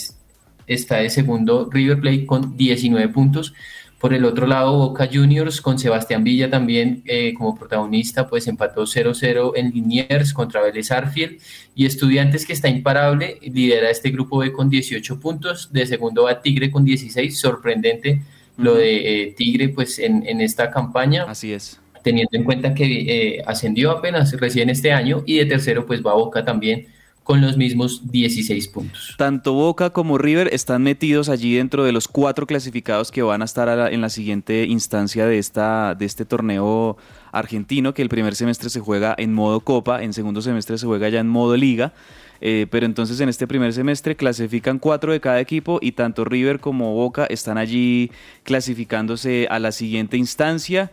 está 0.66 0.96
de 0.96 1.08
segundo 1.08 1.70
River 1.72 2.00
Plate 2.00 2.26
con 2.26 2.54
19 2.54 3.08
puntos. 3.08 3.54
Por 3.98 4.12
el 4.12 4.26
otro 4.26 4.46
lado, 4.46 4.76
Boca 4.76 5.08
Juniors 5.10 5.62
con 5.62 5.78
Sebastián 5.78 6.22
Villa 6.22 6.50
también 6.50 7.02
eh, 7.06 7.32
como 7.32 7.56
protagonista, 7.56 8.28
pues 8.28 8.46
empató 8.46 8.82
0-0 8.82 9.52
en 9.56 9.70
Liniers 9.70 10.34
contra 10.34 10.60
Vélez 10.60 10.90
Arfield. 10.90 11.40
Y 11.74 11.86
Estudiantes, 11.86 12.44
que 12.44 12.52
está 12.52 12.68
imparable, 12.68 13.38
lidera 13.40 13.88
este 13.88 14.10
grupo 14.10 14.38
B 14.38 14.52
con 14.52 14.68
18 14.68 15.18
puntos. 15.18 15.72
De 15.72 15.86
segundo 15.86 16.24
va 16.24 16.42
Tigre 16.42 16.70
con 16.70 16.84
16, 16.84 17.38
sorprendente 17.38 18.20
lo 18.60 18.74
de 18.74 19.22
eh, 19.22 19.34
Tigre 19.36 19.70
pues 19.70 19.98
en, 19.98 20.26
en, 20.26 20.40
esta 20.40 20.70
campaña. 20.70 21.24
Así 21.24 21.52
es. 21.52 21.80
Teniendo 22.02 22.36
en 22.36 22.44
cuenta 22.44 22.74
que 22.74 22.84
eh, 22.84 23.42
ascendió 23.46 23.90
apenas 23.90 24.32
recién 24.32 24.70
este 24.70 24.92
año 24.92 25.22
y 25.26 25.38
de 25.38 25.46
tercero 25.46 25.86
pues 25.86 26.02
va 26.04 26.14
Boca 26.14 26.44
también 26.44 26.86
con 27.30 27.40
los 27.40 27.56
mismos 27.56 28.10
16 28.10 28.68
puntos. 28.68 29.14
Tanto 29.16 29.52
Boca 29.52 29.90
como 29.90 30.18
River 30.18 30.52
están 30.52 30.82
metidos 30.82 31.28
allí 31.28 31.54
dentro 31.54 31.84
de 31.84 31.92
los 31.92 32.08
cuatro 32.08 32.46
clasificados 32.46 33.12
que 33.12 33.22
van 33.22 33.42
a 33.42 33.44
estar 33.44 33.92
en 33.92 34.00
la 34.00 34.08
siguiente 34.08 34.64
instancia 34.64 35.26
de, 35.26 35.38
esta, 35.38 35.94
de 35.94 36.06
este 36.06 36.24
torneo 36.24 36.96
argentino, 37.30 37.94
que 37.94 38.02
el 38.02 38.08
primer 38.08 38.34
semestre 38.34 38.68
se 38.68 38.80
juega 38.80 39.14
en 39.16 39.32
modo 39.32 39.60
Copa, 39.60 40.02
en 40.02 40.12
segundo 40.12 40.42
semestre 40.42 40.76
se 40.76 40.86
juega 40.86 41.08
ya 41.08 41.20
en 41.20 41.28
modo 41.28 41.56
Liga. 41.56 41.92
Eh, 42.40 42.66
pero 42.70 42.86
entonces 42.86 43.20
en 43.20 43.28
este 43.28 43.46
primer 43.46 43.72
semestre 43.72 44.16
clasifican 44.16 44.78
cuatro 44.78 45.12
de 45.12 45.20
cada 45.20 45.40
equipo 45.40 45.78
y 45.82 45.92
tanto 45.92 46.24
River 46.24 46.60
como 46.60 46.94
Boca 46.94 47.26
están 47.26 47.58
allí 47.58 48.10
clasificándose 48.44 49.46
a 49.50 49.58
la 49.58 49.72
siguiente 49.72 50.16
instancia. 50.16 50.90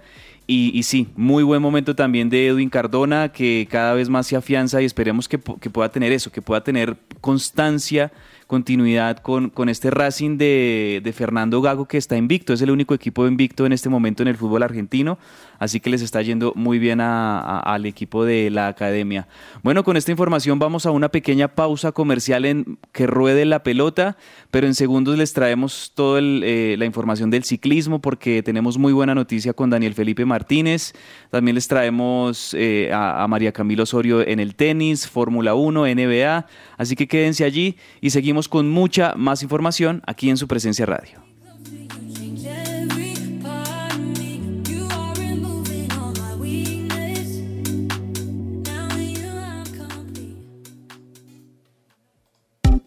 Y, 0.50 0.84
sí, 0.84 1.10
muy 1.18 1.44
buen 1.44 1.62
momento 1.62 1.94
también 1.94 2.30
de 2.30 2.48
Edwin 2.48 2.70
Cardona, 2.70 3.34
que 3.34 3.68
cada 3.70 3.94
vez 3.94 4.08
más 4.08 4.28
se 4.28 4.38
afianza 4.38 4.82
y 4.82 4.86
esperemos 4.86 5.28
que, 5.28 5.38
que 5.60 5.70
pueda 5.70 5.90
tener 5.90 6.14
eso, 6.14 6.32
que 6.32 6.42
pueda 6.42 6.64
tener 6.64 6.96
constancia 7.20 8.14
continuidad 8.48 9.18
con, 9.18 9.50
con 9.50 9.70
este 9.70 9.92
Racing 9.92 10.38
de, 10.38 11.02
de, 11.04 11.14
Fernando 11.14 11.62
Gago 11.62 11.86
que 11.86 11.98
está 11.98 12.16
invicto, 12.16 12.54
es 12.54 12.62
el 12.62 12.72
único 12.72 12.94
equipo 12.94 13.28
invicto 13.28 13.66
en 13.66 13.74
este 13.74 13.90
momento 13.90 14.24
en 14.24 14.30
el 14.30 14.38
fútbol 14.38 14.64
argentino, 14.64 15.20
así 15.60 15.80
que 15.80 15.90
les 15.90 16.02
está 16.02 16.22
yendo 16.22 16.54
muy 16.56 16.80
bien 16.80 17.02
al 17.02 17.86
equipo 17.86 18.26
de 18.26 18.50
la 18.50 18.68
academia. 18.68 19.28
Bueno, 19.64 19.84
con 19.84 19.98
esta 19.98 20.12
información 20.12 20.60
vamos 20.60 20.86
a 20.86 20.92
una 20.92 21.10
pequeña 21.10 21.48
pausa 21.48 21.92
comercial 21.92 22.46
en 22.46 22.78
que 22.92 23.08
ruede 23.08 23.46
la 23.46 23.64
pelota, 23.64 24.18
pero 24.52 24.68
en 24.68 24.76
segundos 24.76 25.18
les 25.18 25.34
traemos 25.34 25.92
toda 25.96 26.22
eh, 26.22 26.76
la 26.78 26.86
información 26.86 27.30
del 27.30 27.44
ciclismo 27.44 28.00
porque 28.00 28.44
tenemos 28.44 28.78
muy 28.78 28.94
buena 28.94 29.16
noticia 29.16 29.54
con 29.54 29.70
Daniel 29.70 29.94
Felipe 29.94 30.26
Martínez, 30.26 30.94
también 31.32 31.56
les 31.56 31.68
traemos 31.68 32.54
eh, 32.54 32.92
a, 32.94 33.24
a 33.24 33.28
María 33.28 33.52
Camilo 33.52 33.84
Osorio 33.84 34.26
en 34.26 34.40
el 34.40 34.56
tenis, 34.56 35.08
Fórmula 35.08 35.56
1, 35.56 35.86
NBA, 35.88 36.46
así 36.78 36.96
que 36.96 37.08
quédense 37.08 37.44
allí 37.44 37.78
y 38.02 38.10
seguimos 38.12 38.48
con 38.50 38.70
mucha 38.70 39.14
más 39.16 39.44
información 39.44 40.02
aquí 40.06 40.30
en 40.30 40.38
su 40.38 40.48
presencia 40.48 40.86
radio. 40.86 41.28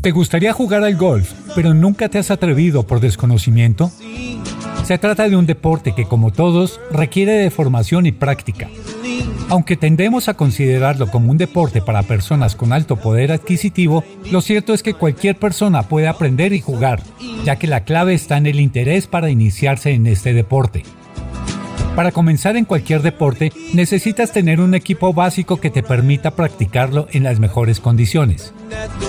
¿Te 0.00 0.10
gustaría 0.10 0.54
jugar 0.54 0.84
al 0.84 0.96
golf, 0.96 1.34
pero 1.54 1.74
nunca 1.74 2.08
te 2.08 2.16
has 2.16 2.30
atrevido 2.30 2.86
por 2.86 3.00
desconocimiento? 3.00 3.90
Se 4.84 4.96
trata 4.96 5.28
de 5.28 5.36
un 5.36 5.44
deporte 5.44 5.94
que, 5.94 6.06
como 6.06 6.32
todos, 6.32 6.80
requiere 6.90 7.32
de 7.32 7.50
formación 7.50 8.06
y 8.06 8.12
práctica. 8.12 8.70
Aunque 9.50 9.76
tendemos 9.76 10.30
a 10.30 10.34
considerarlo 10.34 11.10
como 11.10 11.30
un 11.30 11.36
deporte 11.36 11.82
para 11.82 12.02
personas 12.02 12.56
con 12.56 12.72
alto 12.72 12.96
poder 12.96 13.32
adquisitivo, 13.32 14.02
lo 14.30 14.40
cierto 14.40 14.72
es 14.72 14.82
que 14.82 14.94
cualquier 14.94 15.36
persona 15.36 15.82
puede 15.82 16.08
aprender 16.08 16.54
y 16.54 16.62
jugar, 16.62 17.02
ya 17.44 17.56
que 17.56 17.66
la 17.66 17.84
clave 17.84 18.14
está 18.14 18.38
en 18.38 18.46
el 18.46 18.60
interés 18.60 19.06
para 19.06 19.28
iniciarse 19.28 19.90
en 19.90 20.06
este 20.06 20.32
deporte. 20.32 20.84
Para 21.96 22.12
comenzar 22.12 22.58
en 22.58 22.66
cualquier 22.66 23.00
deporte, 23.00 23.50
necesitas 23.72 24.30
tener 24.30 24.60
un 24.60 24.74
equipo 24.74 25.14
básico 25.14 25.56
que 25.56 25.70
te 25.70 25.82
permita 25.82 26.32
practicarlo 26.32 27.08
en 27.12 27.24
las 27.24 27.40
mejores 27.40 27.80
condiciones. 27.80 28.52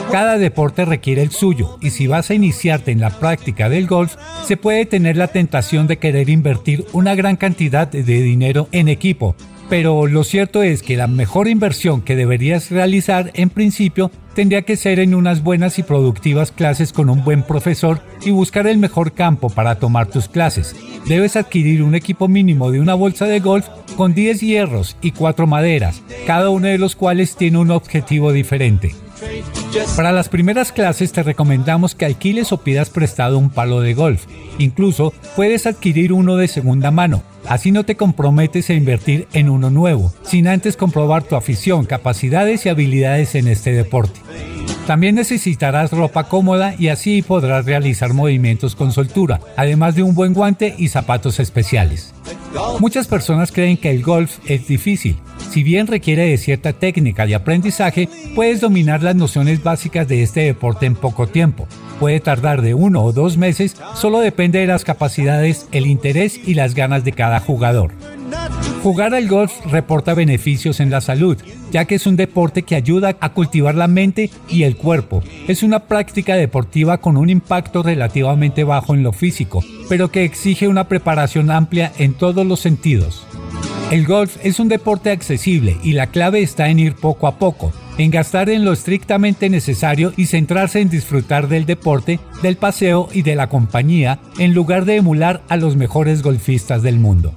Cada 0.09 0.37
deporte 0.37 0.85
requiere 0.85 1.21
el 1.21 1.31
suyo 1.31 1.77
y 1.81 1.89
si 1.89 2.07
vas 2.07 2.29
a 2.29 2.33
iniciarte 2.33 2.91
en 2.91 3.01
la 3.01 3.09
práctica 3.09 3.67
del 3.67 3.87
golf, 3.87 4.15
se 4.45 4.55
puede 4.55 4.85
tener 4.85 5.17
la 5.17 5.27
tentación 5.27 5.85
de 5.87 5.97
querer 5.97 6.29
invertir 6.29 6.85
una 6.93 7.13
gran 7.13 7.35
cantidad 7.35 7.89
de 7.89 8.01
dinero 8.01 8.69
en 8.71 8.87
equipo, 8.87 9.35
pero 9.69 10.07
lo 10.07 10.23
cierto 10.23 10.63
es 10.63 10.81
que 10.81 10.97
la 10.97 11.07
mejor 11.07 11.47
inversión 11.47 12.01
que 12.01 12.15
deberías 12.15 12.71
realizar 12.71 13.31
en 13.33 13.49
principio 13.49 14.11
tendría 14.33 14.61
que 14.61 14.77
ser 14.77 14.99
en 14.99 15.15
unas 15.15 15.43
buenas 15.43 15.79
y 15.79 15.83
productivas 15.83 16.51
clases 16.51 16.93
con 16.93 17.09
un 17.09 17.23
buen 17.23 17.43
profesor 17.43 18.01
y 18.23 18.31
buscar 18.31 18.67
el 18.67 18.77
mejor 18.77 19.13
campo 19.13 19.49
para 19.49 19.79
tomar 19.79 20.07
tus 20.07 20.27
clases. 20.27 20.75
Debes 21.07 21.35
adquirir 21.35 21.83
un 21.83 21.95
equipo 21.95 22.27
mínimo 22.27 22.71
de 22.71 22.79
una 22.79 22.93
bolsa 22.93 23.25
de 23.25 23.39
golf 23.39 23.67
con 23.95 24.13
10 24.13 24.41
hierros 24.41 24.95
y 25.01 25.11
4 25.11 25.47
maderas, 25.47 26.01
cada 26.25 26.49
uno 26.49 26.67
de 26.67 26.77
los 26.77 26.95
cuales 26.95 27.35
tiene 27.35 27.57
un 27.57 27.71
objetivo 27.71 28.31
diferente. 28.31 28.93
Para 29.95 30.11
las 30.11 30.29
primeras 30.29 30.71
clases 30.71 31.11
te 31.11 31.23
recomendamos 31.23 31.95
que 31.95 32.05
alquiles 32.05 32.51
o 32.51 32.57
pidas 32.57 32.89
prestado 32.89 33.37
un 33.37 33.49
palo 33.49 33.81
de 33.81 33.93
golf. 33.93 34.25
Incluso 34.57 35.13
puedes 35.35 35.65
adquirir 35.65 36.13
uno 36.13 36.35
de 36.35 36.47
segunda 36.47 36.91
mano. 36.91 37.23
Así 37.47 37.71
no 37.71 37.85
te 37.85 37.95
comprometes 37.95 38.69
a 38.69 38.73
invertir 38.73 39.27
en 39.33 39.49
uno 39.49 39.69
nuevo, 39.69 40.13
sin 40.23 40.47
antes 40.47 40.75
comprobar 40.75 41.23
tu 41.23 41.35
afición, 41.35 41.85
capacidades 41.85 42.65
y 42.65 42.69
habilidades 42.69 43.35
en 43.35 43.47
este 43.47 43.71
deporte. 43.71 44.19
También 44.87 45.15
necesitarás 45.15 45.91
ropa 45.91 46.29
cómoda 46.29 46.73
y 46.79 46.87
así 46.87 47.21
podrás 47.21 47.65
realizar 47.65 48.13
movimientos 48.13 48.73
con 48.73 48.93
soltura, 48.93 49.41
además 49.57 49.95
de 49.95 50.01
un 50.01 50.15
buen 50.15 50.33
guante 50.33 50.75
y 50.77 50.87
zapatos 50.87 51.41
especiales. 51.41 52.13
Muchas 52.79 53.05
personas 53.05 53.51
creen 53.51 53.75
que 53.75 53.91
el 53.91 54.01
golf 54.01 54.39
es 54.45 54.65
difícil. 54.65 55.17
Si 55.49 55.61
bien 55.61 55.87
requiere 55.87 56.27
de 56.27 56.37
cierta 56.37 56.71
técnica 56.71 57.25
y 57.27 57.33
aprendizaje, 57.33 58.07
puedes 58.33 58.61
dominar 58.61 59.03
las 59.03 59.17
nociones 59.17 59.61
básicas 59.61 60.07
de 60.07 60.23
este 60.23 60.39
deporte 60.39 60.85
en 60.85 60.95
poco 60.95 61.27
tiempo. 61.27 61.67
Puede 61.99 62.21
tardar 62.21 62.61
de 62.61 62.73
uno 62.73 63.03
o 63.03 63.11
dos 63.11 63.35
meses, 63.35 63.75
solo 63.93 64.21
depende 64.21 64.59
de 64.59 64.67
las 64.67 64.85
capacidades, 64.85 65.67
el 65.73 65.85
interés 65.85 66.39
y 66.47 66.53
las 66.53 66.75
ganas 66.75 67.03
de 67.03 67.11
cada 67.11 67.41
jugador. 67.41 67.91
Jugar 68.83 69.13
al 69.13 69.27
golf 69.27 69.53
reporta 69.65 70.13
beneficios 70.13 70.79
en 70.79 70.89
la 70.89 71.01
salud, 71.01 71.37
ya 71.71 71.85
que 71.85 71.95
es 71.95 72.05
un 72.05 72.15
deporte 72.15 72.63
que 72.63 72.75
ayuda 72.75 73.17
a 73.19 73.33
cultivar 73.33 73.75
la 73.75 73.87
mente 73.87 74.29
y 74.49 74.63
el 74.63 74.77
cuerpo. 74.77 75.23
Es 75.47 75.63
una 75.63 75.87
práctica 75.87 76.35
deportiva 76.35 76.99
con 76.99 77.17
un 77.17 77.29
impacto 77.29 77.83
relativamente 77.83 78.63
bajo 78.63 78.93
en 78.93 79.03
lo 79.03 79.11
físico, 79.11 79.63
pero 79.89 80.09
que 80.09 80.23
exige 80.23 80.67
una 80.67 80.87
preparación 80.87 81.51
amplia 81.51 81.91
en 81.97 82.13
todos 82.13 82.45
los 82.45 82.59
sentidos. 82.59 83.25
El 83.91 84.05
golf 84.05 84.37
es 84.43 84.59
un 84.59 84.67
deporte 84.67 85.11
accesible 85.11 85.77
y 85.81 85.93
la 85.93 86.07
clave 86.07 86.41
está 86.41 86.69
en 86.69 86.79
ir 86.79 86.95
poco 86.95 87.25
a 87.27 87.39
poco, 87.39 87.73
en 87.97 88.11
gastar 88.11 88.49
en 88.49 88.63
lo 88.63 88.73
estrictamente 88.73 89.49
necesario 89.49 90.13
y 90.17 90.25
centrarse 90.25 90.81
en 90.81 90.89
disfrutar 90.89 91.47
del 91.47 91.65
deporte, 91.65 92.19
del 92.41 92.57
paseo 92.57 93.09
y 93.11 93.21
de 93.21 93.35
la 93.35 93.47
compañía, 93.47 94.19
en 94.37 94.53
lugar 94.53 94.85
de 94.85 94.97
emular 94.97 95.41
a 95.49 95.57
los 95.57 95.75
mejores 95.75 96.21
golfistas 96.21 96.83
del 96.83 96.99
mundo. 96.99 97.33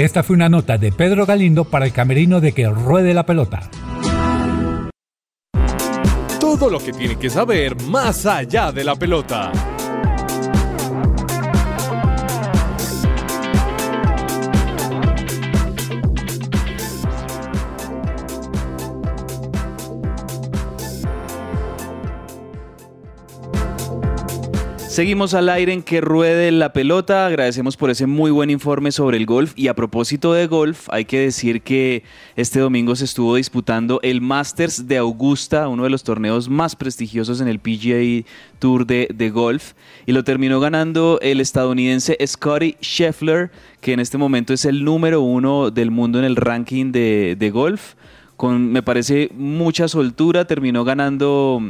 Esta 0.00 0.22
fue 0.22 0.34
una 0.34 0.48
nota 0.48 0.78
de 0.78 0.92
Pedro 0.92 1.26
Galindo 1.26 1.66
para 1.66 1.84
el 1.84 1.92
camerino 1.92 2.40
de 2.40 2.52
que 2.52 2.66
ruede 2.66 3.12
la 3.12 3.26
pelota. 3.26 3.68
Todo 6.40 6.70
lo 6.70 6.78
que 6.78 6.90
tiene 6.90 7.16
que 7.16 7.28
saber 7.28 7.78
más 7.82 8.24
allá 8.24 8.72
de 8.72 8.82
la 8.82 8.96
pelota. 8.96 9.52
Seguimos 24.90 25.34
al 25.34 25.48
aire 25.48 25.72
en 25.72 25.84
que 25.84 26.00
ruede 26.00 26.50
la 26.50 26.72
pelota. 26.72 27.24
Agradecemos 27.24 27.76
por 27.76 27.90
ese 27.90 28.06
muy 28.06 28.32
buen 28.32 28.50
informe 28.50 28.90
sobre 28.90 29.18
el 29.18 29.24
golf. 29.24 29.52
Y 29.54 29.68
a 29.68 29.74
propósito 29.76 30.32
de 30.32 30.48
golf, 30.48 30.88
hay 30.90 31.04
que 31.04 31.20
decir 31.20 31.62
que 31.62 32.02
este 32.34 32.58
domingo 32.58 32.96
se 32.96 33.04
estuvo 33.04 33.36
disputando 33.36 34.00
el 34.02 34.20
Masters 34.20 34.88
de 34.88 34.96
Augusta, 34.96 35.68
uno 35.68 35.84
de 35.84 35.90
los 35.90 36.02
torneos 36.02 36.48
más 36.48 36.74
prestigiosos 36.74 37.40
en 37.40 37.46
el 37.46 37.60
PGA 37.60 38.28
Tour 38.58 38.84
de, 38.84 39.06
de 39.14 39.30
golf. 39.30 39.74
Y 40.06 40.12
lo 40.12 40.24
terminó 40.24 40.58
ganando 40.58 41.20
el 41.22 41.40
estadounidense 41.40 42.18
Scotty 42.26 42.74
Scheffler, 42.82 43.52
que 43.80 43.92
en 43.92 44.00
este 44.00 44.18
momento 44.18 44.52
es 44.52 44.64
el 44.64 44.82
número 44.82 45.20
uno 45.20 45.70
del 45.70 45.92
mundo 45.92 46.18
en 46.18 46.24
el 46.24 46.34
ranking 46.34 46.90
de, 46.90 47.36
de 47.38 47.50
golf. 47.50 47.94
Con, 48.36 48.72
me 48.72 48.82
parece, 48.82 49.30
mucha 49.36 49.86
soltura. 49.86 50.46
Terminó 50.46 50.82
ganando 50.82 51.62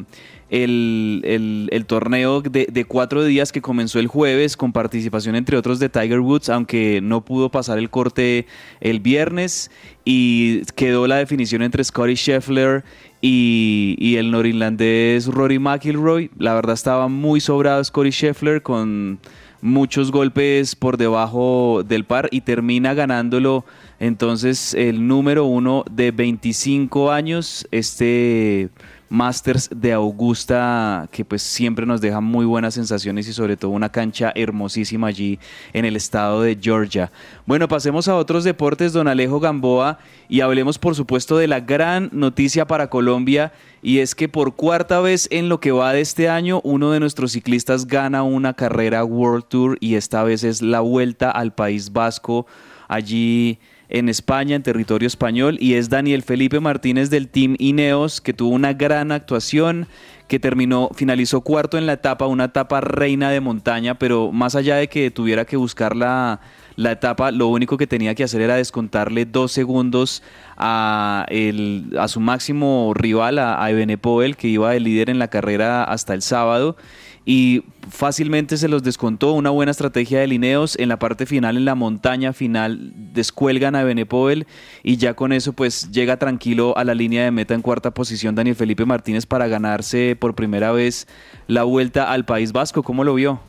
el, 0.51 1.69
el, 1.71 1.87
torneo 1.87 2.43
de, 2.43 2.85
cuatro 2.87 3.25
días 3.25 3.53
que 3.53 3.63
comenzó 3.63 4.01
el 4.01 4.09
jueves 4.09 4.57
con 4.57 4.73
participación 4.73 5.37
entre 5.37 5.57
otros 5.57 5.79
de 5.79 5.89
Tiger 5.89 6.21
Woods, 6.21 6.49
aunque 6.49 7.01
no 7.01 7.25
pudo 7.25 7.51
pasar 7.51 7.79
el 7.79 7.89
corte 7.89 8.47
el 8.81 8.99
viernes 9.01 9.71
y 10.05 10.63
quedó 10.75 11.07
la 11.07 11.17
definición 11.17 11.63
entre 11.63 11.85
Scotty 11.85 12.15
Scheffler 12.15 12.85
y, 13.21 13.97
y 13.99 14.17
el 14.17 14.33
norirlandés 14.33 15.27
Rory 15.27 15.61
McIlroy. 15.61 16.31
La 16.37 16.55
verdad 16.55 16.75
estaba 16.75 17.07
muy 17.07 17.41
sobrado 17.41 17.83
Scotty 17.85 18.11
Scheffler 18.11 18.61
con 18.63 19.21
muchos 19.63 20.11
golpes 20.11 20.75
por 20.75 20.97
debajo 20.97 21.83
del 21.87 22.05
par 22.05 22.29
y 22.33 22.41
termina 22.41 22.95
ganándolo 22.95 23.65
entonces 24.01 24.75
el 24.75 25.07
número 25.07 25.45
uno 25.45 25.85
de 25.91 26.11
25 26.11 27.13
años, 27.13 27.69
este 27.71 28.71
Masters 29.11 29.69
de 29.75 29.93
Augusta, 29.93 31.09
que 31.11 31.25
pues 31.25 31.43
siempre 31.43 31.85
nos 31.85 32.01
deja 32.01 32.21
muy 32.21 32.47
buenas 32.47 32.75
sensaciones 32.75 33.27
y 33.27 33.33
sobre 33.33 33.57
todo 33.57 33.73
una 33.73 33.91
cancha 33.91 34.33
hermosísima 34.37 35.09
allí 35.09 35.41
en 35.73 35.85
el 35.85 35.97
estado 35.97 36.43
de 36.43 36.57
Georgia. 36.59 37.11
Bueno, 37.45 37.67
pasemos 37.67 38.07
a 38.07 38.15
otros 38.15 38.45
deportes, 38.45 38.93
don 38.93 39.09
Alejo 39.09 39.41
Gamboa, 39.41 39.99
y 40.29 40.41
hablemos 40.41 40.79
por 40.79 40.95
supuesto 40.95 41.37
de 41.37 41.49
la 41.49 41.59
gran 41.59 42.09
noticia 42.13 42.69
para 42.69 42.89
Colombia, 42.89 43.53
y 43.83 43.99
es 43.99 44.15
que 44.15 44.29
por 44.29 44.55
cuarta 44.55 45.01
vez 45.01 45.27
en 45.33 45.49
lo 45.49 45.59
que 45.59 45.73
va 45.73 45.93
de 45.93 46.01
este 46.01 46.29
año, 46.29 46.61
uno 46.63 46.93
de 46.93 47.01
nuestros 47.01 47.33
ciclistas 47.33 47.89
gana 47.89 48.23
una 48.23 48.55
carrera 48.55 49.05
World 49.05 49.47
Tour 49.49 49.77
y 49.81 49.97
esta 49.97 50.23
vez 50.23 50.45
es 50.45 50.63
la 50.63 50.81
vuelta 50.81 51.31
al 51.31 51.53
País 51.53 51.93
Vasco 51.93 52.47
allí 52.91 53.59
en 53.91 54.09
España, 54.09 54.57
en 54.57 54.63
territorio 54.63 55.07
español, 55.07 55.59
y 55.61 55.75
es 55.75 55.91
Daniel 55.91 56.23
Felipe 56.23 56.61
Martínez 56.61 57.11
del 57.11 57.29
Team 57.29 57.57
Ineos, 57.59 58.21
que 58.21 58.33
tuvo 58.33 58.55
una 58.55 58.73
gran 58.73 59.13
actuación, 59.13 59.89
que 60.29 60.39
terminó, 60.39 60.91
finalizó 60.95 61.41
cuarto 61.41 61.77
en 61.77 61.87
la 61.87 61.95
etapa, 61.95 62.29
una 62.29 62.45
etapa 62.45 62.81
reina 62.81 63.31
de 63.31 63.41
montaña, 63.41 63.99
pero 63.99 64.31
más 64.31 64.55
allá 64.55 64.77
de 64.77 64.89
que 64.89 65.11
tuviera 65.11 65.45
que 65.45 65.57
buscar 65.57 65.97
la, 65.97 66.41
la 66.77 66.93
etapa, 66.93 67.33
lo 67.33 67.49
único 67.49 67.77
que 67.77 67.89
tenía 67.89 68.15
que 68.15 68.23
hacer 68.23 68.41
era 68.41 68.55
descontarle 68.55 69.27
dos 69.27 69.51
segundos 69.51 70.23
a, 70.57 71.27
el, 71.29 71.97
a 71.99 72.07
su 72.07 72.21
máximo 72.21 72.93
rival, 72.95 73.41
a, 73.41 73.63
a 73.63 73.71
Ebenepoel, 73.71 74.37
que 74.37 74.47
iba 74.47 74.71
de 74.71 74.79
líder 74.79 75.11
en 75.11 75.19
la 75.19 75.29
carrera 75.29 75.83
hasta 75.83 76.15
el 76.15 76.23
sábado 76.23 76.77
y 77.25 77.65
fácilmente 77.89 78.57
se 78.57 78.69
los 78.69 78.83
descontó. 78.83 79.33
Una 79.33 79.51
buena 79.51 79.71
estrategia 79.71 80.21
de 80.21 80.27
Lineos 80.27 80.79
en 80.79 80.89
la 80.89 80.99
parte 80.99 81.27
final, 81.27 81.57
en 81.57 81.65
la 81.65 81.75
montaña 81.75 82.33
final, 82.33 82.93
descuelgan 83.13 83.77
a 83.77 83.85
Benepoel 83.85 84.47
y 84.83 84.97
ya 84.97 85.15
con 85.15 85.33
eso 85.33 85.53
pues 85.53 85.91
llega 85.91 86.17
tranquilo 86.19 86.77
a 86.77 86.85
la 86.85 86.95
línea 86.95 87.25
de 87.25 87.31
meta 87.31 87.55
en 87.55 87.63
cuarta 87.63 87.93
posición 87.93 88.35
Daniel 88.35 88.57
Felipe 88.57 88.85
Martínez 88.85 89.27
para 89.27 89.49
ganarse 89.49 90.17
por 90.17 90.35
primera 90.35 90.73
vez 90.73 91.07
la 91.47 91.65
vuelta 91.65 92.11
al 92.11 92.25
País 92.25 92.53
Vasco. 92.53 92.83
¿Cómo 92.83 93.05
lo 93.05 93.15
vio? 93.15 93.41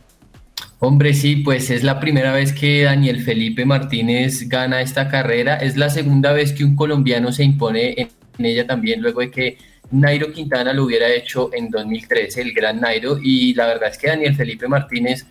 Hombre, 0.79 1.13
sí, 1.13 1.37
pues 1.37 1.69
es 1.69 1.83
la 1.83 1.99
primera 1.99 2.33
vez 2.33 2.53
que 2.53 2.83
Daniel 2.83 3.21
Felipe 3.21 3.65
Martínez 3.65 4.47
gana 4.49 4.81
esta 4.81 5.07
carrera. 5.09 5.55
Es 5.55 5.77
la 5.77 5.89
segunda 5.89 6.33
vez 6.33 6.53
que 6.53 6.63
un 6.63 6.75
colombiano 6.75 7.31
se 7.31 7.43
impone 7.43 7.95
en 7.97 8.45
ella 8.45 8.65
también, 8.65 9.01
luego 9.01 9.21
de 9.21 9.31
que 9.31 9.57
Nairo 9.91 10.31
Quintana 10.31 10.73
lo 10.73 10.85
hubiera 10.85 11.09
hecho 11.09 11.49
en 11.53 11.69
2013, 11.69 12.41
el 12.41 12.53
gran 12.53 12.79
Nairo, 12.79 13.17
y 13.21 13.53
la 13.53 13.67
verdad 13.67 13.89
es 13.89 13.97
que 13.97 14.07
Daniel 14.07 14.35
Felipe 14.35 14.67
Martínez 14.67 15.25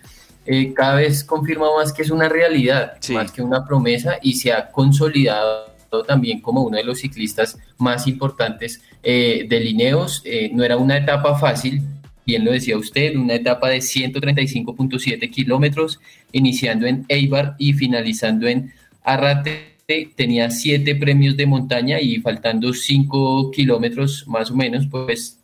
eh, 0.45 0.73
cada 0.73 0.95
vez 0.95 1.23
confirma 1.23 1.67
más 1.75 1.93
que 1.93 2.01
es 2.01 2.09
una 2.09 2.29
realidad, 2.29 2.97
más 3.09 3.31
que 3.31 3.41
una 3.41 3.65
promesa, 3.65 4.17
y 4.21 4.33
se 4.33 4.51
ha 4.51 4.69
consolidado 4.69 5.71
también 6.07 6.41
como 6.41 6.63
uno 6.63 6.77
de 6.77 6.83
los 6.83 6.99
ciclistas 6.99 7.57
más 7.77 8.07
importantes 8.07 8.81
eh, 9.03 9.45
de 9.47 9.59
Lineos. 9.59 10.21
Eh, 10.25 10.49
no 10.53 10.63
era 10.63 10.77
una 10.77 10.97
etapa 10.97 11.37
fácil, 11.37 11.81
bien 12.25 12.45
lo 12.45 12.51
decía 12.51 12.77
usted, 12.77 13.15
una 13.15 13.35
etapa 13.35 13.69
de 13.69 13.79
135.7 13.79 15.29
kilómetros, 15.29 15.99
iniciando 16.31 16.87
en 16.87 17.05
Eibar 17.09 17.55
y 17.57 17.73
finalizando 17.73 18.47
en 18.47 18.73
Arrate 19.03 19.70
tenía 20.15 20.49
siete 20.49 20.95
premios 20.95 21.37
de 21.37 21.45
montaña 21.45 21.99
y 21.99 22.17
faltando 22.17 22.73
cinco 22.73 23.51
kilómetros 23.51 24.27
más 24.27 24.51
o 24.51 24.55
menos, 24.55 24.87
pues 24.89 25.39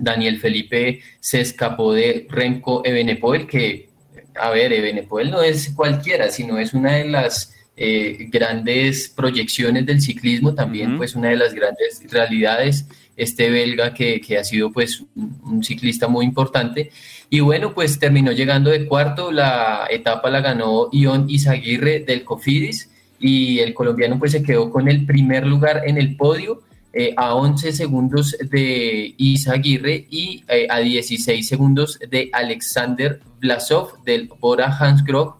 Daniel 0.00 0.38
Felipe 0.38 1.00
se 1.20 1.40
escapó 1.40 1.92
de 1.92 2.26
Remco 2.28 2.82
Evenepoel, 2.84 3.46
que, 3.46 3.88
a 4.34 4.50
ver, 4.50 4.72
Evenepoel 4.72 5.30
no 5.30 5.42
es 5.42 5.70
cualquiera, 5.70 6.30
sino 6.30 6.58
es 6.58 6.74
una 6.74 6.92
de 6.92 7.08
las 7.08 7.54
eh, 7.76 8.28
grandes 8.30 9.08
proyecciones 9.08 9.84
del 9.86 10.00
ciclismo, 10.00 10.54
también 10.54 10.96
pues 10.96 11.14
una 11.16 11.30
de 11.30 11.36
las 11.36 11.54
grandes 11.54 12.00
realidades, 12.08 12.86
este 13.16 13.50
belga 13.50 13.94
que, 13.94 14.20
que 14.20 14.38
ha 14.38 14.44
sido 14.44 14.72
pues 14.72 15.02
un, 15.16 15.62
ciclista 15.62 16.08
muy 16.08 16.24
importante. 16.24 16.90
Y 17.30 17.40
bueno, 17.40 17.74
pues 17.74 17.98
terminó 17.98 18.32
llegando 18.32 18.70
de 18.70 18.86
cuarto, 18.86 19.32
la 19.32 19.86
etapa 19.90 20.30
la 20.30 20.40
ganó 20.40 20.88
Ion 20.92 21.28
Izaguirre 21.28 22.00
del 22.00 22.24
Cofidis, 22.24 22.90
y 23.18 23.58
el 23.60 23.74
colombiano 23.74 24.18
pues 24.18 24.32
se 24.32 24.42
quedó 24.42 24.70
con 24.70 24.88
el 24.88 25.06
primer 25.06 25.46
lugar 25.46 25.82
en 25.86 25.98
el 25.98 26.16
podio 26.16 26.62
eh, 26.96 27.12
a 27.16 27.34
11 27.34 27.72
segundos 27.72 28.36
de 28.38 29.14
Isa 29.16 29.54
Aguirre 29.54 30.06
y 30.10 30.44
eh, 30.46 30.68
a 30.70 30.78
16 30.78 31.44
segundos 31.44 31.98
de 32.08 32.30
Alexander 32.32 33.20
Vlasov 33.40 34.04
del 34.04 34.30
Bora 34.38 34.66
Hansgrohe. 34.78 35.32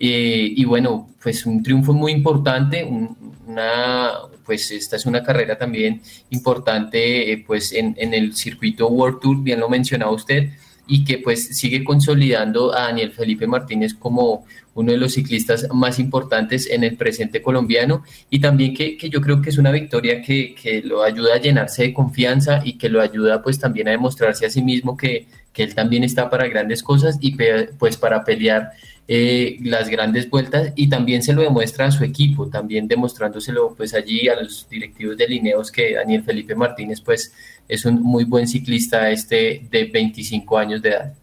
Eh, 0.00 0.52
y 0.56 0.64
bueno, 0.64 1.10
pues 1.22 1.46
un 1.46 1.62
triunfo 1.62 1.92
muy 1.92 2.10
importante, 2.10 2.82
una, 2.82 4.10
pues 4.44 4.72
esta 4.72 4.96
es 4.96 5.06
una 5.06 5.22
carrera 5.22 5.56
también 5.56 6.02
importante 6.30 7.44
pues 7.46 7.72
en, 7.72 7.94
en 7.98 8.12
el 8.12 8.34
circuito 8.34 8.88
World 8.88 9.20
Tour, 9.20 9.42
bien 9.44 9.60
lo 9.60 9.68
mencionaba 9.68 10.10
usted, 10.10 10.50
y 10.86 11.04
que 11.04 11.18
pues 11.18 11.56
sigue 11.56 11.84
consolidando 11.84 12.74
a 12.74 12.82
Daniel 12.82 13.12
Felipe 13.12 13.46
Martínez 13.46 13.94
como 13.94 14.44
uno 14.74 14.92
de 14.92 14.98
los 14.98 15.14
ciclistas 15.14 15.66
más 15.72 15.98
importantes 15.98 16.68
en 16.70 16.84
el 16.84 16.96
presente 16.96 17.40
colombiano. 17.40 18.04
Y 18.30 18.40
también 18.40 18.74
que, 18.74 18.96
yo 19.10 19.20
creo 19.20 19.40
que 19.40 19.50
es 19.50 19.58
una 19.58 19.72
victoria 19.72 20.20
que, 20.20 20.54
que, 20.54 20.82
lo 20.82 21.02
ayuda 21.02 21.34
a 21.34 21.40
llenarse 21.40 21.82
de 21.82 21.94
confianza 21.94 22.60
y 22.62 22.74
que 22.74 22.88
lo 22.88 23.00
ayuda 23.00 23.42
pues 23.42 23.58
también 23.58 23.88
a 23.88 23.92
demostrarse 23.92 24.46
a 24.46 24.50
sí 24.50 24.62
mismo 24.62 24.96
que, 24.96 25.26
que 25.56 25.62
él 25.62 25.74
también 25.74 26.04
está 26.04 26.28
para 26.28 26.46
grandes 26.48 26.82
cosas 26.82 27.16
y 27.22 27.34
pues 27.78 27.96
para 27.96 28.22
pelear 28.24 28.72
eh, 29.08 29.58
las 29.62 29.88
grandes 29.88 30.28
vueltas 30.28 30.72
y 30.74 30.88
también 30.88 31.22
se 31.22 31.32
lo 31.32 31.42
demuestra 31.42 31.86
a 31.86 31.90
su 31.92 32.02
equipo, 32.02 32.48
también 32.48 32.88
demostrándoselo 32.88 33.74
pues 33.76 33.94
allí 33.94 34.28
a 34.28 34.40
los 34.40 34.68
directivos 34.68 35.16
de 35.16 35.28
Lineos 35.28 35.70
que 35.70 35.94
Daniel 35.94 36.24
Felipe 36.24 36.54
Martínez 36.54 37.00
pues 37.00 37.32
es 37.68 37.84
un 37.84 38.02
muy 38.02 38.24
buen 38.24 38.48
ciclista 38.48 39.10
este 39.10 39.66
de 39.70 39.84
25 39.84 40.58
años 40.58 40.82
de 40.82 40.88
edad. 40.90 41.14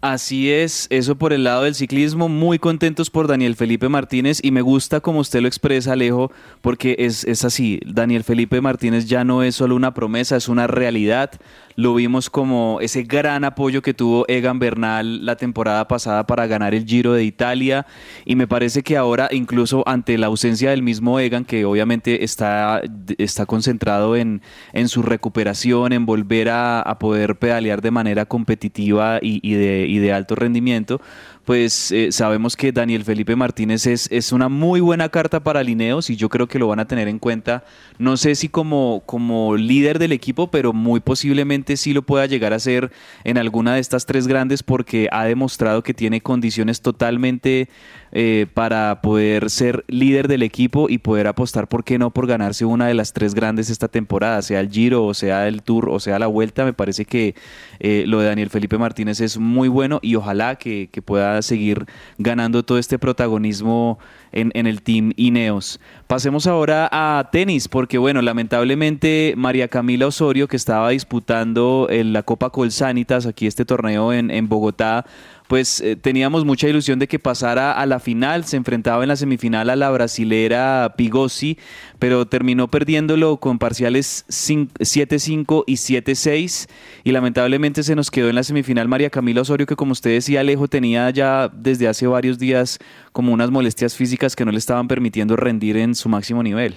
Así 0.00 0.52
es, 0.52 0.86
eso 0.90 1.16
por 1.16 1.32
el 1.32 1.42
lado 1.42 1.64
del 1.64 1.74
ciclismo, 1.74 2.28
muy 2.28 2.60
contentos 2.60 3.10
por 3.10 3.26
Daniel 3.26 3.56
Felipe 3.56 3.88
Martínez 3.88 4.38
y 4.40 4.52
me 4.52 4.62
gusta 4.62 5.00
como 5.00 5.18
usted 5.18 5.40
lo 5.40 5.48
expresa, 5.48 5.94
Alejo, 5.94 6.30
porque 6.60 6.94
es, 7.00 7.24
es 7.24 7.44
así, 7.44 7.80
Daniel 7.84 8.22
Felipe 8.22 8.60
Martínez 8.60 9.06
ya 9.06 9.24
no 9.24 9.42
es 9.42 9.56
solo 9.56 9.74
una 9.74 9.94
promesa, 9.94 10.36
es 10.36 10.48
una 10.48 10.68
realidad, 10.68 11.32
lo 11.78 11.94
vimos 11.94 12.28
como 12.28 12.80
ese 12.80 13.04
gran 13.04 13.44
apoyo 13.44 13.82
que 13.82 13.94
tuvo 13.94 14.24
Egan 14.26 14.58
Bernal 14.58 15.24
la 15.24 15.36
temporada 15.36 15.86
pasada 15.86 16.26
para 16.26 16.48
ganar 16.48 16.74
el 16.74 16.84
Giro 16.84 17.12
de 17.12 17.22
Italia. 17.22 17.86
Y 18.24 18.34
me 18.34 18.48
parece 18.48 18.82
que 18.82 18.96
ahora 18.96 19.28
incluso 19.30 19.84
ante 19.86 20.18
la 20.18 20.26
ausencia 20.26 20.70
del 20.70 20.82
mismo 20.82 21.20
Egan 21.20 21.44
que 21.44 21.64
obviamente 21.64 22.24
está, 22.24 22.82
está 23.16 23.46
concentrado 23.46 24.16
en, 24.16 24.42
en 24.72 24.88
su 24.88 25.02
recuperación, 25.02 25.92
en 25.92 26.04
volver 26.04 26.48
a, 26.50 26.96
poder 26.98 27.38
pedalear 27.38 27.80
de 27.80 27.92
manera 27.92 28.24
competitiva 28.24 29.20
y, 29.22 29.54
de, 29.54 29.86
y 29.88 29.98
de 29.98 30.12
alto 30.12 30.34
rendimiento, 30.34 31.00
pues 31.48 31.92
eh, 31.92 32.12
sabemos 32.12 32.56
que 32.56 32.72
Daniel 32.72 33.04
Felipe 33.04 33.34
Martínez 33.34 33.86
es, 33.86 34.06
es 34.12 34.32
una 34.32 34.50
muy 34.50 34.80
buena 34.80 35.08
carta 35.08 35.40
para 35.40 35.62
Lineos 35.62 36.10
y 36.10 36.16
yo 36.16 36.28
creo 36.28 36.46
que 36.46 36.58
lo 36.58 36.68
van 36.68 36.78
a 36.78 36.86
tener 36.86 37.08
en 37.08 37.18
cuenta, 37.18 37.64
no 37.96 38.18
sé 38.18 38.34
si 38.34 38.50
como, 38.50 39.02
como 39.06 39.56
líder 39.56 39.98
del 39.98 40.12
equipo, 40.12 40.50
pero 40.50 40.74
muy 40.74 41.00
posiblemente 41.00 41.78
sí 41.78 41.94
lo 41.94 42.02
pueda 42.02 42.26
llegar 42.26 42.52
a 42.52 42.58
ser 42.58 42.92
en 43.24 43.38
alguna 43.38 43.72
de 43.72 43.80
estas 43.80 44.04
tres 44.04 44.26
grandes 44.26 44.62
porque 44.62 45.08
ha 45.10 45.24
demostrado 45.24 45.82
que 45.82 45.94
tiene 45.94 46.20
condiciones 46.20 46.82
totalmente 46.82 47.70
eh, 48.12 48.46
para 48.54 49.00
poder 49.02 49.50
ser 49.50 49.84
líder 49.88 50.28
del 50.28 50.42
equipo 50.42 50.88
y 50.88 50.98
poder 50.98 51.26
apostar, 51.26 51.68
¿por 51.68 51.84
qué 51.84 51.98
no?, 51.98 52.10
por 52.10 52.26
ganarse 52.26 52.64
una 52.64 52.86
de 52.86 52.94
las 52.94 53.12
tres 53.12 53.34
grandes 53.34 53.70
esta 53.70 53.88
temporada, 53.88 54.40
sea 54.42 54.60
el 54.60 54.70
Giro, 54.70 55.04
o 55.04 55.14
sea 55.14 55.46
el 55.46 55.62
Tour, 55.62 55.90
o 55.90 56.00
sea 56.00 56.18
la 56.18 56.26
Vuelta. 56.26 56.64
Me 56.64 56.72
parece 56.72 57.04
que 57.04 57.34
eh, 57.80 58.04
lo 58.06 58.20
de 58.20 58.26
Daniel 58.26 58.50
Felipe 58.50 58.78
Martínez 58.78 59.20
es 59.20 59.38
muy 59.38 59.68
bueno 59.68 59.98
y 60.02 60.14
ojalá 60.14 60.56
que, 60.56 60.88
pueda 61.04 61.40
seguir 61.42 61.86
ganando 62.18 62.64
todo 62.64 62.76
este 62.76 62.98
protagonismo 62.98 63.98
en, 64.32 64.50
el 64.66 64.82
team 64.82 65.12
Ineos. 65.16 65.80
Pasemos 66.06 66.46
ahora 66.46 66.88
a 66.90 67.28
tenis, 67.30 67.68
porque 67.68 67.98
bueno, 67.98 68.20
lamentablemente 68.20 69.34
María 69.36 69.68
Camila 69.68 70.08
Osorio, 70.08 70.48
que 70.48 70.56
estaba 70.56 70.90
disputando 70.90 71.86
en 71.88 72.12
la 72.12 72.24
Copa 72.24 72.50
Colsanitas, 72.50 73.26
aquí 73.26 73.46
este 73.46 73.64
torneo 73.64 74.12
en, 74.12 74.30
en 74.30 74.48
Bogotá, 74.48 75.06
pues 75.48 75.80
eh, 75.80 75.96
teníamos 75.96 76.44
mucha 76.44 76.68
ilusión 76.68 76.98
de 76.98 77.08
que 77.08 77.18
pasara 77.18 77.72
a 77.72 77.86
la 77.86 77.98
final, 77.98 78.44
se 78.44 78.56
enfrentaba 78.56 79.02
en 79.02 79.08
la 79.08 79.16
semifinal 79.16 79.70
a 79.70 79.76
la 79.76 79.90
brasilera 79.90 80.94
Pigossi, 80.96 81.58
pero 81.98 82.26
terminó 82.26 82.68
perdiéndolo 82.68 83.38
con 83.38 83.58
parciales 83.58 84.26
7-5 84.28 85.64
y 85.66 85.74
7-6 85.74 86.68
y 87.02 87.12
lamentablemente 87.12 87.82
se 87.82 87.96
nos 87.96 88.10
quedó 88.10 88.28
en 88.28 88.34
la 88.36 88.42
semifinal 88.42 88.88
María 88.88 89.10
Camila 89.10 89.40
Osorio 89.40 89.66
que 89.66 89.76
como 89.76 89.92
usted 89.92 90.10
decía 90.10 90.40
Alejo 90.40 90.68
tenía 90.68 91.08
ya 91.10 91.48
desde 91.48 91.88
hace 91.88 92.06
varios 92.06 92.38
días 92.38 92.78
como 93.12 93.32
unas 93.32 93.50
molestias 93.50 93.96
físicas 93.96 94.36
que 94.36 94.44
no 94.44 94.52
le 94.52 94.58
estaban 94.58 94.86
permitiendo 94.86 95.34
rendir 95.34 95.78
en 95.78 95.94
su 95.94 96.10
máximo 96.10 96.42
nivel. 96.42 96.74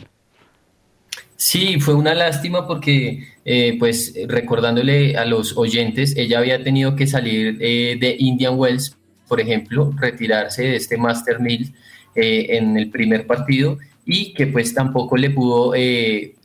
Sí, 1.42 1.80
fue 1.80 1.96
una 1.96 2.14
lástima 2.14 2.68
porque, 2.68 3.26
eh, 3.46 3.76
pues, 3.80 4.14
recordándole 4.28 5.18
a 5.18 5.26
los 5.26 5.58
oyentes, 5.58 6.16
ella 6.16 6.38
había 6.38 6.64
tenido 6.64 6.96
que 6.96 7.08
salir 7.08 7.58
eh, 7.60 7.98
de 8.00 8.16
Indian 8.20 8.54
Wells, 8.60 8.96
por 9.28 9.42
ejemplo, 9.42 9.92
retirarse 9.98 10.62
de 10.62 10.76
este 10.76 10.98
Master 10.98 11.40
1000 11.40 11.74
eh, 12.14 12.46
en 12.50 12.78
el 12.78 12.92
primer 12.92 13.26
partido 13.26 13.80
y 14.06 14.36
que 14.36 14.46
pues 14.46 14.72
tampoco 14.76 15.18
le 15.18 15.32
pudo 15.32 15.74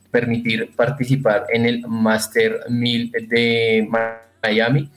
permitir 0.09 0.71
participar 0.75 1.45
en 1.53 1.67
el 1.67 1.87
Master 1.87 2.61
1000 2.67 3.11
de 3.29 3.87
Miami. 4.41 4.89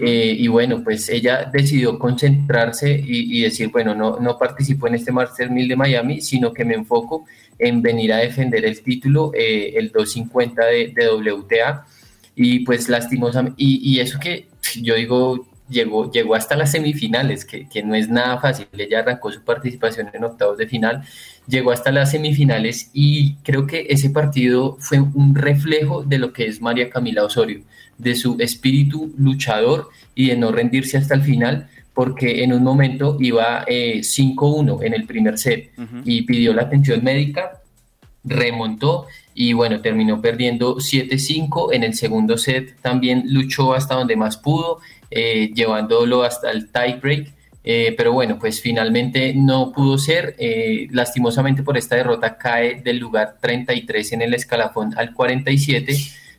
y 0.00 0.48
bueno, 0.48 0.82
pues 0.82 1.10
ella 1.10 1.50
decidió 1.52 1.98
concentrarse 1.98 2.90
y, 2.90 3.42
decir, 3.42 3.68
bueno, 3.68 3.94
no, 3.94 4.18
no 4.18 4.38
participo 4.38 4.86
en 4.86 4.94
este 4.94 5.12
Master 5.12 5.50
1000 5.50 5.68
de 5.68 5.76
Miami, 5.76 6.20
sino 6.22 6.54
que 6.54 6.64
me 6.64 6.74
enfoco 6.74 7.26
en 7.58 7.82
venir 7.82 8.12
a 8.12 8.18
defender 8.18 8.64
el 8.64 8.82
título, 8.82 9.32
eh, 9.34 9.74
el 9.76 9.90
250 9.90 10.64
de, 10.64 10.94
WTA. 11.08 11.86
Y 12.34 12.60
pues 12.60 12.88
lastimosamente, 12.88 13.56
y, 13.58 14.00
eso 14.00 14.18
que 14.18 14.48
yo 14.80 14.94
digo, 14.94 15.46
llegó, 15.68 16.10
llegó 16.10 16.34
hasta 16.34 16.56
las 16.56 16.72
semifinales, 16.72 17.44
que, 17.44 17.68
que, 17.68 17.82
no 17.82 17.94
es 17.94 18.08
nada 18.08 18.38
fácil. 18.38 18.66
Ella 18.72 19.00
arrancó 19.00 19.30
su 19.30 19.42
participación 19.42 20.08
en 20.12 20.24
octavos 20.24 20.56
de 20.58 20.66
final, 20.66 21.04
llegó 21.46 21.72
hasta 21.72 21.92
las 21.92 22.10
semifinales 22.10 22.90
y 22.92 23.34
creo 23.36 23.66
que 23.66 23.86
ese 23.90 24.10
partido 24.10 24.76
fue 24.80 25.00
un 25.00 25.34
reflejo 25.34 26.02
de 26.02 26.18
lo 26.18 26.32
que 26.32 26.46
es 26.46 26.60
María 26.60 26.88
Camila 26.88 27.24
Osorio, 27.24 27.62
de 27.98 28.14
su 28.14 28.36
espíritu 28.40 29.12
luchador 29.18 29.90
y 30.14 30.28
de 30.28 30.36
no 30.36 30.52
rendirse 30.52 30.96
hasta 30.96 31.14
el 31.14 31.22
final 31.22 31.68
porque 31.94 32.42
en 32.42 32.52
un 32.52 32.62
momento 32.62 33.16
iba 33.20 33.64
5-1 33.66 34.82
eh, 34.82 34.86
en 34.86 34.94
el 34.94 35.04
primer 35.04 35.38
set 35.38 35.70
y 36.04 36.22
pidió 36.22 36.54
la 36.54 36.62
atención 36.62 37.04
médica, 37.04 37.60
remontó 38.24 39.06
y 39.34 39.52
bueno, 39.52 39.80
terminó 39.80 40.20
perdiendo 40.20 40.76
7-5 40.76 41.74
en 41.74 41.84
el 41.84 41.94
segundo 41.94 42.38
set, 42.38 42.76
también 42.80 43.24
luchó 43.26 43.74
hasta 43.74 43.94
donde 43.94 44.16
más 44.16 44.36
pudo, 44.36 44.80
eh, 45.10 45.50
llevándolo 45.54 46.22
hasta 46.22 46.50
el 46.50 46.70
tiebreak. 46.70 47.32
Eh, 47.64 47.94
pero 47.96 48.12
bueno, 48.12 48.40
pues 48.40 48.60
finalmente 48.60 49.34
no 49.34 49.70
pudo 49.70 49.96
ser. 49.96 50.34
lastimosamente 50.90 51.62
por 51.62 51.76
esta 51.76 51.94
derrota 51.94 52.36
cae 52.36 52.82
del 52.82 52.98
lugar 52.98 53.36
33 53.40 54.14
en 54.14 54.22
el 54.22 54.34
escalafón 54.34 54.98
al 54.98 55.14
47 55.14 55.96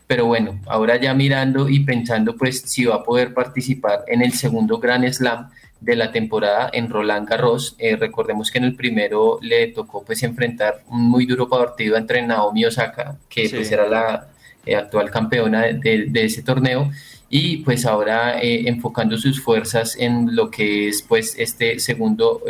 pero 0.07 0.25
bueno, 0.25 0.59
ahora 0.67 0.97
ya 0.97 1.13
mirando 1.13 1.69
y 1.69 1.79
pensando 1.81 2.35
pues 2.35 2.61
si 2.61 2.85
va 2.85 2.95
a 2.95 3.03
poder 3.03 3.33
participar 3.33 4.03
en 4.07 4.21
el 4.21 4.33
segundo 4.33 4.79
Grand 4.79 5.07
Slam 5.11 5.49
de 5.83 5.95
la 5.97 6.11
temporada 6.11 6.69
en 6.71 6.89
Roland 6.89 7.27
Garros. 7.27 7.75
Eh, 7.77 7.95
recordemos 7.97 8.49
que 8.49 8.57
en 8.57 8.63
el 8.63 8.75
primero 8.75 9.37
le 9.41 9.67
tocó 9.67 10.03
pues 10.03 10.23
enfrentar 10.23 10.81
un 10.87 11.03
muy 11.03 11.25
duro 11.25 11.49
partido 11.49 11.97
entre 11.97 12.21
Naomi 12.21 12.65
Osaka, 12.65 13.17
que 13.29 13.49
pues 13.49 13.69
era 13.71 13.87
la 13.87 14.27
eh, 14.65 14.75
actual 14.75 15.11
campeona 15.11 15.63
de, 15.63 16.09
ese 16.13 16.41
torneo, 16.41 16.89
y 17.29 17.57
pues 17.57 17.85
ahora 17.85 18.41
eh, 18.41 18.63
enfocando 18.67 19.17
sus 19.17 19.41
fuerzas 19.41 19.97
en 19.99 20.35
lo 20.35 20.49
que 20.49 20.87
es 20.87 21.01
pues 21.01 21.35
este 21.37 21.79
segundo 21.79 22.41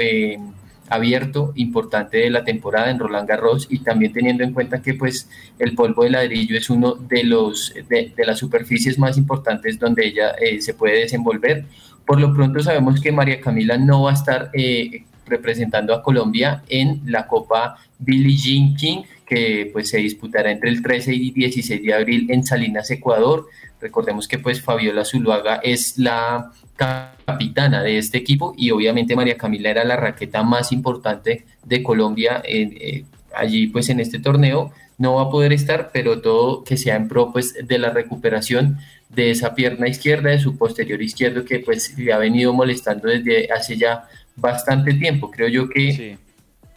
abierto 0.94 1.52
importante 1.56 2.18
de 2.18 2.30
la 2.30 2.44
temporada 2.44 2.92
en 2.92 3.00
Roland 3.00 3.28
Garros 3.28 3.68
y 3.70 3.80
también 3.80 4.14
teniendo 4.14 4.44
en 4.44 4.54
cuenta 4.54 4.82
que 4.82 4.94
pues 4.94 5.30
el 5.60 5.76
polvo 5.76 6.04
de 6.04 6.12
ladrillo 6.12 6.58
es 6.58 6.70
uno 6.70 6.96
de 6.96 7.24
los 7.24 7.74
de, 7.88 8.14
las 8.18 8.40
superficies 8.40 9.00
más 9.00 9.18
importantes 9.18 9.80
donde 9.80 10.08
ella 10.08 10.32
eh, 10.40 10.62
se 10.62 10.74
puede 10.74 11.00
desenvolver. 11.00 11.66
Por 12.06 12.20
lo 12.20 12.34
pronto 12.34 12.62
sabemos 12.62 13.02
que 13.02 13.12
María 13.12 13.40
Camila 13.40 13.78
no 13.78 14.04
va 14.04 14.12
a 14.12 14.14
estar 14.14 14.50
eh, 14.54 15.04
representando 15.26 15.94
a 15.94 16.04
Colombia 16.04 16.64
en 16.68 17.02
la 17.06 17.28
Copa 17.28 17.78
Billie 17.98 18.36
Jean 18.38 18.76
King 18.76 19.04
que 19.26 19.70
pues 19.72 19.90
se 19.90 19.98
disputará 19.98 20.52
entre 20.52 20.70
el 20.70 20.82
13 20.82 21.14
y 21.14 21.32
16 21.32 21.82
de 21.82 21.94
abril 21.94 22.28
en 22.30 22.44
Salinas, 22.44 22.92
Ecuador. 22.92 23.48
Recordemos 23.84 24.30
que 24.30 24.40
pues 24.40 24.62
Fabiola 24.62 25.04
Zuluaga 25.04 25.58
es 25.58 25.98
la 25.98 26.54
capitana 26.78 27.84
de 27.84 27.98
este 27.98 28.18
equipo 28.18 28.54
y 28.58 28.72
obviamente 28.72 29.14
María 29.14 29.36
Camila 29.36 29.70
era 29.70 29.84
la 29.84 29.98
raqueta 29.98 30.42
más 30.42 30.72
importante 30.72 31.46
de 31.66 31.84
Colombia 31.84 32.42
eh, 32.46 33.04
allí 33.36 33.68
pues 33.68 33.90
en 33.90 34.00
este 34.00 34.20
torneo. 34.20 34.72
No 34.98 35.16
va 35.16 35.24
a 35.24 35.30
poder 35.30 35.52
estar 35.52 35.92
pero 35.92 36.22
todo 36.22 36.64
que 36.64 36.78
sea 36.78 36.96
en 36.96 37.10
pro 37.10 37.34
pues 37.34 37.56
de 37.62 37.78
la 37.78 37.90
recuperación 37.90 38.78
de 39.10 39.32
esa 39.32 39.54
pierna 39.54 39.90
izquierda 39.90 40.30
de 40.30 40.40
su 40.40 40.58
posterior 40.58 41.02
izquierdo 41.02 41.44
que 41.44 41.60
pues 41.60 41.98
le 41.98 42.14
ha 42.14 42.18
venido 42.18 42.54
molestando 42.54 43.10
desde 43.10 43.52
hace 43.52 43.76
ya 43.76 44.08
bastante 44.38 44.94
tiempo. 44.94 45.30
Creo 45.30 45.50
yo 45.50 45.68
que 45.68 46.18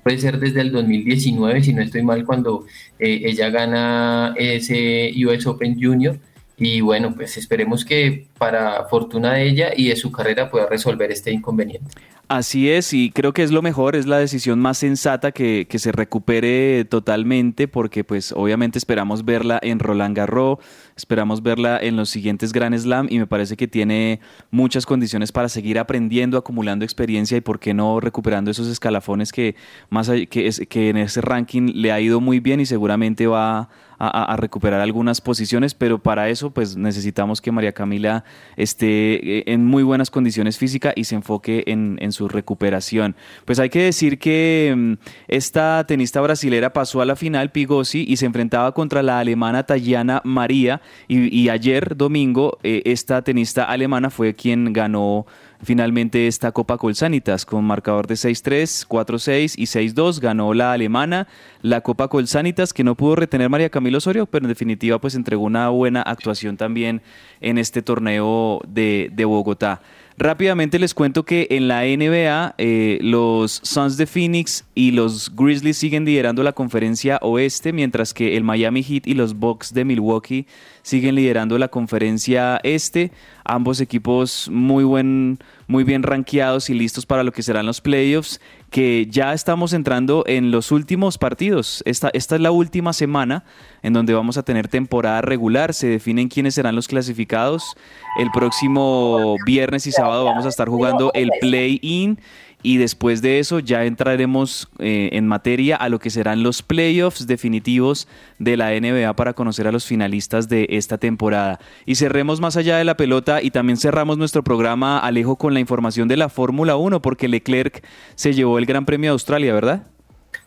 puede 0.03 0.19
ser 0.19 0.41
desde 0.41 0.61
el 0.61 0.73
2019 0.73 1.63
si 1.63 1.73
no 1.73 1.83
estoy 1.83 2.03
mal 2.03 2.27
cuando 2.27 2.67
eh, 2.99 3.23
ella 3.27 3.49
gana 3.51 4.35
ese 4.37 5.13
US 5.25 5.47
Open 5.47 5.81
Junior 5.81 6.19
y 6.59 6.81
bueno, 6.81 7.15
pues 7.15 7.37
esperemos 7.37 7.85
que 7.85 8.27
para 8.39 8.85
fortuna 8.85 9.35
de 9.35 9.49
ella 9.49 9.71
y 9.77 9.89
de 9.89 9.97
su 9.97 10.11
carrera 10.11 10.51
pueda 10.51 10.67
resolver 10.67 11.11
este 11.11 11.31
inconveniente. 11.31 11.91
Así 12.29 12.71
es, 12.71 12.93
y 12.93 13.13
creo 13.13 13.33
que 13.33 13.45
es 13.45 13.53
lo 13.53 13.63
mejor, 13.63 13.95
es 13.95 14.07
la 14.07 14.19
decisión 14.19 14.59
más 14.59 14.79
sensata 14.79 15.31
que, 15.31 15.67
que 15.69 15.79
se 15.79 15.93
recupere 15.93 16.85
totalmente, 16.85 17.69
porque 17.69 18.03
pues 18.03 18.33
obviamente 18.33 18.79
esperamos 18.79 19.25
verla 19.25 19.61
en 19.63 19.79
Roland 19.79 20.17
Garros, 20.17 20.59
esperamos 20.97 21.43
verla 21.43 21.79
en 21.81 21.97
los 21.97 22.09
siguientes 22.09 22.53
Grand 22.53 22.77
Slam 22.77 23.07
y 23.11 23.19
me 23.19 23.27
parece 23.27 23.57
que 23.57 23.69
tiene 23.69 24.21
muchas 24.51 24.87
condiciones 24.87 25.31
para 25.31 25.49
seguir 25.49 25.79
aprendiendo, 25.79 26.39
acumulando 26.39 26.85
experiencia 26.85 27.37
y 27.37 27.43
por 27.43 27.61
qué 27.61 27.75
no 27.75 28.01
recuperando 28.01 28.51
esos 28.51 28.67
escalafones 28.69 29.31
que, 29.31 29.57
más, 29.91 30.11
que, 30.11 30.51
que 30.69 30.89
en 30.89 30.97
ese 30.97 31.21
ranking 31.21 31.73
le 31.75 31.93
ha 31.93 32.01
ido 32.01 32.21
muy 32.21 32.41
bien 32.41 32.61
y 32.61 32.67
seguramente 32.67 33.27
va 33.27 33.69
a, 33.99 34.37
recuperar 34.37 34.81
algunas 34.81 35.21
posiciones, 35.21 35.75
pero 35.75 35.99
para 35.99 36.29
eso 36.29 36.51
pues 36.51 36.77
necesitamos 36.77 37.41
que 37.41 37.53
María 37.53 37.73
Camila 37.73 38.25
esté 38.57 39.39
eh, 39.39 39.45
en 39.47 39.65
muy 39.65 39.83
buenas 39.83 40.11
condiciones 40.11 40.59
físicas 40.59 40.93
y 40.97 41.05
se 41.05 41.15
enfoque 41.15 41.65
en, 41.67 41.97
en 42.01 42.13
su 42.13 42.29
recuperación. 42.29 43.17
Pues 43.45 43.59
hay 43.59 43.71
que 43.71 43.83
decir 43.83 44.19
que 44.19 44.75
mm, 44.77 44.93
esta 45.29 45.85
tenista 45.87 46.21
brasilera 46.21 46.73
pasó 46.73 47.01
a 47.01 47.07
la 47.07 47.17
final, 47.17 47.53
Pigosi, 47.53 48.05
y 48.07 48.17
se 48.17 48.27
enfrentaba 48.27 48.73
contra 48.73 49.03
la 49.03 49.19
alemana 49.19 49.65
Tayana 49.65 50.21
María, 50.25 50.83
y, 51.09 51.49
ayer 51.49 51.97
domingo 51.97 52.59
eh, 52.63 52.83
esta 52.85 53.23
tenista 53.23 53.65
alemana 53.65 54.11
fue 54.11 54.35
quien 54.35 54.73
ganó 54.73 55.27
finalmente 55.63 56.27
esta 56.27 56.53
Copa 56.53 56.77
Colsanitas 56.79 57.47
con 57.47 57.65
marcador 57.65 58.07
de 58.07 58.15
6-3, 58.15 58.87
4-6 58.87 59.55
y 59.57 59.65
6-2 59.65 60.21
ganó 60.21 60.53
la 60.55 60.73
alemana 60.73 61.29
la 61.63 61.81
Copa 61.81 62.09
Colsanitas 62.09 62.73
que 62.73 62.85
no 62.85 62.95
pudo 62.95 63.17
retener 63.17 63.49
María 63.49 63.71
Camilo 63.71 63.99
Osorio, 63.99 64.27
pero 64.27 64.45
en 64.45 64.51
definitiva 64.51 65.01
pues 65.01 65.15
entregó 65.15 65.45
una 65.45 65.69
buena 65.69 66.03
actuación 66.03 66.57
también 66.57 67.03
en 67.41 67.59
este 67.59 67.83
torneo 67.83 68.61
de, 68.67 69.11
de 69.13 69.25
Bogotá. 69.25 69.81
Rápidamente 70.19 70.79
les 70.79 70.95
cuento 70.95 71.25
que 71.25 71.47
en 71.51 71.69
la 71.69 71.83
NBA 71.83 72.55
eh, 72.57 72.99
los 73.03 73.61
Suns 73.63 73.99
de 73.99 74.07
Phoenix 74.07 74.65
y 74.75 74.93
los 74.93 75.31
Grizzlies 75.37 75.77
siguen 75.77 76.07
liderando 76.07 76.43
la 76.43 76.53
conferencia 76.53 77.19
oeste, 77.21 77.75
mientras 77.75 78.15
que 78.15 78.35
el 78.39 78.43
Miami 78.43 78.83
Heat 78.83 79.07
y 79.07 79.13
los 79.13 79.35
Bucks 79.35 79.75
de 79.75 79.85
Milwaukee 79.85 80.47
siguen 80.81 81.17
liderando 81.17 81.59
la 81.59 81.69
conferencia 81.69 82.59
este. 82.63 83.13
Ambos 83.45 83.83
equipos 83.83 84.49
muy, 84.51 84.85
buen, 84.85 85.39
muy 85.67 85.85
bien 85.85 86.03
rankeados 86.03 86.71
y 86.71 86.75
listos 86.75 87.05
para 87.05 87.23
lo 87.23 87.33
que 87.33 87.43
serán 87.43 87.67
los 87.67 87.83
playoffs, 87.83 88.41
que 88.77 89.07
ya 89.09 89.33
estamos 89.33 89.73
entrando 89.73 90.23
en 90.27 90.51
los 90.51 90.71
últimos 90.71 91.17
partidos. 91.17 91.83
Esta, 91.87 92.11
esta 92.13 92.35
es 92.35 92.43
la 92.43 92.51
última 92.51 92.93
semana 92.93 93.43
en 93.83 93.95
donde 93.95 94.13
vamos 94.13 94.37
a 94.37 94.43
tener 94.43 94.69
temporada 94.69 95.23
regular. 95.23 95.73
Se 95.73 95.87
definen 95.87 96.29
quiénes 96.29 96.57
serán 96.57 96.77
los 96.77 96.87
clasificados. 96.87 97.75
El 98.19 98.31
próximo 98.33 99.37
viernes 99.47 99.87
y 99.87 99.93
sábado 99.93 100.27
vamos 100.27 100.45
a 100.45 100.51
estar 100.51 100.69
jugando 100.69 101.11
el 101.15 101.31
play-in 101.41 102.21
y 102.63 102.79
después 102.79 103.23
de 103.23 103.39
eso 103.39 103.61
ya 103.61 103.85
entraremos 103.85 104.69
eh, 104.79 105.11
en 105.13 105.27
materia 105.27 105.77
a 105.77 105.89
lo 105.89 105.99
que 105.99 106.11
serán 106.11 106.43
los 106.43 106.63
playoffs 106.63 107.27
definitivos 107.27 108.09
de 108.39 108.57
la 108.57 108.71
NBA 108.71 109.15
para 109.15 109.35
conocer 109.35 109.67
a 109.67 109.73
los 109.73 109.87
finalistas 109.87 110.49
de 110.49 110.67
esta 110.71 110.99
temporada. 110.99 111.61
Y 111.85 111.95
cerremos 111.95 112.41
más 112.41 112.57
allá 112.57 112.77
de 112.79 112.85
la 112.85 112.97
pelota 112.97 113.43
y 113.43 113.51
también 113.51 113.77
cerramos 113.77 114.19
nuestro 114.19 114.43
programa, 114.43 114.99
Alejo, 114.99 115.37
con 115.37 115.55
la 115.55 115.61
información 115.61 116.09
de 116.09 116.17
la 116.17 116.29
Fórmula 116.29 116.77
1, 116.77 117.03
porque 117.03 117.29
Leclerc 117.29 117.85
se 118.15 118.35
llevó 118.35 118.59
el 118.59 118.67
Gran 118.67 118.85
Premio 118.85 119.11
de 119.11 119.13
Australia, 119.13 119.55
¿verdad? 119.55 119.87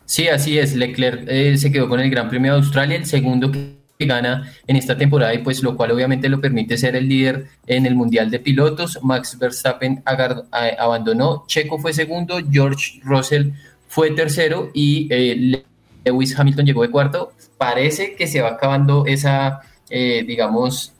Sí, 0.04 0.28
así 0.28 0.58
es. 0.58 0.74
Leclerc 0.74 1.24
eh, 1.28 1.56
se 1.56 1.72
quedó 1.72 1.88
con 1.88 2.00
el 2.00 2.10
Gran 2.10 2.28
Premio 2.28 2.52
de 2.52 2.58
Australia, 2.58 2.96
el 2.96 3.06
segundo 3.06 3.50
que 3.50 3.79
gana 4.06 4.52
en 4.66 4.76
esta 4.76 4.96
temporada 4.96 5.34
y 5.34 5.38
pues 5.38 5.62
lo 5.62 5.76
cual 5.76 5.92
obviamente 5.92 6.28
lo 6.28 6.40
permite 6.40 6.78
ser 6.78 6.96
el 6.96 7.08
líder 7.08 7.46
en 7.66 7.86
el 7.86 7.94
Mundial 7.94 8.30
de 8.30 8.38
Pilotos. 8.38 8.98
Max 9.02 9.38
Verstappen 9.38 10.02
abandonó, 10.04 11.44
Checo 11.46 11.78
fue 11.78 11.92
segundo, 11.92 12.38
George 12.50 13.00
Russell 13.02 13.50
fue 13.88 14.10
tercero 14.12 14.70
y 14.72 15.08
eh, 15.10 15.64
Lewis 16.04 16.38
Hamilton 16.38 16.66
llegó 16.66 16.82
de 16.82 16.90
cuarto. 16.90 17.32
Parece 17.58 18.14
que 18.14 18.26
se 18.26 18.40
va 18.40 18.50
acabando 18.50 19.04
esa, 19.06 19.60
eh, 19.90 20.24
digamos, 20.26 20.92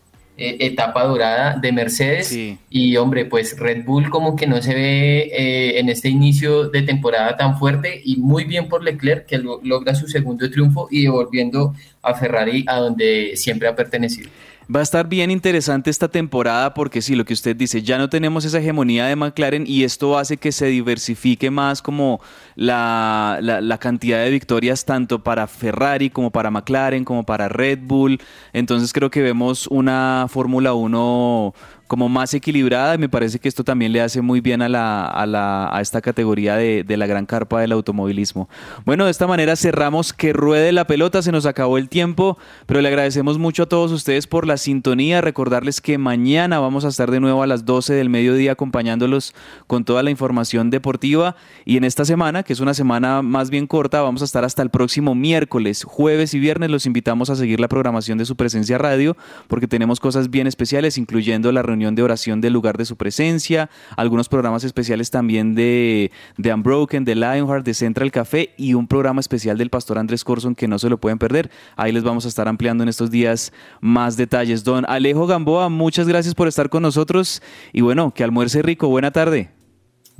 eh, 0.42 0.56
etapa 0.60 1.04
dorada 1.04 1.58
de 1.60 1.70
Mercedes. 1.70 2.34
Y 2.70 2.96
hombre, 2.96 3.26
pues 3.26 3.58
Red 3.58 3.84
Bull 3.84 4.08
como 4.08 4.36
que 4.36 4.46
no 4.46 4.62
se 4.62 4.72
ve 4.72 5.30
eh, 5.36 5.78
en 5.78 5.90
este 5.90 6.08
inicio 6.08 6.70
de 6.70 6.80
temporada 6.80 7.36
tan 7.36 7.58
fuerte 7.58 8.00
y 8.02 8.16
muy 8.16 8.44
bien 8.44 8.66
por 8.66 8.82
Leclerc 8.82 9.26
que 9.26 9.36
logra 9.36 9.94
su 9.94 10.08
segundo 10.08 10.50
triunfo 10.50 10.88
y 10.90 11.02
devolviendo 11.02 11.74
a 12.00 12.14
Ferrari 12.14 12.64
a 12.68 12.76
donde 12.76 13.32
siempre 13.36 13.68
ha 13.68 13.76
pertenecido. 13.76 14.30
Va 14.72 14.80
a 14.80 14.82
estar 14.84 15.08
bien 15.08 15.32
interesante 15.32 15.90
esta 15.90 16.08
temporada 16.08 16.74
porque 16.74 17.02
sí, 17.02 17.16
lo 17.16 17.24
que 17.24 17.32
usted 17.32 17.56
dice, 17.56 17.82
ya 17.82 17.98
no 17.98 18.08
tenemos 18.08 18.44
esa 18.44 18.58
hegemonía 18.58 19.06
de 19.06 19.16
McLaren 19.16 19.64
y 19.66 19.82
esto 19.82 20.16
hace 20.16 20.36
que 20.36 20.52
se 20.52 20.66
diversifique 20.66 21.50
más 21.50 21.82
como 21.82 22.20
la, 22.54 23.38
la, 23.40 23.78
cantidad 23.78 24.22
de 24.22 24.30
victorias 24.30 24.84
tanto 24.84 25.24
para 25.24 25.48
Ferrari 25.48 26.08
como 26.10 26.30
para 26.30 26.52
McLaren, 26.52 27.04
como 27.04 27.24
para 27.24 27.48
Red 27.48 27.80
Bull. 27.82 28.20
Entonces 28.52 28.92
creo 28.92 29.10
que 29.10 29.22
vemos 29.22 29.66
una 29.66 30.26
Fórmula 30.28 30.72
1 30.72 31.52
como 31.90 32.08
más 32.08 32.32
equilibrada 32.34 32.94
y 32.94 32.98
me 32.98 33.08
parece 33.08 33.40
que 33.40 33.48
esto 33.48 33.64
también 33.64 33.92
le 33.92 34.00
hace 34.00 34.22
muy 34.22 34.40
bien 34.40 34.62
a, 34.62 34.68
la, 34.68 35.06
a, 35.06 35.26
la, 35.26 35.76
a 35.76 35.80
esta 35.80 36.00
categoría 36.00 36.54
de, 36.54 36.84
de, 36.84 36.96
la 36.96 37.08
gran 37.08 37.26
carpa 37.26 37.60
del 37.60 37.72
automovilismo. 37.72 38.48
Bueno, 38.84 39.06
de 39.06 39.10
esta 39.10 39.26
manera 39.26 39.56
cerramos 39.56 40.12
que 40.12 40.32
ruede 40.32 40.70
la 40.70 40.86
pelota, 40.86 41.20
se 41.20 41.32
nos 41.32 41.46
acabó 41.46 41.78
el 41.78 41.88
tiempo, 41.88 42.38
pero 42.66 42.80
le 42.80 42.86
agradecemos 42.86 43.38
mucho 43.40 43.64
a 43.64 43.66
todos 43.66 43.90
ustedes 43.90 44.28
por 44.28 44.46
la 44.46 44.56
sintonía, 44.56 45.20
recordarles 45.20 45.80
que 45.80 45.98
mañana 45.98 46.60
vamos 46.60 46.84
a 46.84 46.90
estar 46.90 47.10
de 47.10 47.18
nuevo 47.18 47.42
a 47.42 47.48
las 47.48 47.64
12 47.64 47.92
del 47.92 48.08
mediodía 48.08 48.52
acompañándolos 48.52 49.34
con 49.66 49.84
toda 49.84 50.04
la 50.04 50.12
información 50.12 50.70
deportiva 50.70 51.34
y 51.64 51.76
en 51.76 51.82
esta 51.82 52.04
semana, 52.04 52.44
que 52.44 52.52
es 52.52 52.60
una 52.60 52.72
semana 52.72 53.20
más 53.20 53.50
bien 53.50 53.66
corta, 53.66 54.00
vamos 54.00 54.22
a 54.22 54.26
estar 54.26 54.44
hasta 54.44 54.62
el 54.62 54.70
próximo 54.70 55.16
miércoles, 55.16 55.82
jueves 55.82 56.34
y 56.34 56.38
viernes, 56.38 56.70
los 56.70 56.86
invitamos 56.86 57.30
a 57.30 57.34
seguir 57.34 57.58
la 57.58 57.66
programación 57.66 58.16
de 58.16 58.26
su 58.26 58.36
presencia 58.36 58.78
radio 58.78 59.16
porque 59.48 59.66
tenemos 59.66 59.98
cosas 59.98 60.30
bien 60.30 60.46
especiales, 60.46 60.96
incluyendo 60.96 61.50
la 61.50 61.62
reunión 61.62 61.79
de 61.80 62.02
oración 62.02 62.40
del 62.42 62.52
lugar 62.52 62.76
de 62.76 62.84
su 62.84 62.96
presencia, 62.96 63.70
algunos 63.96 64.28
programas 64.28 64.64
especiales 64.64 65.10
también 65.10 65.54
de, 65.54 66.12
de 66.36 66.52
Unbroken, 66.52 67.04
de 67.04 67.14
Lionheart, 67.14 67.64
de 67.64 67.72
Central 67.72 68.12
Café 68.12 68.50
y 68.58 68.74
un 68.74 68.86
programa 68.86 69.20
especial 69.20 69.56
del 69.56 69.70
pastor 69.70 69.98
Andrés 69.98 70.22
Corson 70.22 70.54
que 70.54 70.68
no 70.68 70.78
se 70.78 70.90
lo 70.90 70.98
pueden 70.98 71.18
perder. 71.18 71.50
Ahí 71.76 71.92
les 71.92 72.02
vamos 72.02 72.26
a 72.26 72.28
estar 72.28 72.48
ampliando 72.48 72.82
en 72.82 72.90
estos 72.90 73.10
días 73.10 73.52
más 73.80 74.16
detalles. 74.18 74.62
Don 74.62 74.84
Alejo 74.88 75.26
Gamboa, 75.26 75.70
muchas 75.70 76.06
gracias 76.06 76.34
por 76.34 76.48
estar 76.48 76.68
con 76.68 76.82
nosotros 76.82 77.42
y 77.72 77.80
bueno, 77.80 78.12
que 78.12 78.22
almuerce 78.22 78.60
rico. 78.60 78.88
Buena 78.88 79.10
tarde. 79.10 79.50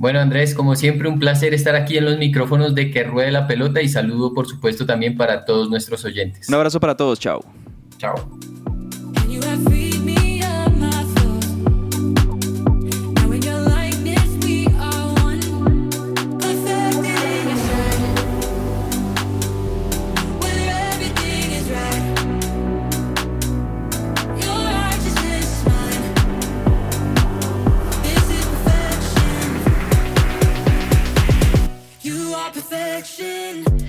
Bueno, 0.01 0.19
Andrés, 0.19 0.55
como 0.55 0.75
siempre, 0.75 1.07
un 1.07 1.19
placer 1.19 1.53
estar 1.53 1.75
aquí 1.75 1.95
en 1.95 2.05
los 2.05 2.17
micrófonos 2.17 2.73
de 2.73 2.89
Que 2.89 3.03
Ruede 3.03 3.31
la 3.31 3.45
Pelota 3.45 3.83
y 3.83 3.87
saludo, 3.87 4.33
por 4.33 4.47
supuesto, 4.47 4.87
también 4.87 5.15
para 5.15 5.45
todos 5.45 5.69
nuestros 5.69 6.03
oyentes. 6.03 6.49
Un 6.49 6.55
abrazo 6.55 6.79
para 6.79 6.97
todos, 6.97 7.19
chao. 7.19 7.39
Chao. 7.99 8.15
direction. 32.91 33.80